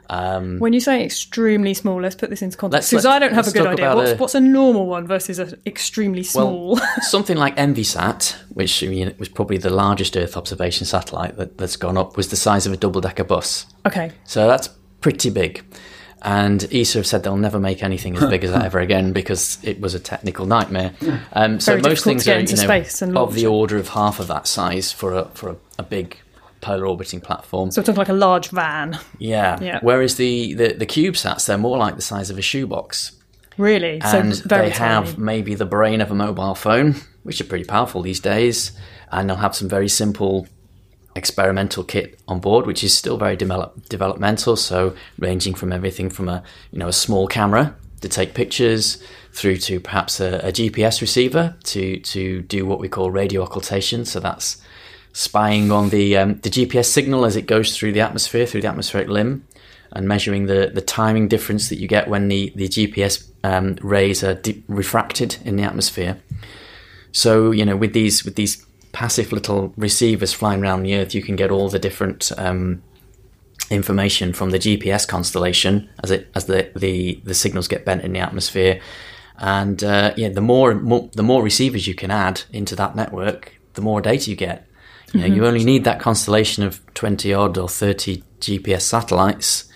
Um, 0.09 0.59
When 0.59 0.71
you 0.71 0.79
say 0.79 1.03
extremely 1.03 1.73
small, 1.73 2.01
let's 2.01 2.15
put 2.15 2.29
this 2.29 2.41
into 2.41 2.55
context 2.55 2.89
because 2.91 3.05
I 3.05 3.19
don't 3.19 3.33
have 3.33 3.45
a 3.47 3.51
good 3.51 3.67
idea. 3.67 3.93
What's, 3.93 4.11
a- 4.11 4.15
what's 4.15 4.35
a 4.35 4.39
normal 4.39 4.85
one 4.87 5.05
versus 5.05 5.37
an 5.37 5.59
extremely 5.65 6.23
small? 6.23 6.75
Well, 6.75 6.83
something 7.01 7.35
like 7.35 7.57
Envisat, 7.57 8.35
which 8.53 8.81
I 8.83 8.87
mean, 8.87 9.13
was 9.19 9.27
probably 9.27 9.57
the 9.57 9.69
largest 9.69 10.15
Earth 10.15 10.37
observation 10.37 10.85
satellite 10.85 11.35
that, 11.37 11.57
that's 11.57 11.75
gone 11.75 11.97
up, 11.97 12.15
was 12.15 12.29
the 12.29 12.37
size 12.37 12.65
of 12.65 12.71
a 12.71 12.77
double 12.77 13.01
decker 13.01 13.25
bus. 13.25 13.65
okay, 13.85 14.11
So 14.23 14.47
that's 14.47 14.69
pretty 15.01 15.29
big. 15.29 15.63
And 16.27 16.67
ESA 16.73 16.97
have 16.99 17.07
said 17.07 17.23
they'll 17.23 17.37
never 17.37 17.57
make 17.57 17.81
anything 17.81 18.17
as 18.17 18.29
big 18.29 18.43
as 18.43 18.51
that 18.51 18.65
ever 18.69 18.79
again 18.79 19.13
because 19.13 19.59
it 19.63 19.79
was 19.79 19.93
a 19.93 19.99
technical 19.99 20.45
nightmare. 20.45 20.91
Um, 21.31 21.61
so 21.61 21.77
Very 21.77 21.83
most 21.83 22.03
things 22.03 22.27
are 22.27 22.37
into 22.37 22.51
you 22.51 22.57
know, 22.57 22.63
space 22.63 23.01
and 23.01 23.17
of 23.17 23.33
the 23.33 23.47
order 23.47 23.77
of 23.77 23.87
half 23.87 24.19
of 24.19 24.27
that 24.27 24.45
size 24.45 24.91
for 24.91 25.13
a 25.13 25.25
for 25.29 25.51
a, 25.51 25.55
a 25.79 25.83
big 25.83 26.17
polar 26.59 26.85
orbiting 26.85 27.21
platform. 27.21 27.71
so 27.71 27.79
we're 27.79 27.85
talking 27.85 27.99
like 27.99 28.09
a 28.09 28.13
large 28.13 28.49
van, 28.49 28.99
yeah. 29.19 29.57
Yeah. 29.61 29.79
Whereas 29.81 30.17
the, 30.17 30.53
the 30.53 30.73
the 30.73 30.85
CubeSats, 30.85 31.45
they're 31.45 31.57
more 31.57 31.77
like 31.77 31.95
the 31.95 32.01
size 32.01 32.29
of 32.29 32.37
a 32.37 32.41
shoebox 32.41 33.13
really. 33.57 34.01
and 34.01 34.35
so 34.35 34.43
very 34.49 34.69
they 34.69 34.75
have 34.75 35.11
tiny. 35.11 35.23
maybe 35.23 35.55
the 35.55 35.65
brain 35.65 36.01
of 36.01 36.11
a 36.11 36.15
mobile 36.15 36.55
phone, 36.55 36.95
which 37.23 37.39
are 37.39 37.45
pretty 37.45 37.63
powerful 37.63 38.01
these 38.01 38.19
days, 38.19 38.73
and 39.13 39.29
they'll 39.29 39.37
have 39.37 39.55
some 39.55 39.69
very 39.69 39.87
simple 39.87 40.45
experimental 41.17 41.83
kit 41.83 42.19
on 42.27 42.39
board, 42.39 42.65
which 42.65 42.83
is 42.83 42.95
still 42.95 43.17
very 43.17 43.35
develop- 43.35 43.89
developmental. 43.89 44.55
So 44.55 44.95
ranging 45.19 45.55
from 45.55 45.73
everything 45.73 46.09
from 46.09 46.29
a 46.29 46.43
you 46.71 46.79
know 46.79 46.87
a 46.87 46.93
small 46.93 47.27
camera 47.27 47.75
to 48.01 48.09
take 48.09 48.33
pictures 48.33 49.01
through 49.33 49.57
to 49.57 49.79
perhaps 49.79 50.19
a, 50.19 50.39
a 50.43 50.51
GPS 50.51 51.01
receiver 51.01 51.55
to 51.63 51.99
to 51.99 52.41
do 52.43 52.65
what 52.65 52.79
we 52.79 52.87
call 52.87 53.11
radio 53.11 53.43
occultation. 53.43 54.05
So 54.05 54.19
that's 54.19 54.61
spying 55.13 55.71
on 55.71 55.89
the 55.89 56.15
um, 56.17 56.35
the 56.41 56.49
GPS 56.49 56.85
signal 56.85 57.25
as 57.25 57.35
it 57.35 57.47
goes 57.47 57.75
through 57.75 57.93
the 57.93 58.01
atmosphere 58.01 58.45
through 58.45 58.61
the 58.61 58.67
atmospheric 58.67 59.07
limb 59.07 59.47
and 59.93 60.07
measuring 60.07 60.45
the, 60.47 60.69
the 60.73 60.81
timing 60.81 61.27
difference 61.27 61.69
that 61.69 61.79
you 61.79 61.87
get 61.87 62.09
when 62.09 62.27
the, 62.27 62.51
the 62.55 62.67
GPS 62.67 63.25
um, 63.43 63.77
rays 63.81 64.23
are 64.23 64.33
de- 64.33 64.61
refracted 64.67 65.37
in 65.45 65.55
the 65.55 65.63
atmosphere. 65.63 66.19
So 67.11 67.51
you 67.51 67.65
know, 67.65 67.77
with 67.77 67.93
these 67.93 68.23
with 68.23 68.35
these 68.35 68.65
passive 68.97 69.31
little 69.31 69.71
receivers 69.77 70.33
flying 70.33 70.63
around 70.63 70.81
the 70.81 70.95
Earth. 70.95 71.13
You 71.13 71.21
can 71.21 71.35
get 71.35 71.51
all 71.51 71.69
the 71.69 71.77
different 71.77 72.31
um, 72.35 72.81
information 73.69 74.33
from 74.33 74.49
the 74.49 74.57
GPS 74.57 75.07
constellation 75.07 75.87
as 76.03 76.09
it 76.09 76.31
as 76.33 76.45
the, 76.45 76.71
the, 76.75 77.21
the 77.23 77.35
signals 77.35 77.67
get 77.67 77.85
bent 77.85 78.01
in 78.01 78.11
the 78.13 78.19
atmosphere. 78.19 78.81
And 79.37 79.83
uh, 79.83 80.15
yeah, 80.17 80.29
the 80.29 80.41
more, 80.41 80.73
more 80.73 81.11
the 81.13 81.21
more 81.21 81.43
receivers 81.43 81.85
you 81.85 81.93
can 81.93 82.09
add 82.09 82.41
into 82.51 82.75
that 82.77 82.95
network, 82.95 83.53
the 83.75 83.83
more 83.83 84.01
data 84.01 84.31
you 84.31 84.35
get. 84.35 84.67
You 85.13 85.19
know, 85.19 85.27
you 85.27 85.45
only 85.45 85.63
need 85.63 85.83
that 85.83 85.99
constellation 85.99 86.63
of 86.63 86.81
twenty 86.95 87.31
odd 87.35 87.55
or 87.59 87.69
thirty 87.69 88.23
GPS 88.39 88.81
satellites, 88.81 89.71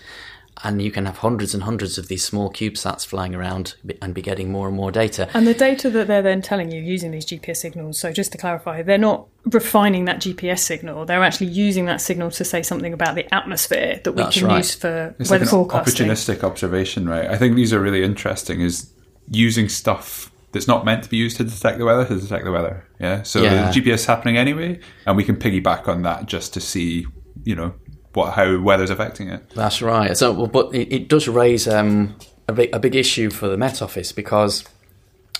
and 0.64 0.80
you 0.80 0.90
can 0.90 1.06
have 1.06 1.18
hundreds 1.18 1.54
and 1.54 1.62
hundreds 1.64 1.98
of 1.98 2.08
these 2.08 2.24
small 2.24 2.50
CubeSats 2.50 3.04
flying 3.06 3.34
around 3.34 3.74
and 4.00 4.14
be 4.14 4.22
getting 4.22 4.50
more 4.52 4.68
and 4.68 4.76
more 4.76 4.90
data. 4.92 5.28
And 5.34 5.46
the 5.46 5.54
data 5.54 5.90
that 5.90 6.06
they're 6.06 6.22
then 6.22 6.42
telling 6.42 6.70
you 6.70 6.80
using 6.80 7.10
these 7.10 7.26
GPS 7.26 7.56
signals, 7.58 7.98
so 7.98 8.12
just 8.12 8.32
to 8.32 8.38
clarify, 8.38 8.82
they're 8.82 8.98
not 8.98 9.26
refining 9.46 10.04
that 10.04 10.20
GPS 10.20 10.60
signal. 10.60 11.04
They're 11.04 11.24
actually 11.24 11.48
using 11.48 11.86
that 11.86 12.00
signal 12.00 12.30
to 12.32 12.44
say 12.44 12.62
something 12.62 12.92
about 12.92 13.14
the 13.16 13.32
atmosphere 13.34 14.00
that 14.04 14.12
we 14.12 14.22
That's 14.22 14.38
can 14.38 14.46
right. 14.46 14.56
use 14.58 14.74
for 14.74 15.14
It's 15.18 15.30
weather 15.30 15.44
like 15.44 15.52
an 15.52 15.58
forecasting. 15.58 16.06
opportunistic 16.08 16.44
observation, 16.44 17.08
right? 17.08 17.26
I 17.28 17.36
think 17.36 17.56
these 17.56 17.72
are 17.72 17.80
really 17.80 18.02
interesting. 18.04 18.60
Is 18.60 18.92
using 19.28 19.68
stuff 19.68 20.30
that's 20.52 20.68
not 20.68 20.84
meant 20.84 21.02
to 21.02 21.08
be 21.08 21.16
used 21.16 21.38
to 21.38 21.44
detect 21.44 21.78
the 21.78 21.84
weather 21.84 22.04
to 22.04 22.20
detect 22.20 22.44
the 22.44 22.52
weather. 22.52 22.86
Yeah. 23.00 23.22
So 23.22 23.42
Yeah. 23.42 23.70
the 23.70 23.80
GPS 23.80 23.94
is 23.94 24.06
happening 24.06 24.36
anyway, 24.36 24.78
and 25.06 25.16
we 25.16 25.24
can 25.24 25.36
piggyback 25.36 25.88
on 25.88 26.02
that 26.02 26.26
just 26.26 26.52
to 26.54 26.60
see, 26.60 27.06
you 27.42 27.54
know, 27.56 27.72
what 28.14 28.32
how 28.34 28.58
weather's 28.58 28.90
affecting 28.90 29.28
it. 29.28 29.50
That's 29.50 29.82
right. 29.82 30.16
So, 30.16 30.46
but 30.46 30.74
it, 30.74 30.92
it 30.92 31.08
does 31.08 31.28
raise 31.28 31.66
um, 31.66 32.16
a 32.48 32.52
big 32.52 32.74
a 32.74 32.78
big 32.78 32.94
issue 32.94 33.30
for 33.30 33.48
the 33.48 33.56
Met 33.56 33.82
Office 33.82 34.12
because 34.12 34.64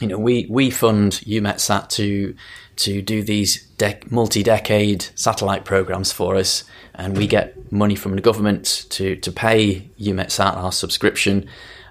you 0.00 0.06
know 0.06 0.18
we 0.18 0.46
we 0.48 0.70
fund 0.70 1.12
EUMETSAT 1.26 1.88
to 1.90 2.35
to 2.76 3.02
do 3.02 3.22
these 3.22 3.68
dec- 3.76 4.11
multi-decade 4.11 5.06
satellite 5.14 5.64
programs 5.64 6.12
for 6.12 6.37
us, 6.37 6.64
and 6.94 7.16
we 7.16 7.26
get 7.26 7.70
money 7.70 7.94
from 7.94 8.16
the 8.16 8.22
government 8.22 8.87
to 8.90 9.16
to 9.16 9.30
pay 9.30 9.90
EUMETSAT 10.00 10.56
our 10.56 10.72
subscription. 10.72 11.48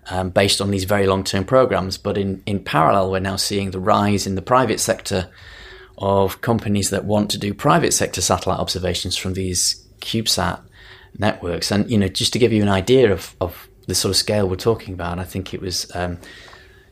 Um, 0.10 0.32
based 0.32 0.62
on 0.62 0.72
these 0.72 0.86
very 0.86 1.06
long-term 1.06 1.46
programs, 1.46 2.00
but 2.00 2.17
in, 2.17 2.41
in 2.48 2.63
parallel, 2.63 3.12
we're 3.12 3.20
now 3.20 3.36
seeing 3.36 3.70
the 3.70 3.80
rise 3.80 4.26
in 4.26 4.34
the 4.34 4.41
private 4.41 4.80
sector 4.80 5.30
of 6.00 6.41
companies 6.41 6.89
that 6.89 7.06
want 7.06 7.30
to 7.30 7.38
do 7.38 7.54
private 7.54 7.94
sector 7.94 8.20
satellite 8.20 8.60
observations 8.60 9.15
from 9.15 9.34
these 9.34 9.86
CubeSat 10.02 10.60
networks. 11.17 11.71
And 11.71 11.89
you 11.89 11.97
know, 11.97 12.08
just 12.08 12.34
to 12.34 12.39
give 12.39 12.54
you 12.54 12.62
an 12.62 12.69
idea 12.69 13.12
of, 13.12 13.36
of 13.41 13.67
the 13.88 13.95
sort 13.95 14.12
of 14.12 14.15
scale 14.17 14.47
we're 14.47 14.56
talking 14.56 14.93
about, 14.93 15.19
I 15.19 15.24
think 15.24 15.54
it 15.54 15.62
was 15.62 15.89
um, 15.95 16.19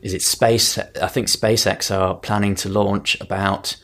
is 0.02 0.14
it 0.14 0.22
space? 0.22 0.78
I 0.78 1.08
think 1.08 1.28
SpaceX 1.28 1.94
are 1.94 2.14
planning 2.16 2.54
to 2.56 2.68
launch 2.68 3.20
about 3.20 3.76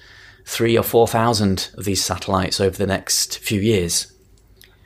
three 0.45 0.77
or 0.79 0.83
four 0.83 1.07
thousand 1.09 1.71
of 1.77 1.85
these 1.85 2.05
satellites 2.05 2.61
over 2.61 2.77
the 2.77 2.87
next 2.87 3.39
few 3.39 3.61
years. 3.61 4.13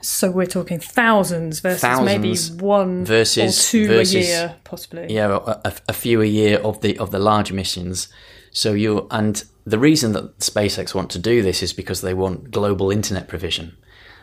So 0.03 0.31
we're 0.31 0.47
talking 0.47 0.81
thousands 0.81 1.61
versus 1.61 1.83
Thousands 1.83 2.07
maybe 2.07 2.63
one 2.65 3.05
versus- 3.05 3.69
or 3.69 3.71
two 3.71 3.87
versus- 3.87 4.15
a 4.15 4.21
year, 4.21 4.57
possibly. 4.65 5.13
Yeah, 5.13 5.39
a, 5.47 5.69
a, 5.69 5.73
a 5.91 5.93
few 5.93 6.23
a 6.23 6.27
year 6.27 6.59
of 6.59 6.81
the 6.81 6.97
of 6.99 7.11
the 7.11 7.19
large 7.19 7.53
missions. 7.53 8.09
So 8.51 8.73
you 8.73 9.07
and 9.11 9.45
the 9.67 9.79
reason 9.79 10.13
that 10.13 10.39
SpaceX 10.39 10.95
want 10.95 11.11
to 11.11 11.19
do 11.19 11.43
this 11.43 11.63
is 11.63 11.73
because 11.75 12.01
they 12.01 12.15
want 12.15 12.51
global 12.51 12.91
internet 12.91 13.29
provision. 13.29 13.77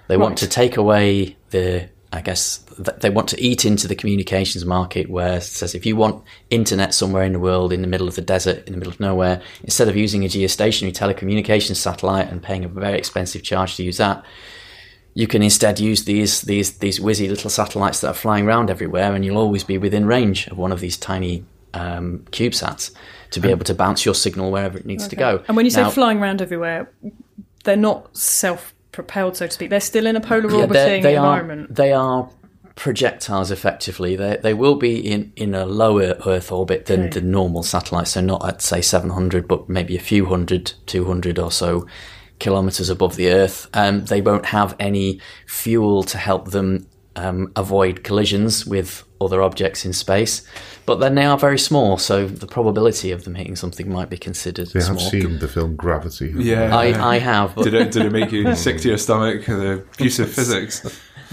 They 0.07 0.17
want 0.17 0.37
to 0.39 0.47
take 0.47 0.77
away 0.77 1.35
the, 1.49 1.89
I 2.13 2.21
guess, 2.21 2.59
th- 2.75 2.99
they 2.99 3.09
want 3.09 3.29
to 3.29 3.41
eat 3.41 3.65
into 3.65 3.87
the 3.87 3.95
communications 3.95 4.65
market 4.65 5.09
where 5.09 5.37
it 5.37 5.43
says 5.43 5.75
if 5.75 5.85
you 5.85 5.95
want 5.95 6.23
internet 6.49 6.93
somewhere 6.93 7.23
in 7.23 7.33
the 7.33 7.39
world, 7.39 7.73
in 7.73 7.81
the 7.81 7.87
middle 7.87 8.07
of 8.07 8.15
the 8.15 8.21
desert, 8.21 8.65
in 8.67 8.73
the 8.73 8.79
middle 8.79 8.93
of 8.93 8.99
nowhere, 8.99 9.41
instead 9.63 9.87
of 9.87 9.95
using 9.95 10.23
a 10.23 10.27
geostationary 10.27 10.93
telecommunications 10.93 11.75
satellite 11.75 12.29
and 12.29 12.41
paying 12.41 12.63
a 12.63 12.67
very 12.67 12.97
expensive 12.97 13.43
charge 13.43 13.75
to 13.75 13.83
use 13.83 13.97
that, 13.97 14.23
you 15.13 15.27
can 15.27 15.41
instead 15.41 15.79
use 15.79 16.05
these 16.05 16.41
these 16.41 16.77
these 16.77 16.99
whizzy 16.99 17.27
little 17.27 17.49
satellites 17.49 18.01
that 18.01 18.09
are 18.09 18.13
flying 18.13 18.45
around 18.45 18.69
everywhere, 18.69 19.15
and 19.15 19.25
you'll 19.25 19.37
always 19.37 19.63
be 19.63 19.77
within 19.77 20.05
range 20.05 20.47
of 20.47 20.57
one 20.57 20.71
of 20.71 20.79
these 20.79 20.95
tiny 20.95 21.43
um, 21.73 22.19
CubeSats 22.31 22.91
to 23.31 23.39
be 23.39 23.49
able 23.49 23.65
to 23.65 23.73
bounce 23.73 24.05
your 24.05 24.13
signal 24.13 24.51
wherever 24.51 24.77
it 24.77 24.85
needs 24.85 25.07
to 25.07 25.15
go. 25.15 25.43
And 25.47 25.57
when 25.57 25.65
you 25.65 25.71
say 25.71 25.89
flying 25.89 26.19
around 26.19 26.41
everywhere, 26.41 26.91
they're 27.63 27.75
not 27.75 28.15
self-propelled, 28.97 29.37
so 29.37 29.47
to 29.47 29.53
speak. 29.53 29.69
They're 29.69 29.79
still 29.79 30.05
in 30.07 30.15
a 30.15 30.21
polar 30.21 30.49
Yeah, 30.51 30.61
orbiting 30.61 31.03
they 31.03 31.15
are 31.15 31.25
environment. 31.25 31.75
they 31.75 31.93
are 31.93 32.29
projectiles 32.75 33.49
effectively. 33.51 34.15
They 34.15 34.37
they 34.37 34.53
will 34.53 34.75
be 34.75 34.99
in, 34.99 35.31
in 35.35 35.55
a 35.55 35.65
lower 35.65 36.15
Earth 36.25 36.51
orbit 36.51 36.85
than 36.85 37.01
Okay. 37.01 37.09
the 37.19 37.21
normal 37.21 37.63
satellites, 37.63 38.11
so 38.11 38.21
not 38.21 38.47
at 38.47 38.61
say 38.61 38.81
700, 38.81 39.47
but 39.47 39.67
maybe 39.69 39.95
a 39.95 39.99
few 40.01 40.25
hundred, 40.25 40.73
200 40.85 41.39
or 41.39 41.51
so 41.51 41.87
kilometers 42.39 42.89
above 42.89 43.15
the 43.15 43.29
Earth. 43.31 43.67
Um, 43.73 44.05
they 44.05 44.21
won't 44.21 44.45
have 44.47 44.75
any 44.79 45.19
fuel 45.47 46.03
to 46.03 46.17
help 46.17 46.51
them 46.51 46.87
um, 47.17 47.51
avoid 47.55 48.03
collisions 48.03 48.65
with 48.65 49.03
other 49.19 49.41
objects 49.41 49.83
in 49.85 49.91
space. 49.93 50.47
But 50.85 50.99
then 50.99 51.15
they 51.15 51.25
are 51.25 51.37
very 51.37 51.59
small, 51.59 51.97
so 51.97 52.27
the 52.27 52.47
probability 52.47 53.11
of 53.11 53.23
them 53.25 53.35
hitting 53.35 53.55
something 53.57 53.91
might 53.91 54.09
be 54.09 54.17
considered 54.17 54.67
They 54.69 54.79
have 54.79 54.99
small. 54.99 55.09
seen 55.09 55.39
the 55.39 55.47
film 55.49 55.75
Gravity. 55.75 56.33
Yeah. 56.37 56.73
I, 56.75 57.15
I 57.15 57.19
have, 57.19 57.55
but 57.55 57.63
Did 57.65 57.73
it 57.73 57.91
did 57.91 58.05
it 58.05 58.11
make 58.11 58.31
you 58.31 58.55
sick 58.65 58.79
to 58.81 58.87
your 58.89 58.97
stomach? 58.97 59.45
The 59.45 59.83
abuse 59.95 60.19
of 60.19 60.31
physics. 60.31 60.85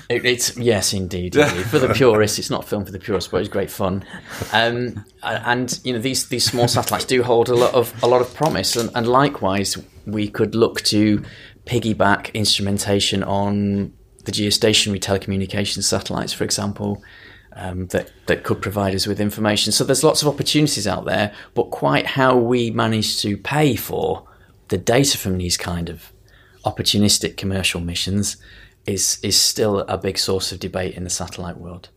It, 0.08 0.24
it's 0.24 0.56
yes, 0.56 0.92
indeed, 0.92 1.36
indeed. 1.36 1.66
For 1.66 1.78
the 1.78 1.94
purists, 1.94 2.38
it's 2.38 2.50
not 2.50 2.64
a 2.64 2.66
film 2.66 2.84
for 2.84 2.90
the 2.92 2.98
purists, 2.98 3.30
but 3.30 3.40
it's 3.40 3.48
great 3.48 3.70
fun. 3.70 4.04
Um, 4.52 5.04
and 5.22 5.78
you 5.84 5.92
know, 5.92 5.98
these 6.00 6.28
these 6.28 6.44
small 6.44 6.66
satellites 6.68 7.04
do 7.04 7.22
hold 7.22 7.48
a 7.48 7.54
lot 7.54 7.74
of 7.74 7.94
a 8.02 8.06
lot 8.08 8.20
of 8.20 8.34
promise, 8.34 8.74
and, 8.76 8.90
and 8.94 9.06
likewise, 9.06 9.78
we 10.04 10.28
could 10.28 10.54
look 10.54 10.80
to 10.82 11.22
piggyback 11.66 12.32
instrumentation 12.34 13.22
on 13.22 13.92
the 14.24 14.32
geostationary 14.32 15.00
telecommunications 15.00 15.84
satellites, 15.84 16.32
for 16.32 16.44
example. 16.44 17.02
Um, 17.56 17.86
that 17.88 18.10
that 18.26 18.42
could 18.42 18.60
provide 18.60 18.96
us 18.96 19.06
with 19.06 19.20
information. 19.20 19.70
So 19.70 19.84
there's 19.84 20.02
lots 20.02 20.22
of 20.22 20.26
opportunities 20.26 20.88
out 20.88 21.04
there, 21.04 21.32
but 21.54 21.70
quite 21.70 22.04
how 22.04 22.36
we 22.36 22.72
manage 22.72 23.20
to 23.20 23.36
pay 23.36 23.76
for 23.76 24.26
the 24.70 24.76
data 24.76 25.16
from 25.16 25.38
these 25.38 25.56
kind 25.56 25.88
of 25.88 26.10
opportunistic 26.64 27.36
commercial 27.36 27.80
missions 27.80 28.38
is 28.86 29.18
is 29.22 29.40
still 29.40 29.80
a 29.80 29.96
big 29.96 30.18
source 30.18 30.50
of 30.52 30.58
debate 30.58 30.96
in 30.96 31.04
the 31.04 31.10
satellite 31.10 31.58
world. 31.58 31.90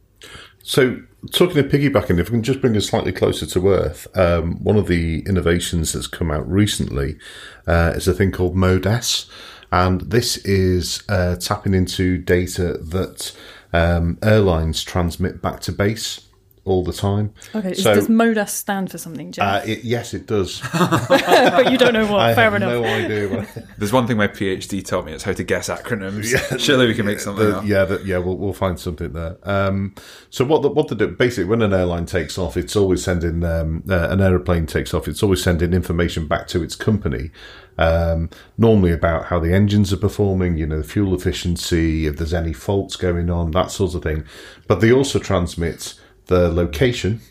So, 0.64 1.02
talking 1.32 1.60
of 1.60 1.68
piggybacking, 1.68 2.20
if 2.20 2.30
we 2.30 2.36
can 2.36 2.44
just 2.44 2.60
bring 2.60 2.76
us 2.76 2.88
slightly 2.88 3.14
closer 3.14 3.46
to 3.46 3.70
Earth, 3.70 4.06
um, 4.18 4.62
one 4.62 4.76
of 4.76 4.88
the 4.88 5.22
innovations 5.22 5.94
that's 5.94 6.08
come 6.08 6.30
out 6.30 6.50
recently 6.50 7.18
uh, 7.66 7.94
is 7.96 8.08
a 8.08 8.14
thing 8.14 8.32
called 8.32 8.56
Mode 8.56 8.86
S. 8.86 9.30
And 9.72 10.02
this 10.02 10.38
is 10.38 11.04
uh, 11.10 11.36
tapping 11.36 11.74
into 11.74 12.18
data 12.18 12.78
that 12.78 13.36
um, 13.74 14.18
airlines 14.24 14.84
transmit 14.84 15.42
back 15.42 15.60
to 15.62 15.72
base 15.72 16.22
all 16.64 16.84
the 16.84 16.92
time. 16.92 17.34
Okay, 17.56 17.74
so, 17.74 17.96
does 17.96 18.10
Mode 18.10 18.38
S 18.38 18.54
stand 18.54 18.92
for 18.92 18.98
something, 18.98 19.32
Jeff? 19.32 19.64
uh, 19.64 19.66
it, 19.66 19.86
yes, 19.86 20.14
it 20.14 20.28
does. 20.28 20.62
but 20.74 21.72
you 21.72 21.78
don't 21.78 21.94
know 21.94 22.06
what. 22.12 22.20
I 22.22 22.36
Fair 22.36 22.44
have 22.52 22.56
enough. 22.56 22.72
no 22.72 22.84
idea. 22.84 23.30
What, 23.30 23.48
There's 23.78 23.94
one 23.94 24.06
thing 24.06 24.18
my 24.18 24.28
PhD 24.28 24.86
taught 24.86 25.06
me: 25.06 25.14
it's 25.14 25.24
how 25.24 25.32
to 25.32 25.44
guess 25.46 25.70
acronyms. 25.70 26.60
Surely 26.60 26.88
we 26.88 26.94
can 26.94 27.06
make 27.06 27.22
something 27.22 27.46
The- 27.48 27.58
up. 27.60 27.66
yeah, 27.66 27.86
that, 27.86 28.06
yeah, 28.06 28.18
we'll, 28.18 28.36
we'll 28.38 28.52
find 28.52 28.78
something 28.78 29.14
there. 29.14 29.38
Um, 29.44 29.96
so 30.30 30.44
what 30.44 30.62
the, 30.62 30.68
what 30.70 30.90
they 30.90 30.96
do 30.96 31.08
basically 31.08 31.46
when 31.46 31.62
an 31.62 31.74
airline 31.74 32.06
takes 32.06 32.38
off, 32.38 32.58
it's 32.58 32.76
always 32.76 33.02
sending 33.02 33.46
um, 33.46 33.84
uh, 33.90 34.10
an 34.10 34.20
aeroplane 34.20 34.66
takes 34.66 34.94
off. 34.94 35.08
It's 35.08 35.24
always 35.24 35.42
sending 35.42 35.72
information 35.74 36.28
back 36.28 36.48
to 36.48 36.62
its 36.64 36.76
company, 36.76 37.32
um, 37.78 38.30
normally 38.58 38.92
about 38.92 39.26
how 39.26 39.40
the 39.40 39.54
engines 39.54 39.94
are 39.94 39.98
performing, 39.98 40.58
you 40.58 40.66
know, 40.66 40.84
fuel 40.84 41.14
efficiency, 41.14 42.08
if 42.08 42.18
there's 42.18 42.34
any 42.34 42.54
faults 42.54 42.96
going 42.96 43.30
on, 43.30 43.52
that 43.52 43.72
sort 43.72 43.96
of 43.96 44.04
thing. 44.04 44.26
But 44.68 44.82
they 44.82 44.92
also 44.92 45.20
transmit 45.20 45.94
the 46.26 46.50
location 46.50 47.22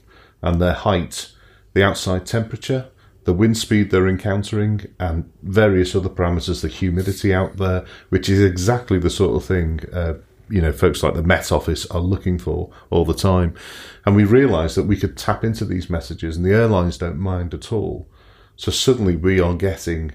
and 0.43 0.61
their 0.61 0.75
height, 0.75 1.33
the 1.75 1.83
outside 1.83 2.27
temperature, 2.27 2.89
the 3.25 3.33
wind 3.33 3.59
speed 3.59 3.91
they're 3.91 4.09
encountering, 4.09 4.87
and 5.01 5.31
various 5.43 5.95
other 5.97 6.09
parameters, 6.09 6.63
the 6.63 6.69
humidity 6.69 7.35
out 7.35 7.57
there, 7.57 7.85
which 8.11 8.29
is 8.29 8.41
exactly 8.41 8.99
the 8.99 9.11
sort 9.11 9.37
of 9.37 9.45
thing 9.45 9.81
uh, 9.93 10.15
you 10.49 10.61
know 10.61 10.73
folks 10.73 11.03
like 11.03 11.15
the 11.15 11.23
Met 11.23 11.51
Office 11.51 11.87
are 11.87 12.01
looking 12.01 12.38
for 12.38 12.71
all 12.90 13.05
the 13.05 13.15
time. 13.15 13.55
And 14.05 14.15
we 14.15 14.25
realised 14.25 14.77
that 14.77 14.87
we 14.87 14.97
could 14.97 15.17
tap 15.17 15.44
into 15.44 15.65
these 15.65 15.90
messages, 15.90 16.37
and 16.37 16.44
the 16.44 16.53
airlines 16.53 16.99
don't 16.99 17.19
mind 17.19 17.55
at 17.55 17.73
all. 17.73 18.09
So 18.57 18.71
suddenly 18.71 19.17
we 19.17 19.40
are 19.40 19.55
getting 19.55 20.13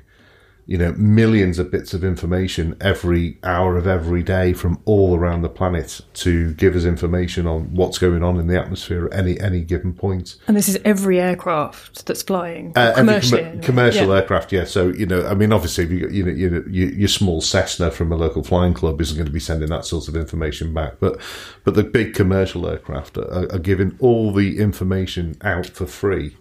you 0.72 0.78
know, 0.78 0.94
millions 0.94 1.60
of 1.60 1.70
bits 1.70 1.94
of 1.94 2.02
information 2.02 2.78
every 2.80 3.38
hour 3.44 3.76
of 3.76 3.86
every 3.88 4.24
day 4.24 4.54
from 4.54 4.80
all 4.86 5.18
around 5.18 5.42
the 5.42 5.50
planet 5.50 6.00
to 6.14 6.54
give 6.54 6.78
us 6.78 6.86
information 6.86 7.46
on 7.46 7.64
what's 7.76 7.98
going 7.98 8.24
on 8.24 8.40
in 8.40 8.48
the 8.48 8.58
atmosphere 8.58 9.08
at 9.12 9.20
any 9.20 9.38
any 9.42 9.60
given 9.62 9.92
point. 9.94 10.38
And 10.48 10.56
this 10.56 10.70
is 10.70 10.80
every 10.86 11.20
aircraft 11.20 12.06
that's 12.06 12.24
flying, 12.24 12.72
Uh, 12.78 12.94
commercially. 12.96 13.42
commer- 13.42 13.62
commercial 13.64 14.08
Yeah. 14.08 14.16
aircraft, 14.16 14.54
yeah. 14.54 14.64
So 14.64 14.88
you 15.02 15.06
know, 15.06 15.26
I 15.28 15.34
mean, 15.34 15.52
obviously, 15.52 15.84
if 15.84 15.92
you, 15.92 16.08
you 16.08 16.24
know, 16.24 16.32
you 16.32 16.50
know, 16.50 16.64
your, 16.70 16.90
your 17.02 17.08
small 17.10 17.42
Cessna 17.42 17.92
from 17.92 18.10
a 18.14 18.16
local 18.16 18.42
flying 18.42 18.74
club 18.74 19.02
isn't 19.02 19.18
going 19.18 19.28
to 19.28 19.32
be 19.34 19.42
sending 19.42 19.68
that 19.72 19.84
sort 19.86 20.08
of 20.08 20.16
information 20.16 20.74
back, 20.74 20.94
but 21.02 21.20
but 21.66 21.74
the 21.76 21.84
big 21.84 22.14
commercial 22.14 22.66
aircraft 22.66 23.18
are, 23.18 23.52
are 23.52 23.60
giving 23.60 23.98
all 24.00 24.32
the 24.32 24.58
information 24.58 25.36
out 25.42 25.66
for 25.68 25.86
free. 25.86 26.38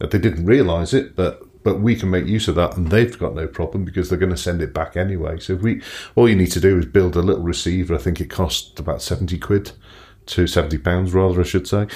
That 0.00 0.10
they 0.12 0.18
didn't 0.18 0.46
realise 0.46 0.94
it, 0.94 1.16
but 1.16 1.42
but 1.68 1.80
we 1.80 1.94
can 1.94 2.08
make 2.08 2.24
use 2.24 2.48
of 2.48 2.54
that, 2.54 2.78
and 2.78 2.88
they've 2.88 3.18
got 3.18 3.34
no 3.34 3.46
problem 3.46 3.84
because 3.84 4.08
they're 4.08 4.18
going 4.18 4.38
to 4.38 4.38
send 4.38 4.62
it 4.62 4.72
back 4.72 4.96
anyway. 4.96 5.38
So 5.38 5.52
if 5.52 5.60
we, 5.60 5.82
all 6.14 6.26
you 6.26 6.34
need 6.34 6.52
to 6.52 6.60
do 6.60 6.78
is 6.78 6.86
build 6.86 7.14
a 7.14 7.20
little 7.20 7.42
receiver. 7.42 7.94
I 7.94 7.98
think 7.98 8.22
it 8.22 8.30
costs 8.30 8.80
about 8.80 9.02
seventy 9.02 9.38
quid 9.38 9.72
to 10.26 10.46
seventy 10.46 10.78
pounds, 10.78 11.12
rather, 11.12 11.40
I 11.40 11.44
should 11.44 11.68
say, 11.68 11.86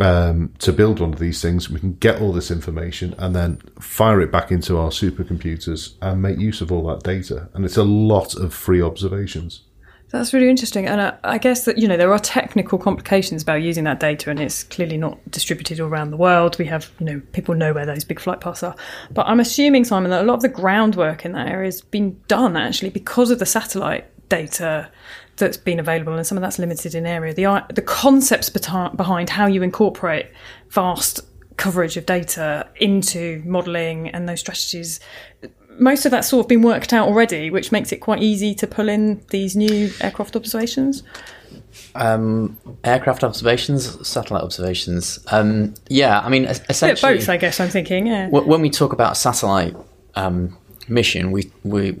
um, 0.00 0.52
to 0.58 0.72
build 0.72 0.98
one 0.98 1.12
of 1.12 1.20
these 1.20 1.40
things. 1.40 1.70
We 1.70 1.78
can 1.78 1.94
get 1.94 2.20
all 2.20 2.32
this 2.32 2.50
information 2.50 3.14
and 3.16 3.32
then 3.32 3.60
fire 3.78 4.20
it 4.20 4.32
back 4.32 4.50
into 4.50 4.76
our 4.76 4.90
supercomputers 4.90 5.94
and 6.02 6.20
make 6.20 6.40
use 6.40 6.60
of 6.60 6.72
all 6.72 6.84
that 6.88 7.04
data. 7.04 7.48
And 7.54 7.64
it's 7.64 7.76
a 7.76 7.84
lot 7.84 8.34
of 8.34 8.52
free 8.52 8.82
observations. 8.82 9.62
That's 10.12 10.34
really 10.34 10.50
interesting, 10.50 10.86
and 10.86 11.00
I, 11.00 11.14
I, 11.24 11.38
guess 11.38 11.64
that 11.64 11.78
you 11.78 11.88
know 11.88 11.96
there 11.96 12.12
are 12.12 12.18
technical 12.18 12.78
complications 12.78 13.42
about 13.42 13.62
using 13.62 13.84
that 13.84 13.98
data, 13.98 14.28
and 14.28 14.38
it's 14.38 14.62
clearly 14.62 14.98
not 14.98 15.18
distributed 15.30 15.80
all 15.80 15.88
around 15.88 16.10
the 16.10 16.18
world. 16.18 16.58
We 16.58 16.66
have 16.66 16.90
you 17.00 17.06
know 17.06 17.22
people 17.32 17.54
know 17.54 17.72
where 17.72 17.86
those 17.86 18.04
big 18.04 18.20
flight 18.20 18.38
paths 18.38 18.62
are, 18.62 18.76
but 19.10 19.26
I'm 19.26 19.40
assuming 19.40 19.84
Simon 19.84 20.10
that 20.10 20.22
a 20.22 20.26
lot 20.26 20.34
of 20.34 20.42
the 20.42 20.50
groundwork 20.50 21.24
in 21.24 21.32
that 21.32 21.48
area 21.48 21.66
has 21.66 21.80
been 21.80 22.20
done 22.28 22.58
actually 22.58 22.90
because 22.90 23.30
of 23.30 23.38
the 23.38 23.46
satellite 23.46 24.04
data 24.28 24.90
that's 25.38 25.56
been 25.56 25.80
available, 25.80 26.12
and 26.12 26.26
some 26.26 26.36
of 26.36 26.42
that's 26.42 26.58
limited 26.58 26.94
in 26.94 27.06
area. 27.06 27.32
The 27.32 27.64
the 27.72 27.80
concepts 27.80 28.50
behind 28.50 29.30
how 29.30 29.46
you 29.46 29.62
incorporate 29.62 30.26
vast 30.68 31.20
coverage 31.56 31.96
of 31.96 32.04
data 32.04 32.68
into 32.76 33.42
modelling 33.46 34.08
and 34.10 34.28
those 34.28 34.40
strategies 34.40 35.00
most 35.78 36.04
of 36.04 36.10
that's 36.10 36.28
sort 36.28 36.44
of 36.44 36.48
been 36.48 36.62
worked 36.62 36.92
out 36.92 37.08
already, 37.08 37.50
which 37.50 37.72
makes 37.72 37.92
it 37.92 37.98
quite 37.98 38.22
easy 38.22 38.54
to 38.54 38.66
pull 38.66 38.88
in 38.88 39.22
these 39.30 39.56
new 39.56 39.90
aircraft 40.00 40.36
observations. 40.36 41.02
Um, 41.94 42.58
aircraft 42.84 43.24
observations, 43.24 44.06
satellite 44.06 44.42
observations. 44.42 45.18
Um, 45.30 45.74
yeah, 45.88 46.20
I 46.20 46.28
mean, 46.28 46.44
essentially, 46.44 47.18
both. 47.18 47.28
I 47.28 47.36
guess 47.36 47.60
I'm 47.60 47.68
thinking. 47.68 48.06
Yeah. 48.06 48.28
When 48.28 48.60
we 48.60 48.70
talk 48.70 48.92
about 48.92 49.12
a 49.12 49.14
satellite 49.16 49.74
um, 50.14 50.56
mission, 50.88 51.30
we 51.30 51.50
we 51.64 51.92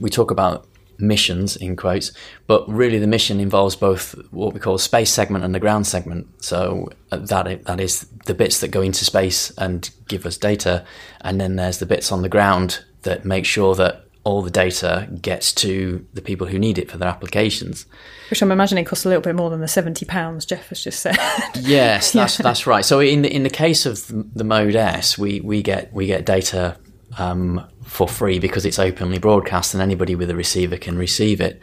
we 0.00 0.10
talk 0.10 0.30
about 0.30 0.66
missions 0.98 1.56
in 1.56 1.76
quotes, 1.76 2.12
but 2.46 2.66
really 2.68 2.98
the 2.98 3.06
mission 3.06 3.38
involves 3.40 3.76
both 3.76 4.14
what 4.30 4.54
we 4.54 4.60
call 4.60 4.78
space 4.78 5.12
segment 5.12 5.44
and 5.44 5.54
the 5.54 5.60
ground 5.60 5.86
segment. 5.86 6.26
So 6.42 6.90
uh, 7.10 7.18
that 7.18 7.64
that 7.64 7.80
is 7.80 8.06
the 8.26 8.34
bits 8.34 8.60
that 8.60 8.68
go 8.68 8.82
into 8.82 9.04
space 9.04 9.50
and 9.58 9.88
give 10.08 10.26
us 10.26 10.36
data, 10.36 10.84
and 11.20 11.40
then 11.40 11.56
there's 11.56 11.78
the 11.78 11.86
bits 11.86 12.12
on 12.12 12.22
the 12.22 12.28
ground 12.28 12.84
that 13.06 13.24
make 13.24 13.44
sure 13.44 13.74
that 13.74 14.06
all 14.26 14.42
the 14.42 14.50
data 14.50 15.08
gets 15.22 15.52
to 15.52 16.04
the 16.12 16.20
people 16.20 16.48
who 16.48 16.58
need 16.58 16.78
it 16.78 16.90
for 16.90 16.98
their 16.98 17.08
applications. 17.08 17.86
Which 18.28 18.42
I'm 18.42 18.50
imagining 18.50 18.84
costs 18.84 19.04
a 19.04 19.08
little 19.08 19.22
bit 19.22 19.36
more 19.36 19.50
than 19.50 19.60
the 19.60 19.68
seventy 19.68 20.04
pounds 20.04 20.44
Jeff 20.44 20.68
has 20.68 20.82
just 20.82 20.98
said. 20.98 21.16
yes, 21.54 22.12
that's 22.12 22.38
yeah. 22.38 22.42
that's 22.42 22.66
right. 22.66 22.84
So 22.84 22.98
in 22.98 23.22
the, 23.22 23.32
in 23.32 23.44
the 23.44 23.50
case 23.50 23.86
of 23.86 24.06
the 24.34 24.42
Mode 24.42 24.74
S, 24.74 25.16
we, 25.16 25.40
we 25.40 25.62
get 25.62 25.92
we 25.92 26.06
get 26.06 26.26
data 26.26 26.76
um, 27.18 27.64
for 27.84 28.08
free 28.08 28.40
because 28.40 28.66
it's 28.66 28.80
openly 28.80 29.18
broadcast 29.18 29.74
and 29.74 29.82
anybody 29.82 30.16
with 30.16 30.28
a 30.28 30.36
receiver 30.36 30.76
can 30.76 30.98
receive 30.98 31.40
it. 31.40 31.60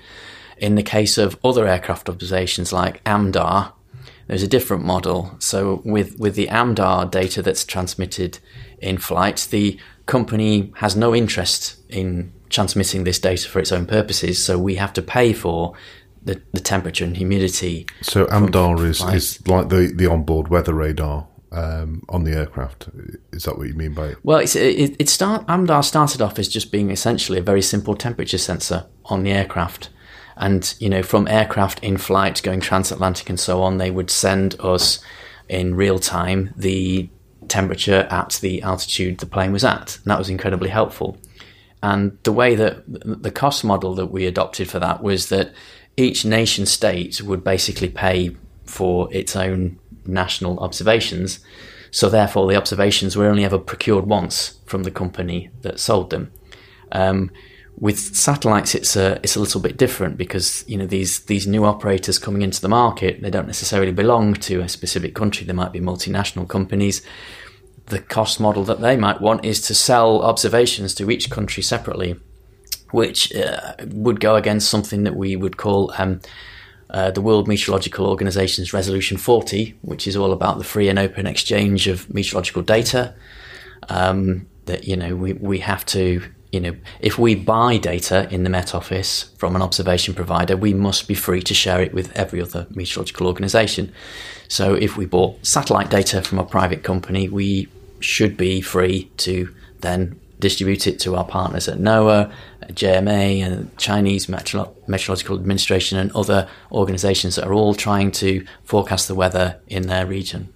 In 0.58 0.76
the 0.76 0.84
case 0.84 1.18
of 1.18 1.38
other 1.44 1.68
aircraft 1.68 2.08
observations 2.08 2.72
like 2.72 3.04
AMDAR, 3.04 3.74
there's 4.28 4.44
a 4.44 4.48
different 4.48 4.86
model. 4.86 5.36
So 5.40 5.82
with 5.84 6.18
with 6.18 6.36
the 6.36 6.48
AMDAR 6.48 7.12
data 7.12 7.42
that's 7.42 7.66
transmitted 7.66 8.40
in 8.80 8.98
flight, 8.98 9.48
the 9.52 9.78
company 10.06 10.72
has 10.78 10.96
no 10.96 11.16
interest 11.16 11.78
in 11.90 12.34
transmitting 12.50 13.04
this 13.04 13.20
data 13.20 13.50
for 13.50 13.60
its 13.60 13.72
own 13.72 13.86
purposes, 13.86 14.44
so 14.44 14.58
we 14.60 14.76
have 14.76 14.94
to 14.94 15.02
pay 15.02 15.34
for 15.34 15.74
the, 16.24 16.42
the 16.54 16.60
temperature 16.60 17.04
and 17.04 17.18
humidity. 17.18 17.86
So 18.02 18.26
AMDAR 18.26 18.86
is, 18.86 19.02
is 19.02 19.46
like 19.48 19.70
the, 19.70 19.92
the 19.94 20.08
onboard 20.08 20.48
weather 20.48 20.74
radar 20.74 21.28
um, 21.52 22.04
on 22.10 22.24
the 22.24 22.32
aircraft. 22.32 22.90
Is 23.32 23.44
that 23.44 23.58
what 23.58 23.68
you 23.68 23.74
mean 23.74 23.94
by 23.94 24.08
it? 24.08 24.18
Well, 24.24 24.40
it's, 24.40 24.56
it, 24.56 24.96
it 25.00 25.10
start, 25.10 25.46
AMDAR 25.48 25.84
started 25.84 26.22
off 26.22 26.40
as 26.40 26.48
just 26.48 26.72
being 26.72 26.92
essentially 26.92 27.40
a 27.40 27.44
very 27.44 27.62
simple 27.62 27.96
temperature 27.96 28.38
sensor 28.38 28.86
on 29.06 29.24
the 29.24 29.32
aircraft. 29.32 29.90
And, 30.36 30.74
you 30.80 30.90
know, 30.90 31.04
from 31.04 31.28
aircraft 31.28 31.84
in 31.84 31.98
flight 31.98 32.42
going 32.42 32.60
transatlantic 32.60 33.30
and 33.30 33.40
so 33.40 33.62
on, 33.62 33.78
they 33.78 33.92
would 33.92 34.10
send 34.10 34.56
us 34.60 35.00
in 35.48 35.76
real 35.76 36.00
time 36.00 36.54
the 36.56 37.10
temperature 37.50 38.08
at 38.10 38.40
the 38.42 38.62
altitude 38.62 39.20
the 39.20 39.26
plane 39.26 39.52
was 39.52 39.64
at. 39.64 39.98
And 39.98 40.06
that 40.06 40.20
was 40.20 40.30
incredibly 40.30 40.70
helpful. 40.70 41.18
And 41.82 42.18
the 42.24 42.32
way 42.32 42.56
that 42.56 42.84
the 42.88 43.32
cost 43.32 43.64
model 43.64 43.94
that 43.96 44.08
we 44.08 44.26
adopted 44.26 44.70
for 44.70 44.80
that 44.80 45.04
was 45.04 45.30
that 45.30 45.54
each 45.98 46.26
nation 46.26 46.66
state 46.66 47.22
would 47.22 47.44
basically 47.44 47.90
pay 47.90 48.36
for 48.66 49.14
its 49.14 49.36
own 49.36 49.80
national 50.06 50.60
observations. 50.60 51.40
So 51.92 52.10
therefore, 52.10 52.48
the 52.48 52.56
observations 52.56 53.16
were 53.16 53.28
only 53.28 53.46
ever 53.46 53.60
procured 53.60 54.06
once 54.06 54.60
from 54.66 54.84
the 54.84 54.92
company 54.92 55.50
that 55.62 55.80
sold 55.80 56.10
them. 56.10 56.32
Um, 56.92 57.32
with 57.78 58.16
satellites, 58.16 58.76
it's 58.76 58.96
a 58.96 59.20
it's 59.24 59.36
a 59.36 59.40
little 59.40 59.60
bit 59.60 59.78
different 59.78 60.18
because 60.18 60.64
you 60.68 60.78
know 60.78 60.86
these 60.86 61.22
these 61.22 61.48
new 61.48 61.66
operators 61.66 62.20
coming 62.20 62.42
into 62.42 62.62
the 62.62 62.70
market, 62.70 63.22
they 63.22 63.32
don't 63.32 63.48
necessarily 63.48 63.92
belong 63.92 64.36
to 64.36 64.62
a 64.62 64.70
specific 64.70 65.16
country. 65.16 65.46
They 65.46 65.54
might 65.54 65.72
be 65.72 65.80
multinational 65.80 66.48
companies. 66.48 67.02
The 67.88 68.00
cost 68.00 68.40
model 68.40 68.64
that 68.66 68.80
they 68.80 68.96
might 68.96 69.22
want 69.22 69.44
is 69.44 69.60
to 69.62 69.76
sell 69.76 70.22
observations 70.22 70.94
to 70.96 71.10
each 71.12 71.30
country 71.30 71.64
separately, 71.64 72.16
which 72.92 73.36
uh, 73.36 73.74
would 73.88 74.20
go 74.20 74.36
against 74.36 74.70
something 74.70 75.04
that 75.04 75.16
we 75.16 75.36
would 75.36 75.58
call 75.58 75.94
um, 75.98 76.22
uh, 76.92 77.12
the 77.12 77.22
World 77.22 77.48
Meteorological 77.48 78.06
Organization's 78.06 78.72
Resolution 78.72 79.18
40, 79.18 79.78
which 79.82 80.08
is 80.08 80.16
all 80.16 80.32
about 80.32 80.60
the 80.60 80.64
free 80.64 80.88
and 80.88 81.00
open 81.00 81.26
exchange 81.26 81.88
of 81.88 82.12
meteorological 82.14 82.62
data. 82.62 83.16
Um, 83.90 84.48
that 84.66 84.88
you 84.88 84.96
know 84.96 85.16
we 85.16 85.34
we 85.34 85.60
have 85.60 85.86
to 85.88 86.22
you 86.54 86.60
know, 86.60 86.76
if 87.00 87.18
we 87.18 87.34
buy 87.34 87.78
data 87.78 88.28
in 88.30 88.44
the 88.44 88.50
Met 88.50 88.76
Office 88.76 89.24
from 89.40 89.56
an 89.56 89.64
observation 89.64 90.14
provider, 90.14 90.56
we 90.56 90.72
must 90.72 91.08
be 91.08 91.16
free 91.16 91.42
to 91.42 91.54
share 91.56 91.82
it 91.82 91.96
with 91.96 92.16
every 92.16 92.40
other 92.40 92.68
meteorological 92.70 93.26
organisation. 93.26 93.92
So 94.48 94.76
if 94.76 94.96
we 94.96 95.08
bought 95.08 95.44
satellite 95.44 95.90
data 95.90 96.22
from 96.22 96.38
a 96.38 96.46
private 96.46 96.84
company, 96.84 97.28
we 97.28 97.70
should 98.02 98.38
be 98.38 98.62
free 98.62 99.10
to 99.18 99.52
then 99.80 100.20
distribute 100.40 100.86
it 100.86 101.00
to 101.00 101.16
our 101.16 101.26
partners 101.26 101.68
at 101.68 101.80
NOAA, 101.80 102.32
JMA, 102.68 103.44
and 103.44 103.76
Chinese 103.80 104.30
Meteorological 104.30 105.36
Administration, 105.36 105.98
and 105.98 106.12
other 106.12 106.48
organisations 106.72 107.36
that 107.36 107.48
are 107.48 107.54
all 107.54 107.74
trying 107.74 108.12
to 108.12 108.46
forecast 108.64 109.08
the 109.08 109.16
weather 109.16 109.60
in 109.68 109.88
their 109.88 110.06
region. 110.06 110.54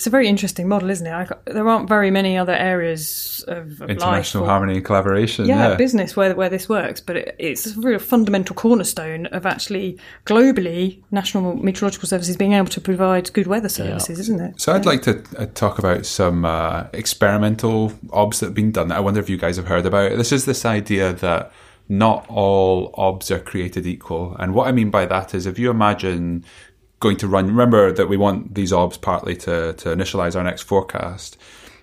It's 0.00 0.06
a 0.06 0.10
very 0.10 0.28
interesting 0.28 0.66
model, 0.66 0.88
isn't 0.88 1.06
it? 1.06 1.12
I, 1.12 1.28
there 1.44 1.68
aren't 1.68 1.86
very 1.86 2.10
many 2.10 2.38
other 2.38 2.54
areas 2.54 3.44
of, 3.48 3.82
of 3.82 3.90
international 3.90 4.46
harmony 4.46 4.76
and 4.76 4.82
collaboration. 4.82 5.44
Yeah, 5.44 5.68
yeah, 5.68 5.74
business 5.74 6.16
where 6.16 6.34
where 6.34 6.48
this 6.48 6.70
works, 6.70 7.02
but 7.02 7.18
it, 7.18 7.36
it's 7.38 7.66
a 7.66 7.78
real 7.78 7.98
fundamental 7.98 8.56
cornerstone 8.56 9.26
of 9.26 9.44
actually 9.44 9.98
globally 10.24 11.02
national 11.10 11.54
meteorological 11.56 12.08
services 12.08 12.34
being 12.38 12.54
able 12.54 12.68
to 12.68 12.80
provide 12.80 13.30
good 13.34 13.46
weather 13.46 13.68
services, 13.68 14.16
yeah. 14.16 14.22
isn't 14.22 14.40
it? 14.40 14.58
So 14.58 14.72
I'd 14.72 14.86
like 14.86 15.02
to 15.02 15.22
uh, 15.36 15.44
talk 15.52 15.78
about 15.78 16.06
some 16.06 16.46
uh, 16.46 16.86
experimental 16.94 17.92
obs 18.10 18.40
that 18.40 18.46
have 18.46 18.54
been 18.54 18.72
done. 18.72 18.90
I 18.92 19.00
wonder 19.00 19.20
if 19.20 19.28
you 19.28 19.36
guys 19.36 19.58
have 19.58 19.66
heard 19.66 19.84
about 19.84 20.12
it. 20.12 20.16
This 20.16 20.32
is 20.32 20.46
this 20.46 20.64
idea 20.64 21.12
that 21.12 21.52
not 21.90 22.24
all 22.30 22.94
obs 22.94 23.30
are 23.30 23.38
created 23.38 23.84
equal, 23.84 24.34
and 24.38 24.54
what 24.54 24.66
I 24.66 24.72
mean 24.72 24.88
by 24.88 25.04
that 25.04 25.34
is 25.34 25.44
if 25.44 25.58
you 25.58 25.70
imagine 25.70 26.46
going 27.00 27.16
to 27.16 27.26
run. 27.26 27.46
Remember 27.46 27.92
that 27.92 28.08
we 28.08 28.16
want 28.16 28.54
these 28.54 28.72
obs 28.72 28.98
partly 28.98 29.34
to, 29.36 29.72
to 29.72 29.88
initialize 29.88 30.36
our 30.36 30.44
next 30.44 30.62
forecast. 30.62 31.36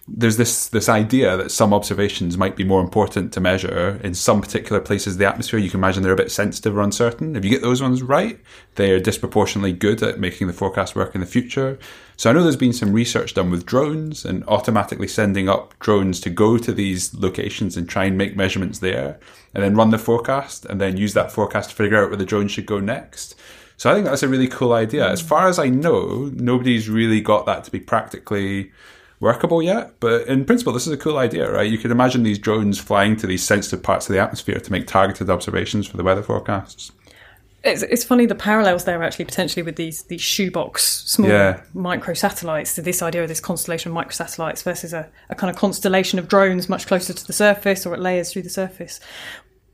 There's 0.10 0.38
this 0.38 0.70
this 0.70 0.88
idea 0.88 1.36
that 1.36 1.52
some 1.52 1.74
observations 1.74 2.38
might 2.38 2.56
be 2.56 2.64
more 2.64 2.80
important 2.80 3.34
to 3.34 3.42
measure 3.42 4.00
in 4.02 4.14
some 4.14 4.40
particular 4.40 4.80
places 4.80 5.16
of 5.16 5.20
the 5.20 5.26
atmosphere. 5.26 5.60
You 5.60 5.70
can 5.70 5.82
imagine 5.82 6.02
they're 6.02 6.14
a 6.14 6.16
bit 6.16 6.32
sensitive 6.32 6.78
or 6.78 6.82
uncertain. 6.82 7.36
If 7.36 7.44
you 7.44 7.52
get 7.52 7.62
those 7.62 7.82
ones 7.82 8.02
right, 8.02 8.40
they 8.76 8.92
are 8.92 9.02
disproportionately 9.02 9.74
good 9.74 10.02
at 10.02 10.18
making 10.18 10.48
the 10.48 10.54
forecast 10.54 10.96
work 10.96 11.14
in 11.14 11.20
the 11.20 11.28
future. 11.28 11.78
So 12.16 12.30
I 12.30 12.34
know 12.34 12.42
there's 12.42 12.56
been 12.56 12.72
some 12.72 12.94
research 12.94 13.34
done 13.34 13.52
with 13.52 13.66
drones 13.66 14.24
and 14.24 14.46
automatically 14.48 15.10
sending 15.10 15.50
up 15.50 15.78
drones 15.80 16.22
to 16.22 16.30
go 16.30 16.58
to 16.58 16.72
these 16.72 17.14
locations 17.14 17.76
and 17.76 17.90
try 17.90 18.06
and 18.06 18.18
make 18.18 18.38
measurements 18.38 18.80
there, 18.80 19.20
and 19.54 19.62
then 19.62 19.76
run 19.76 19.90
the 19.90 19.98
forecast, 19.98 20.66
and 20.66 20.80
then 20.80 20.96
use 20.96 21.14
that 21.16 21.34
forecast 21.34 21.72
to 21.72 21.76
figure 21.76 22.02
out 22.02 22.10
where 22.10 22.18
the 22.18 22.26
drone 22.26 22.48
should 22.48 22.66
go 22.66 22.80
next. 22.80 23.36
So 23.78 23.92
I 23.92 23.94
think 23.94 24.06
that's 24.06 24.24
a 24.24 24.28
really 24.28 24.48
cool 24.48 24.74
idea. 24.74 25.10
As 25.10 25.22
hmm. 25.22 25.28
far 25.28 25.48
as 25.48 25.60
I 25.60 25.70
know, 25.70 26.32
nobody's 26.34 26.90
really 26.90 27.22
got 27.22 27.46
that 27.46 27.64
to 27.66 27.72
be 27.72 27.80
practically 27.80 28.72
workable 29.20 29.62
yet. 29.62 30.00
But 30.00 30.28
in 30.28 30.46
principle, 30.46 30.74
this 30.74 30.88
is 30.88 30.94
a 30.94 30.98
cool 30.98 31.18
idea, 31.18 31.52
right? 31.52 31.70
You 31.70 31.78
could 31.78 31.92
imagine 31.92 32.24
these 32.24 32.40
drones 32.40 32.80
flying 32.80 33.16
to 33.18 33.28
these 33.28 33.44
sensitive 33.44 33.82
parts 33.82 34.10
of 34.10 34.14
the 34.14 34.20
atmosphere 34.20 34.60
to 34.60 34.72
make 34.72 34.88
targeted 34.88 35.30
observations 35.30 35.88
for 35.88 35.98
the 35.98 36.04
weather 36.04 36.24
forecasts. 36.24 36.92
It's, 37.64 37.82
it's 37.82 38.04
funny 38.04 38.28
the 38.28 38.36
parallels 38.36 38.86
there 38.86 39.02
actually 39.04 39.26
potentially 39.26 39.64
with 39.64 39.76
these 39.76 40.04
these 40.04 40.22
shoebox 40.22 40.84
small 40.84 41.30
yeah. 41.30 41.62
micro 41.74 42.14
satellites. 42.14 42.72
So 42.72 42.82
this 42.82 43.02
idea 43.02 43.24
of 43.24 43.28
this 43.28 43.40
constellation 43.40 43.90
of 43.90 43.96
micro 43.96 44.12
satellites 44.12 44.62
versus 44.62 44.94
a, 44.94 45.10
a 45.30 45.36
kind 45.36 45.50
of 45.50 45.58
constellation 45.58 46.20
of 46.20 46.28
drones 46.28 46.70
much 46.70 46.88
closer 46.88 47.14
to 47.14 47.28
the 47.28 47.34
surface 47.34 47.86
or 47.86 47.94
at 47.94 48.00
layers 48.00 48.32
through 48.32 48.44
the 48.44 48.50
surface 48.50 49.00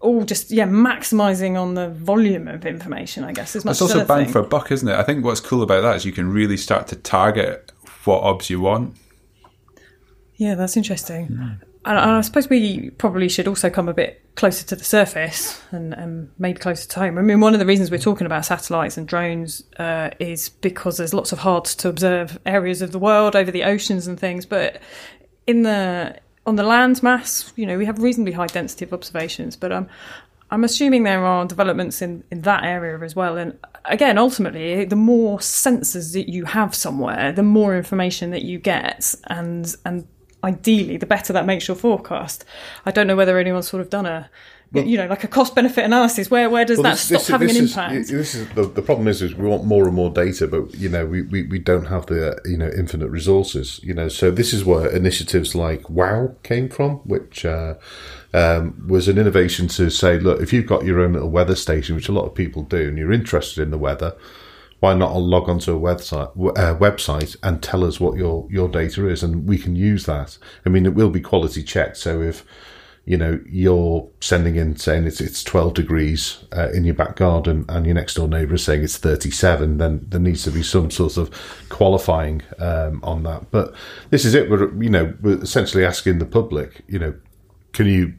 all 0.03 0.23
just 0.23 0.51
yeah 0.51 0.67
maximizing 0.67 1.59
on 1.59 1.73
the 1.73 1.89
volume 1.89 2.47
of 2.47 2.65
information 2.65 3.23
i 3.23 3.31
guess 3.31 3.55
as 3.55 3.63
much 3.63 3.71
it's 3.71 3.81
also 3.81 4.05
bang 4.05 4.27
for 4.27 4.39
a 4.39 4.43
buck 4.43 4.71
isn't 4.71 4.89
it 4.89 4.95
i 4.95 5.03
think 5.03 5.23
what's 5.23 5.39
cool 5.39 5.63
about 5.63 5.81
that 5.81 5.95
is 5.95 6.05
you 6.05 6.11
can 6.11 6.31
really 6.31 6.57
start 6.57 6.87
to 6.87 6.95
target 6.95 7.71
what 8.03 8.21
obs 8.21 8.49
you 8.49 8.59
want 8.59 8.95
yeah 10.35 10.55
that's 10.55 10.75
interesting 10.75 11.27
mm. 11.27 11.57
and 11.85 11.97
I 11.97 12.21
suppose 12.21 12.49
we 12.49 12.89
probably 12.91 13.29
should 13.29 13.47
also 13.47 13.69
come 13.69 13.87
a 13.87 13.93
bit 13.93 14.21
closer 14.35 14.65
to 14.65 14.75
the 14.75 14.83
surface 14.83 15.61
and, 15.71 15.93
and, 15.93 16.31
maybe 16.39 16.57
closer 16.57 16.89
to 16.89 16.99
home. 16.99 17.17
I 17.17 17.21
mean, 17.21 17.39
one 17.39 17.53
of 17.53 17.59
the 17.59 17.65
reasons 17.65 17.91
we're 17.91 17.99
talking 17.99 18.25
about 18.25 18.45
satellites 18.45 18.97
and 18.97 19.07
drones 19.07 19.63
uh, 19.77 20.09
is 20.19 20.49
because 20.49 20.97
there's 20.97 21.13
lots 21.13 21.31
of 21.31 21.39
hard 21.39 21.65
to 21.65 21.87
observe 21.87 22.39
areas 22.45 22.81
of 22.81 22.93
the 22.93 22.99
world 22.99 23.35
over 23.35 23.51
the 23.51 23.63
oceans 23.63 24.07
and 24.07 24.19
things. 24.19 24.45
But 24.45 24.81
in 25.45 25.63
the 25.63 26.17
on 26.45 26.55
the 26.55 26.63
land 26.63 27.01
mass, 27.01 27.53
you 27.55 27.65
know, 27.65 27.77
we 27.77 27.85
have 27.85 27.99
reasonably 27.99 28.33
high 28.33 28.47
density 28.47 28.85
of 28.85 28.93
observations. 28.93 29.55
But 29.55 29.71
um, 29.71 29.87
I'm 30.51 30.63
assuming 30.63 31.03
there 31.03 31.25
are 31.25 31.45
developments 31.45 32.01
in, 32.01 32.23
in 32.29 32.41
that 32.41 32.63
area 32.63 32.99
as 32.99 33.15
well. 33.15 33.37
And 33.37 33.57
again, 33.85 34.17
ultimately, 34.17 34.85
the 34.85 34.95
more 34.95 35.39
sensors 35.39 36.13
that 36.13 36.29
you 36.29 36.45
have 36.45 36.75
somewhere, 36.75 37.31
the 37.31 37.43
more 37.43 37.75
information 37.75 38.31
that 38.31 38.43
you 38.43 38.59
get, 38.59 39.15
and 39.27 39.75
and 39.85 40.07
ideally, 40.43 40.97
the 40.97 41.05
better 41.05 41.33
that 41.33 41.45
makes 41.45 41.67
your 41.67 41.75
forecast. 41.75 42.45
I 42.85 42.91
don't 42.91 43.07
know 43.07 43.15
whether 43.15 43.37
anyone's 43.37 43.69
sort 43.69 43.81
of 43.81 43.89
done 43.89 44.05
a, 44.05 44.29
well, 44.73 44.85
you 44.85 44.97
know, 44.97 45.05
like 45.05 45.23
a 45.23 45.27
cost 45.27 45.53
benefit 45.53 45.85
analysis. 45.85 46.31
Where 46.31 46.49
where 46.49 46.65
does 46.65 46.79
well, 46.79 46.83
that 46.83 46.91
this, 46.93 47.01
stop 47.01 47.19
this, 47.19 47.27
having 47.27 47.47
this 47.49 47.57
an 47.57 47.63
is, 47.63 47.71
impact? 47.71 47.93
This 48.09 48.35
is 48.35 48.49
the, 48.49 48.63
the 48.63 48.81
problem 48.81 49.07
is, 49.07 49.21
is 49.21 49.35
we 49.35 49.47
want 49.47 49.65
more 49.65 49.85
and 49.85 49.93
more 49.93 50.09
data, 50.09 50.47
but 50.47 50.73
you 50.75 50.89
know, 50.89 51.05
we, 51.05 51.21
we, 51.21 51.43
we 51.43 51.59
don't 51.59 51.85
have 51.85 52.07
the 52.07 52.39
you 52.45 52.57
know 52.57 52.69
infinite 52.75 53.09
resources. 53.09 53.79
You 53.83 53.93
know, 53.93 54.07
so 54.07 54.31
this 54.31 54.51
is 54.51 54.65
where 54.65 54.87
initiatives 54.87 55.53
like 55.55 55.89
WOW 55.89 56.35
came 56.43 56.69
from, 56.69 56.97
which. 57.07 57.45
Uh, 57.45 57.75
um, 58.35 58.87
was 58.87 59.07
an 59.07 59.19
innovation 59.19 59.67
to 59.67 59.91
say, 59.91 60.17
look, 60.17 60.41
if 60.41 60.51
you've 60.51 60.65
got 60.65 60.85
your 60.85 60.99
own 61.01 61.13
little 61.13 61.29
weather 61.29 61.53
station, 61.53 61.95
which 61.95 62.09
a 62.09 62.11
lot 62.11 62.25
of 62.25 62.33
people 62.33 62.63
do, 62.63 62.87
and 62.87 62.97
you're 62.97 63.11
interested 63.11 63.61
in 63.61 63.69
the 63.69 63.77
weather, 63.77 64.15
why 64.79 64.93
not 64.93 65.15
log 65.15 65.47
onto 65.47 65.73
a 65.73 65.79
website 65.79 66.31
uh, 66.57 66.75
website 66.77 67.37
and 67.41 67.63
tell 67.63 67.85
us 67.85 68.01
what 68.01 68.17
your 68.17 68.45
your 68.49 68.67
data 68.67 69.07
is, 69.07 69.23
and 69.23 69.47
we 69.47 69.57
can 69.57 69.77
use 69.77 70.05
that. 70.07 70.37
I 70.65 70.69
mean, 70.69 70.85
it 70.85 70.93
will 70.93 71.09
be 71.09 71.21
quality 71.21 71.63
checked. 71.63 71.95
So 71.95 72.21
if 72.21 72.43
you 73.05 73.17
know 73.17 73.39
you're 73.45 74.09
sending 74.21 74.55
in 74.55 74.77
saying 74.77 75.05
it's 75.05 75.19
it's 75.19 75.43
12 75.43 75.73
degrees 75.73 76.45
uh, 76.55 76.69
in 76.71 76.85
your 76.85 76.95
back 76.95 77.17
garden 77.17 77.65
and 77.67 77.85
your 77.85 77.95
next 77.95 78.13
door 78.13 78.27
neighbour 78.27 78.55
is 78.55 78.63
saying 78.63 78.81
it's 78.81 78.97
37 78.97 79.77
then 79.77 80.05
there 80.07 80.21
needs 80.21 80.43
to 80.43 80.51
be 80.51 80.63
some 80.63 80.89
sort 80.89 81.17
of 81.17 81.29
qualifying 81.69 82.41
um, 82.59 83.01
on 83.03 83.23
that. 83.23 83.51
But 83.51 83.73
this 84.09 84.23
is 84.23 84.33
it. 84.33 84.49
We're 84.49 84.73
you 84.81 84.89
know 84.89 85.13
we're 85.21 85.41
essentially 85.41 85.85
asking 85.85 86.19
the 86.19 86.25
public 86.25 86.83
you 86.87 86.99
know 86.99 87.13
can 87.73 87.87
you 87.87 88.13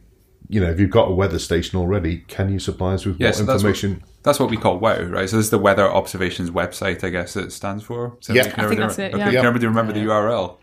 you 0.49 0.59
know 0.59 0.69
if 0.69 0.79
you've 0.79 0.91
got 0.91 1.09
a 1.09 1.13
weather 1.13 1.39
station 1.39 1.79
already? 1.79 2.19
Can 2.19 2.51
you 2.51 2.59
supply 2.59 2.93
us 2.93 3.05
with 3.05 3.19
yes, 3.19 3.39
what 3.39 3.49
information 3.49 3.91
that's 3.93 4.03
what 4.03 4.14
we 4.25 4.57
call 4.57 4.79
WOW, 4.79 5.03
right? 5.03 5.29
So 5.29 5.37
this 5.37 5.45
is 5.45 5.49
the 5.49 5.59
Weather 5.59 5.89
Observations 5.89 6.49
website, 6.51 7.03
I 7.03 7.09
guess 7.09 7.35
it 7.35 7.51
stands 7.51 7.83
for. 7.83 8.17
So 8.21 8.33
yeah, 8.33 8.53
I 8.57 8.67
think 8.67 8.79
that's 8.79 8.99
it. 8.99 9.11
Yeah. 9.15 9.27
Okay, 9.27 9.35
can 9.37 9.45
everybody 9.45 9.67
remember 9.67 9.93
the 9.93 9.99
URL? 9.99 10.57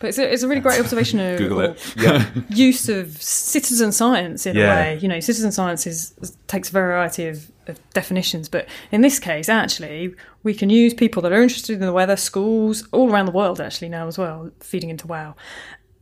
But 0.00 0.08
it's 0.08 0.18
a, 0.18 0.32
it's 0.32 0.42
a 0.42 0.48
really 0.48 0.60
great 0.60 0.80
observation 0.80 1.20
of 1.20 1.38
Google 1.38 1.60
it. 1.60 1.94
Yeah. 1.96 2.28
use 2.48 2.88
of 2.88 3.22
citizen 3.22 3.92
science 3.92 4.46
in 4.46 4.56
yeah. 4.56 4.64
a 4.64 4.68
way. 4.68 4.98
You 5.00 5.08
know, 5.08 5.20
citizen 5.20 5.52
science 5.52 5.86
is, 5.86 6.36
takes 6.46 6.68
a 6.68 6.72
variety 6.72 7.26
of, 7.26 7.50
of, 7.68 7.78
definitions, 7.92 8.48
but 8.48 8.68
in 8.90 9.00
this 9.00 9.18
case, 9.18 9.48
actually, 9.48 10.14
we 10.42 10.52
can 10.52 10.68
use 10.68 10.92
people 10.92 11.22
that 11.22 11.32
are 11.32 11.42
interested 11.42 11.74
in 11.74 11.80
the 11.80 11.92
weather, 11.92 12.16
schools 12.16 12.86
all 12.92 13.10
around 13.10 13.26
the 13.26 13.32
world 13.32 13.60
actually 13.60 13.88
now 13.88 14.06
as 14.06 14.18
well, 14.18 14.50
feeding 14.60 14.90
into 14.90 15.06
WOW, 15.06 15.34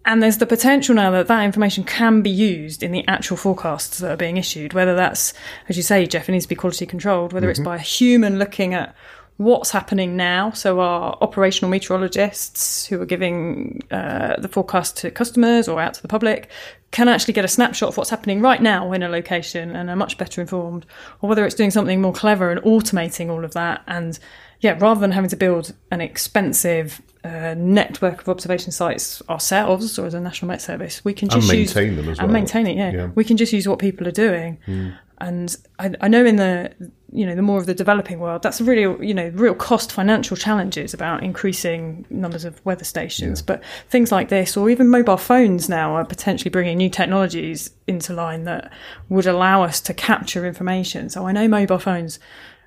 and 0.04 0.22
there's 0.22 0.38
the 0.38 0.46
potential 0.46 0.94
now 0.94 1.10
that 1.12 1.28
that 1.28 1.44
information 1.44 1.84
can 1.84 2.22
be 2.22 2.30
used 2.30 2.82
in 2.82 2.92
the 2.92 3.06
actual 3.06 3.36
forecasts 3.36 3.98
that 3.98 4.10
are 4.10 4.16
being 4.16 4.36
issued, 4.36 4.72
whether 4.72 4.94
that's, 4.94 5.32
as 5.68 5.76
you 5.76 5.82
say, 5.82 6.06
Jeff, 6.06 6.28
it 6.28 6.32
needs 6.32 6.44
to 6.44 6.48
be 6.48 6.54
quality 6.54 6.86
controlled, 6.86 7.32
whether 7.32 7.46
mm-hmm. 7.46 7.50
it's 7.52 7.60
by 7.60 7.76
a 7.76 7.80
human 7.80 8.38
looking 8.38 8.74
at 8.74 8.94
what's 9.36 9.70
happening 9.70 10.16
now. 10.16 10.50
So 10.50 10.80
our 10.80 11.16
operational 11.20 11.70
meteorologists 11.70 12.86
who 12.86 13.00
are 13.00 13.06
giving 13.06 13.82
uh, 13.90 14.36
the 14.38 14.48
forecast 14.48 14.96
to 14.98 15.10
customers 15.10 15.68
or 15.68 15.80
out 15.80 15.94
to 15.94 16.02
the 16.02 16.08
public 16.08 16.50
can 16.90 17.08
actually 17.08 17.34
get 17.34 17.44
a 17.44 17.48
snapshot 17.48 17.88
of 17.88 17.96
what's 17.96 18.10
happening 18.10 18.40
right 18.40 18.60
now 18.60 18.92
in 18.92 19.02
a 19.02 19.08
location 19.08 19.74
and 19.74 19.88
are 19.88 19.96
much 19.96 20.18
better 20.18 20.40
informed, 20.40 20.84
or 21.20 21.28
whether 21.28 21.46
it's 21.46 21.54
doing 21.54 21.70
something 21.70 22.00
more 22.00 22.12
clever 22.12 22.50
and 22.50 22.60
automating 22.62 23.30
all 23.30 23.44
of 23.44 23.54
that 23.54 23.82
and 23.86 24.18
yeah, 24.60 24.78
rather 24.80 25.00
than 25.00 25.10
having 25.10 25.30
to 25.30 25.36
build 25.36 25.72
an 25.90 26.00
expensive 26.00 27.02
uh, 27.24 27.54
network 27.56 28.20
of 28.20 28.28
observation 28.28 28.72
sites 28.72 29.22
ourselves 29.28 29.98
or 29.98 30.06
as 30.06 30.14
a 30.14 30.20
national 30.20 30.48
Met 30.48 30.60
Service, 30.60 31.04
we 31.04 31.14
can 31.14 31.28
just 31.28 31.48
and 31.48 31.58
maintain 31.58 31.88
use, 31.88 31.96
them 31.96 32.08
as 32.08 32.18
well. 32.18 32.24
And 32.24 32.32
maintain 32.32 32.66
it, 32.66 32.76
yeah. 32.76 32.92
yeah. 32.92 33.06
We 33.14 33.24
can 33.24 33.36
just 33.36 33.52
use 33.52 33.68
what 33.68 33.78
people 33.78 34.08
are 34.08 34.12
doing. 34.12 34.58
Mm. 34.66 34.96
And 35.18 35.56
I, 35.78 35.92
I, 36.00 36.08
know 36.08 36.24
in 36.24 36.34
the 36.34 36.72
you 37.12 37.24
know 37.24 37.36
the 37.36 37.42
more 37.42 37.58
of 37.58 37.66
the 37.66 37.74
developing 37.74 38.18
world, 38.18 38.42
that's 38.42 38.60
a 38.60 38.64
really 38.64 39.06
you 39.06 39.14
know 39.14 39.28
real 39.34 39.54
cost 39.54 39.92
financial 39.92 40.36
challenges 40.36 40.92
about 40.92 41.22
increasing 41.22 42.04
numbers 42.10 42.44
of 42.44 42.60
weather 42.66 42.82
stations. 42.82 43.40
Yeah. 43.40 43.44
But 43.46 43.64
things 43.88 44.10
like 44.10 44.30
this, 44.30 44.56
or 44.56 44.68
even 44.68 44.88
mobile 44.88 45.16
phones 45.16 45.68
now, 45.68 45.94
are 45.94 46.04
potentially 46.04 46.50
bringing 46.50 46.76
new 46.76 46.90
technologies 46.90 47.70
into 47.86 48.12
line 48.12 48.42
that 48.44 48.72
would 49.10 49.26
allow 49.26 49.62
us 49.62 49.80
to 49.82 49.94
capture 49.94 50.44
information. 50.44 51.08
So 51.08 51.28
I 51.28 51.30
know 51.30 51.46
mobile 51.46 51.78
phones 51.78 52.18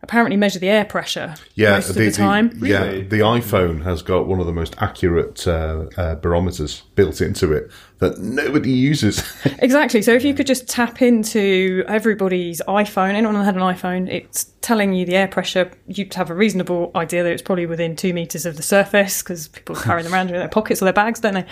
apparently 0.06 0.38
measure 0.38 0.60
the 0.60 0.70
air 0.70 0.86
pressure 0.86 1.34
yeah, 1.56 1.72
most 1.72 1.88
the, 1.88 1.90
of 1.90 1.96
the 1.96 2.12
time. 2.12 2.60
The, 2.60 2.68
yeah, 2.68 2.84
the 2.84 3.22
iPhone 3.22 3.84
has 3.84 4.04
got 4.04 4.28
one 4.28 4.40
of 4.40 4.46
the 4.46 4.54
most 4.54 4.76
accurate 4.78 5.48
uh, 5.48 5.86
uh, 5.98 6.16
barometers 6.16 6.82
built 6.94 7.22
into 7.22 7.52
it 7.52 7.72
that 8.00 8.20
nobody 8.20 8.72
uses. 8.72 9.24
exactly. 9.60 10.02
So 10.04 10.14
if 10.14 10.24
you 10.24 10.36
could 10.36 10.46
just 10.46 10.68
tap 10.68 11.02
into 11.02 11.84
everybody's 11.88 12.62
iPhone, 12.68 13.14
anyone 13.14 13.34
that 13.36 13.46
had 13.46 13.56
an 13.56 13.62
iPhone, 13.62 14.08
it's 14.10 14.52
telling 14.62 14.94
you 14.94 15.06
the 15.06 15.16
air 15.16 15.28
pressure. 15.28 15.72
You'd 15.88 16.14
have 16.14 16.30
a 16.30 16.36
reasonable 16.36 16.92
idea 16.96 17.24
that 17.24 17.32
it's 17.32 17.42
probably 17.42 17.66
within 17.66 17.96
two 17.96 18.14
meters 18.14 18.46
of 18.46 18.58
the 18.58 18.64
surface 18.64 19.24
because 19.24 19.48
people 19.48 19.76
carry 19.76 20.04
them 20.04 20.14
around 20.14 20.30
in 20.30 20.36
their 20.36 20.50
pockets 20.50 20.82
or 20.82 20.86
their 20.86 20.94
bags, 20.94 21.20
don't 21.20 21.34
they? 21.34 21.46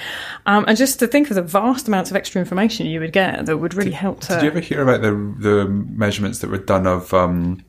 Um, 0.45 0.65
and 0.67 0.77
just 0.77 0.99
to 0.99 1.07
think 1.07 1.29
of 1.29 1.35
the 1.35 1.41
vast 1.41 1.87
amounts 1.87 2.11
of 2.11 2.17
extra 2.17 2.39
information 2.39 2.85
you 2.85 2.99
would 2.99 3.13
get 3.13 3.45
that 3.47 3.57
would 3.57 3.73
really 3.73 3.91
did, 3.91 3.97
help. 3.97 4.19
To... 4.21 4.35
Did 4.35 4.43
you 4.43 4.49
ever 4.49 4.59
hear 4.59 4.83
about 4.83 5.01
the 5.01 5.11
the 5.39 5.65
measurements 5.65 6.39
that 6.39 6.49
were 6.51 6.57
done 6.57 6.85
of? 6.85 7.13
Um, 7.13 7.63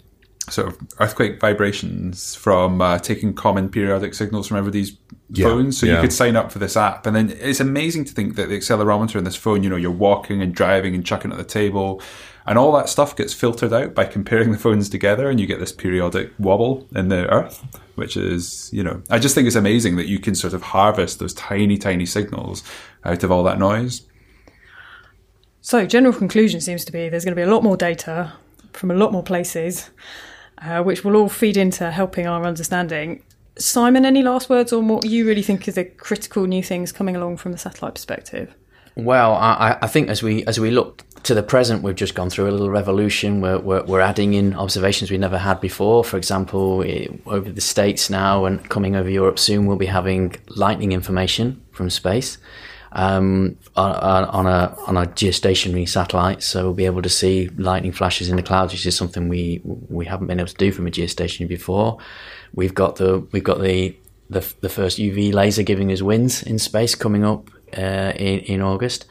sort 0.51 0.68
of 0.68 0.78
earthquake 1.01 1.40
vibrations 1.40 2.34
from 2.34 2.80
uh, 2.80 2.99
taking 2.99 3.34
common 3.34 3.68
periodic 3.68 4.14
signals 4.14 4.47
from 4.47 4.59
everybody's 4.59 4.97
yeah, 5.30 5.47
phones. 5.47 5.78
So 5.78 5.86
yeah. 5.86 5.95
you 5.95 6.01
could 6.01 6.12
sign 6.12 6.36
up 6.36 6.53
for 6.53 6.59
this 6.59 6.76
app. 6.76 7.07
And 7.07 7.16
then 7.16 7.30
it's 7.40 7.61
amazing 7.61 8.05
to 8.07 8.12
think 8.12 8.36
that 8.36 8.49
the 8.49 8.57
accelerometer 8.57 9.16
in 9.16 9.24
this 9.24 9.36
phone, 9.36 9.62
you 9.62 9.70
know, 9.70 9.76
you're 9.76 9.90
walking 9.90 10.42
and 10.42 10.55
driving 10.55 10.95
and 10.95 11.05
chucking 11.05 11.32
at 11.32 11.38
the 11.38 11.45
table. 11.45 12.03
And 12.47 12.59
all 12.59 12.72
that 12.72 12.90
stuff 12.90 13.16
gets 13.16 13.32
filtered 13.32 13.72
out 13.72 13.95
by 13.95 14.05
comparing 14.05 14.53
the 14.53 14.59
phones 14.59 14.90
together, 14.90 15.30
and 15.30 15.40
you 15.40 15.47
get 15.47 15.61
this 15.61 15.72
periodic 15.72 16.30
wobble 16.38 16.86
in 16.95 17.09
the 17.09 17.26
earth, 17.30 17.64
which 17.95 18.18
is, 18.18 18.68
you 18.70 18.84
know, 18.84 19.03
I 19.09 19.18
just 19.18 19.34
think 19.34 19.47
it's 19.47 19.57
amazing 19.57 19.97
that 19.97 20.09
you 20.09 20.18
can 20.18 20.34
sort 20.34 20.53
of 20.53 20.61
harvest 20.61 21.20
those 21.20 21.32
tiny, 21.32 21.78
tiny 21.78 22.05
signals 22.05 22.62
out 23.03 23.22
of 23.22 23.32
all 23.32 23.45
that 23.45 23.59
noise. 23.59 24.03
So, 25.62 25.86
general 25.86 26.12
conclusion 26.12 26.61
seems 26.61 26.84
to 26.84 26.92
be 26.92 27.09
there's 27.09 27.24
going 27.24 27.34
to 27.34 27.40
be 27.42 27.49
a 27.49 27.51
lot 27.51 27.62
more 27.62 27.78
data 27.78 28.34
from 28.74 28.90
a 28.90 28.95
lot 28.95 29.12
more 29.12 29.22
places 29.22 29.88
uh, 30.59 30.82
which 30.82 31.05
will 31.05 31.16
all 31.16 31.28
feed 31.28 31.57
into 31.57 31.90
helping 31.90 32.26
our 32.26 32.44
understanding. 32.44 33.22
Simon, 33.57 34.05
any 34.05 34.22
last 34.22 34.50
words 34.50 34.72
on 34.72 34.88
what 34.88 35.05
you 35.07 35.26
really 35.26 35.42
think 35.42 35.68
are 35.68 35.72
the 35.72 35.84
critical 35.84 36.46
new 36.46 36.62
things 36.62 36.92
coming 36.92 37.14
along 37.14 37.36
from 37.36 37.52
the 37.52 37.59
satellite 37.59 37.94
perspective? 37.94 38.55
Well, 38.96 39.34
I, 39.34 39.76
I, 39.82 39.86
think 39.88 40.09
as 40.09 40.22
we 40.22 40.44
as 40.46 40.61
we 40.61 40.70
look 40.70 41.02
to 41.24 41.34
the 41.34 41.42
present, 41.42 41.82
we've 41.82 41.96
just 41.96 42.14
gone 42.14 42.30
through 42.30 42.48
a 42.48 42.52
little 42.52 42.70
revolution. 42.70 43.40
We're, 43.40 43.59
we're, 43.59 43.82
we're 43.84 44.00
adding 44.00 44.34
in 44.34 44.55
observations 44.55 45.11
we 45.11 45.18
never 45.18 45.38
had 45.38 45.61
before. 45.61 46.05
For 46.05 46.16
example, 46.16 46.84
over 47.26 47.50
the 47.50 47.61
states 47.61 48.09
now 48.09 48.44
and 48.44 48.68
coming 48.70 48.94
over 48.94 49.11
Europe 49.11 49.40
soon, 49.40 49.66
we'll 49.66 49.76
be 49.76 49.86
having 49.86 50.36
lightning 50.48 50.92
information 50.92 51.61
from 51.72 51.90
space 51.90 52.38
um, 52.95 53.59
on, 53.74 54.24
on, 54.24 54.47
a 54.47 54.76
on 54.86 54.97
a 54.97 55.07
geostationary 55.07 55.88
satellite, 55.88 56.42
so 56.42 56.62
we'll 56.62 56.74
be 56.74 56.86
able 56.86 57.03
to 57.03 57.09
see 57.09 57.49
lightning 57.57 57.92
flashes 57.92 58.28
in 58.28 58.36
the 58.36 58.42
clouds, 58.42 58.72
which 58.72 58.86
is 58.86 58.97
something 58.97 59.28
we 59.28 59.61
we 59.64 60.07
haven't 60.07 60.28
been 60.28 60.38
able 60.38 60.49
to 60.49 60.55
do 60.55 60.70
from 60.70 60.86
a 60.86 60.90
geostationary 60.90 61.49
before. 61.49 61.99
We've 62.55 62.74
got 62.74 62.97
the 62.97 63.26
we've 63.32 63.45
got 63.45 63.61
the 63.61 63.97
the, 64.30 64.55
the 64.61 64.68
first 64.68 64.99
UV 64.99 65.32
laser 65.34 65.64
giving 65.64 65.90
us 65.90 66.03
winds 66.03 66.42
in 66.42 66.59
space 66.59 66.95
coming 66.95 67.24
up 67.24 67.51
uh, 67.76 68.12
in 68.14 68.38
in 68.40 68.62
August, 68.62 69.07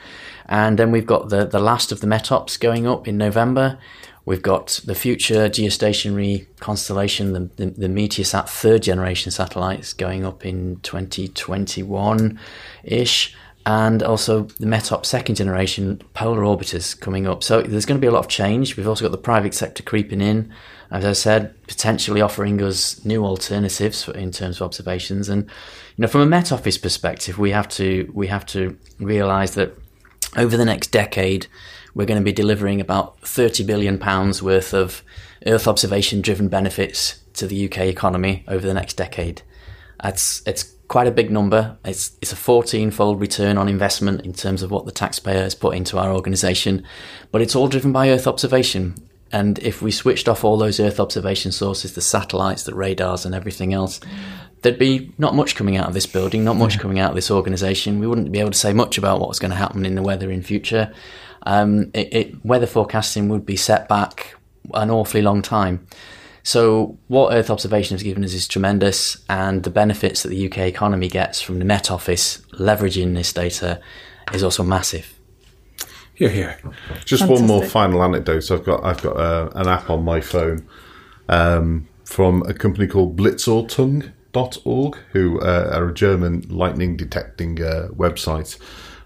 and 0.45 0.79
then 0.79 0.91
we've 0.91 1.05
got 1.05 1.27
the 1.27 1.45
the 1.45 1.59
last 1.59 1.91
of 1.91 1.99
the 1.99 2.07
METOPS 2.07 2.59
going 2.59 2.88
up 2.88 3.07
in 3.07 3.17
November. 3.17 3.77
We've 4.25 4.41
got 4.41 4.79
the 4.86 4.95
future 4.95 5.49
geostationary 5.49 6.47
constellation, 6.61 7.34
the, 7.34 7.49
the, 7.57 7.71
the 7.71 7.88
Meteosat 7.88 8.47
third 8.47 8.81
generation 8.84 9.34
satellites 9.34 9.91
going 9.91 10.25
up 10.25 10.45
in 10.45 10.79
2021 10.79 12.39
ish 12.86 13.36
and 13.66 14.03
also 14.03 14.43
the 14.59 14.66
METOP 14.66 15.05
second 15.05 15.36
generation 15.36 16.01
polar 16.14 16.41
orbiters 16.41 16.99
coming 16.99 17.28
up. 17.28 17.43
So 17.43 17.61
there's 17.61 17.86
going 17.86 17.99
to 17.99 18.01
be 18.01 18.07
a 18.07 18.11
lot 18.11 18.20
of 18.20 18.28
change. 18.28 18.76
We've 18.76 18.88
also 18.88 19.05
got 19.05 19.11
the 19.11 19.18
private 19.18 19.53
sector 19.53 19.84
creeping 19.84 20.20
in, 20.20 20.53
as 20.91 21.05
I 21.05 21.14
said, 21.14 21.55
potentially 21.68 22.22
offering 22.22 22.61
us 22.61 23.03
new 23.05 23.24
alternatives 23.24 24.07
in 24.09 24.32
terms 24.32 24.57
of 24.57 24.64
observations. 24.64 25.30
And 25.30 25.43
you 25.43 26.01
know, 26.01 26.07
from 26.07 26.22
a 26.22 26.26
Met 26.26 26.51
Office 26.51 26.78
perspective, 26.78 27.39
we 27.39 27.51
have 27.51 27.70
to 27.70 28.11
we 28.14 28.28
have 28.28 28.45
to 28.47 28.78
realise 28.99 29.51
that 29.51 29.78
over 30.36 30.57
the 30.57 30.66
next 30.66 30.88
decade, 30.88 31.47
we're 31.93 32.05
going 32.05 32.20
to 32.20 32.26
be 32.26 32.34
delivering 32.34 32.82
about 32.82 33.20
30 33.22 33.64
billion 33.64 33.97
pounds 33.97 34.41
worth 34.41 34.74
of 34.74 35.03
Earth 35.45 35.68
observation 35.68 36.22
driven 36.22 36.47
benefits 36.47 37.22
to 37.34 37.47
the 37.47 37.66
UK 37.66 37.80
economy 37.82 38.43
over 38.47 38.66
the 38.66 38.74
next 38.74 38.95
decade. 38.95 39.41
That's 40.01 40.41
it's 40.45 40.72
quite 40.88 41.07
a 41.07 41.11
big 41.11 41.31
number. 41.31 41.77
It's 41.86 42.17
it's 42.21 42.34
a 42.34 42.36
14-fold 42.36 43.19
return 43.19 43.57
on 43.57 43.67
investment 43.67 44.21
in 44.21 44.34
terms 44.34 44.61
of 44.61 44.71
what 44.71 44.86
the 44.86 44.91
taxpayer 44.91 45.41
has 45.41 45.55
put 45.55 45.75
into 45.75 45.97
our 45.97 46.11
organisation, 46.11 46.86
but 47.31 47.41
it's 47.41 47.55
all 47.55 47.67
driven 47.67 47.91
by 47.91 48.09
Earth 48.09 48.27
observation. 48.27 48.95
And 49.31 49.57
if 49.59 49.81
we 49.81 49.89
switched 49.89 50.29
off 50.29 50.43
all 50.43 50.57
those 50.57 50.79
Earth 50.79 50.99
observation 50.99 51.51
sources, 51.51 51.95
the 51.95 52.01
satellites, 52.01 52.63
the 52.63 52.75
radars, 52.75 53.25
and 53.25 53.34
everything 53.34 53.73
else, 53.73 53.99
there'd 54.61 54.77
be 54.77 55.11
not 55.17 55.34
much 55.34 55.55
coming 55.55 55.75
out 55.75 55.88
of 55.88 55.95
this 55.95 56.05
building, 56.05 56.43
not 56.43 56.55
much 56.55 56.77
coming 56.79 56.99
out 56.99 57.09
of 57.09 57.15
this 57.15 57.31
organisation. 57.31 57.99
We 57.99 58.05
wouldn't 58.05 58.31
be 58.31 58.39
able 58.39 58.51
to 58.51 58.57
say 58.57 58.73
much 58.73 58.99
about 58.99 59.19
what's 59.19 59.39
going 59.39 59.51
to 59.51 59.57
happen 59.57 59.88
in 59.88 59.95
the 59.95 60.03
weather 60.03 60.29
in 60.29 60.43
future. 60.43 60.93
Um, 61.47 61.91
it, 61.93 62.13
it, 62.13 62.45
weather 62.45 62.67
forecasting 62.67 63.27
would 63.29 63.45
be 63.45 63.57
set 63.57 63.89
back 63.89 64.36
an 64.73 64.89
awfully 64.89 65.21
long 65.21 65.41
time. 65.41 65.86
So, 66.45 66.97
what 67.07 67.33
Earth 67.33 67.49
observation 67.49 67.95
has 67.95 68.03
given 68.03 68.23
us 68.23 68.33
is 68.33 68.49
tremendous, 68.49 69.23
and 69.29 69.63
the 69.63 69.69
benefits 69.69 70.23
that 70.23 70.29
the 70.29 70.45
UK 70.47 70.59
economy 70.59 71.07
gets 71.07 71.41
from 71.41 71.59
the 71.59 71.65
Met 71.65 71.89
Office 71.89 72.39
leveraging 72.51 73.15
this 73.15 73.31
data 73.31 73.79
is 74.33 74.43
also 74.43 74.61
massive. 74.61 75.17
Here, 76.15 76.29
here. 76.29 76.59
Just 77.05 77.27
one 77.27 77.47
more 77.47 77.63
final 77.65 78.03
anecdote. 78.03 78.51
I've 78.51 78.65
got 78.65 78.83
I've 78.83 79.01
got 79.01 79.15
uh, 79.17 79.49
an 79.55 79.67
app 79.67 79.89
on 79.89 80.03
my 80.03 80.19
phone 80.19 80.67
um, 81.29 81.87
from 82.03 82.43
a 82.43 82.53
company 82.53 82.87
called 82.87 83.15
Blitzortung.org, 83.15 84.97
who 85.13 85.39
uh, 85.39 85.71
are 85.73 85.87
a 85.87 85.93
German 85.93 86.41
lightning 86.49 86.97
detecting 86.97 87.63
uh, 87.63 87.87
website. 87.91 88.59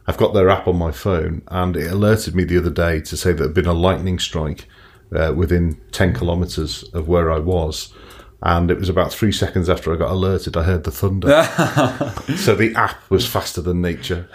I've 0.07 0.17
got 0.17 0.33
their 0.33 0.49
app 0.49 0.67
on 0.67 0.77
my 0.77 0.91
phone, 0.91 1.43
and 1.49 1.77
it 1.77 1.91
alerted 1.91 2.33
me 2.33 2.45
the 2.45 2.57
other 2.57 2.71
day 2.71 2.99
to 3.01 3.15
say 3.15 3.31
that 3.31 3.38
there'd 3.38 3.53
been 3.53 3.67
a 3.67 3.73
lightning 3.73 4.17
strike 4.17 4.67
uh, 5.16 5.34
within 5.36 5.80
ten 5.91 6.14
kilometres 6.14 6.84
of 6.93 7.08
where 7.08 7.32
I 7.32 7.39
was. 7.39 7.93
And 8.41 8.70
it 8.70 8.78
was 8.78 8.89
about 8.89 9.12
three 9.12 9.32
seconds 9.32 9.68
after 9.68 9.91
I 9.91 9.97
got 9.97 10.12
alerted, 10.12 10.55
I 10.55 10.64
heard 10.64 10.84
the 10.84 10.91
thunder. 10.91 11.28
so 12.38 12.55
the 12.55 12.74
app 12.76 13.10
was 13.10 13.28
faster 13.28 13.62
than 13.62 13.82
nature. 13.82 14.30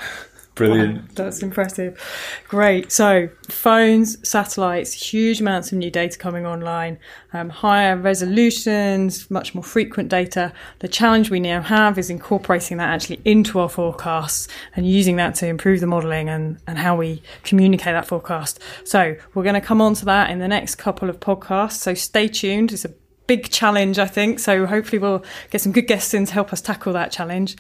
Brilliant. 0.55 1.14
That's 1.14 1.42
impressive. 1.42 1.98
Great. 2.46 2.92
So, 2.92 3.30
phones, 3.48 4.28
satellites, 4.28 4.92
huge 4.92 5.40
amounts 5.40 5.72
of 5.72 5.78
new 5.78 5.90
data 5.90 6.18
coming 6.18 6.44
online, 6.44 6.98
um, 7.32 7.48
higher 7.48 7.96
resolutions, 7.96 9.30
much 9.30 9.55
more 9.55 9.64
frequent 9.64 10.11
data. 10.11 10.53
The 10.80 10.88
challenge 10.88 11.30
we 11.30 11.40
now 11.40 11.62
have 11.62 11.96
is 11.96 12.11
incorporating 12.11 12.76
that 12.76 12.90
actually 12.90 13.22
into 13.24 13.61
our 13.61 13.68
forecasts 13.70 14.46
and 14.76 14.86
using 14.86 15.16
that 15.16 15.36
to 15.36 15.46
improve 15.46 15.80
the 15.80 15.86
modelling 15.86 16.28
and, 16.28 16.59
and 16.66 16.76
how 16.76 16.96
we 16.96 17.22
communicate 17.44 17.94
that 17.94 18.07
forecast. 18.07 18.61
So, 18.84 19.16
we're 19.32 19.44
going 19.44 19.55
to 19.55 19.61
come 19.62 19.80
on 19.80 19.94
to 19.94 20.05
that 20.05 20.28
in 20.28 20.38
the 20.38 20.48
next 20.48 20.74
couple 20.74 21.09
of 21.09 21.18
podcasts. 21.18 21.78
So, 21.78 21.94
stay 21.94 22.28
tuned. 22.28 22.72
It's 22.72 22.84
a 22.84 22.92
big 23.26 23.48
challenge, 23.48 23.98
I 23.98 24.07
think. 24.07 24.38
So, 24.38 24.66
hopefully, 24.66 24.98
we'll 24.98 25.24
get 25.48 25.62
some 25.62 25.72
good 25.72 25.86
guests 25.86 26.12
in 26.12 26.26
to 26.26 26.32
help 26.34 26.53
us 26.53 26.61
tackle 26.61 26.92
that 26.92 27.11
challenge. 27.11 27.57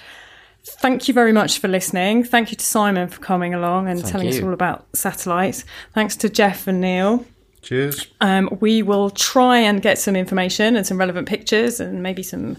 Thank 0.64 1.08
you 1.08 1.14
very 1.14 1.32
much 1.32 1.58
for 1.58 1.68
listening. 1.68 2.24
Thank 2.24 2.50
you 2.50 2.56
to 2.56 2.64
Simon 2.64 3.08
for 3.08 3.20
coming 3.20 3.52
along 3.52 3.88
and 3.88 4.04
telling 4.04 4.28
us 4.28 4.40
all 4.40 4.52
about 4.52 4.86
satellites. 4.94 5.64
Thanks 5.92 6.16
to 6.16 6.28
Jeff 6.28 6.66
and 6.66 6.80
Neil. 6.80 7.24
Cheers. 7.62 8.06
Um, 8.20 8.58
we 8.60 8.82
will 8.82 9.10
try 9.10 9.58
and 9.58 9.80
get 9.80 9.98
some 9.98 10.16
information 10.16 10.76
and 10.76 10.86
some 10.86 10.98
relevant 10.98 11.28
pictures 11.28 11.80
and 11.80 12.02
maybe 12.02 12.22
some 12.22 12.56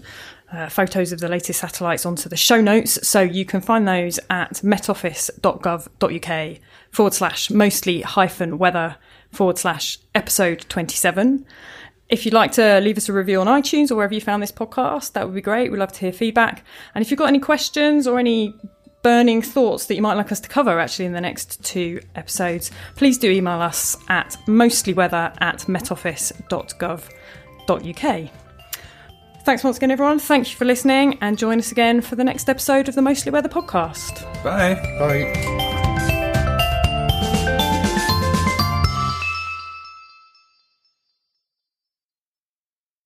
uh, 0.52 0.68
photos 0.68 1.12
of 1.12 1.20
the 1.20 1.28
latest 1.28 1.60
satellites 1.60 2.06
onto 2.06 2.28
the 2.28 2.36
show 2.36 2.60
notes. 2.60 3.06
So 3.06 3.20
you 3.20 3.44
can 3.44 3.60
find 3.60 3.88
those 3.88 4.18
at 4.30 4.54
metoffice.gov.uk 4.54 6.58
forward 6.90 7.14
slash 7.14 7.50
mostly 7.50 8.02
hyphen 8.02 8.58
weather 8.58 8.96
forward 9.30 9.58
slash 9.58 9.98
episode 10.14 10.64
27. 10.68 11.44
If 12.14 12.24
you'd 12.24 12.32
like 12.32 12.52
to 12.52 12.78
leave 12.78 12.96
us 12.96 13.08
a 13.08 13.12
review 13.12 13.40
on 13.40 13.48
iTunes 13.48 13.90
or 13.90 13.96
wherever 13.96 14.14
you 14.14 14.20
found 14.20 14.40
this 14.40 14.52
podcast, 14.52 15.14
that 15.14 15.26
would 15.26 15.34
be 15.34 15.40
great. 15.40 15.72
We'd 15.72 15.78
love 15.78 15.90
to 15.94 15.98
hear 15.98 16.12
feedback. 16.12 16.62
And 16.94 17.02
if 17.02 17.10
you've 17.10 17.18
got 17.18 17.26
any 17.26 17.40
questions 17.40 18.06
or 18.06 18.20
any 18.20 18.54
burning 19.02 19.42
thoughts 19.42 19.86
that 19.86 19.96
you 19.96 20.02
might 20.02 20.14
like 20.14 20.30
us 20.30 20.38
to 20.38 20.48
cover 20.48 20.78
actually 20.78 21.06
in 21.06 21.12
the 21.12 21.20
next 21.20 21.64
two 21.64 22.00
episodes, 22.14 22.70
please 22.94 23.18
do 23.18 23.28
email 23.28 23.60
us 23.60 23.96
at 24.08 24.36
mostlyweather 24.46 25.36
at 25.40 25.62
metoffice.gov.uk. 25.62 28.30
Thanks 29.44 29.64
once 29.64 29.76
again, 29.76 29.90
everyone. 29.90 30.20
Thank 30.20 30.52
you 30.52 30.56
for 30.56 30.66
listening 30.66 31.18
and 31.20 31.36
join 31.36 31.58
us 31.58 31.72
again 31.72 32.00
for 32.00 32.14
the 32.14 32.22
next 32.22 32.48
episode 32.48 32.88
of 32.88 32.94
the 32.94 33.02
Mostly 33.02 33.32
Weather 33.32 33.48
podcast. 33.48 34.22
Bye. 34.44 34.74
Bye. 35.00 35.83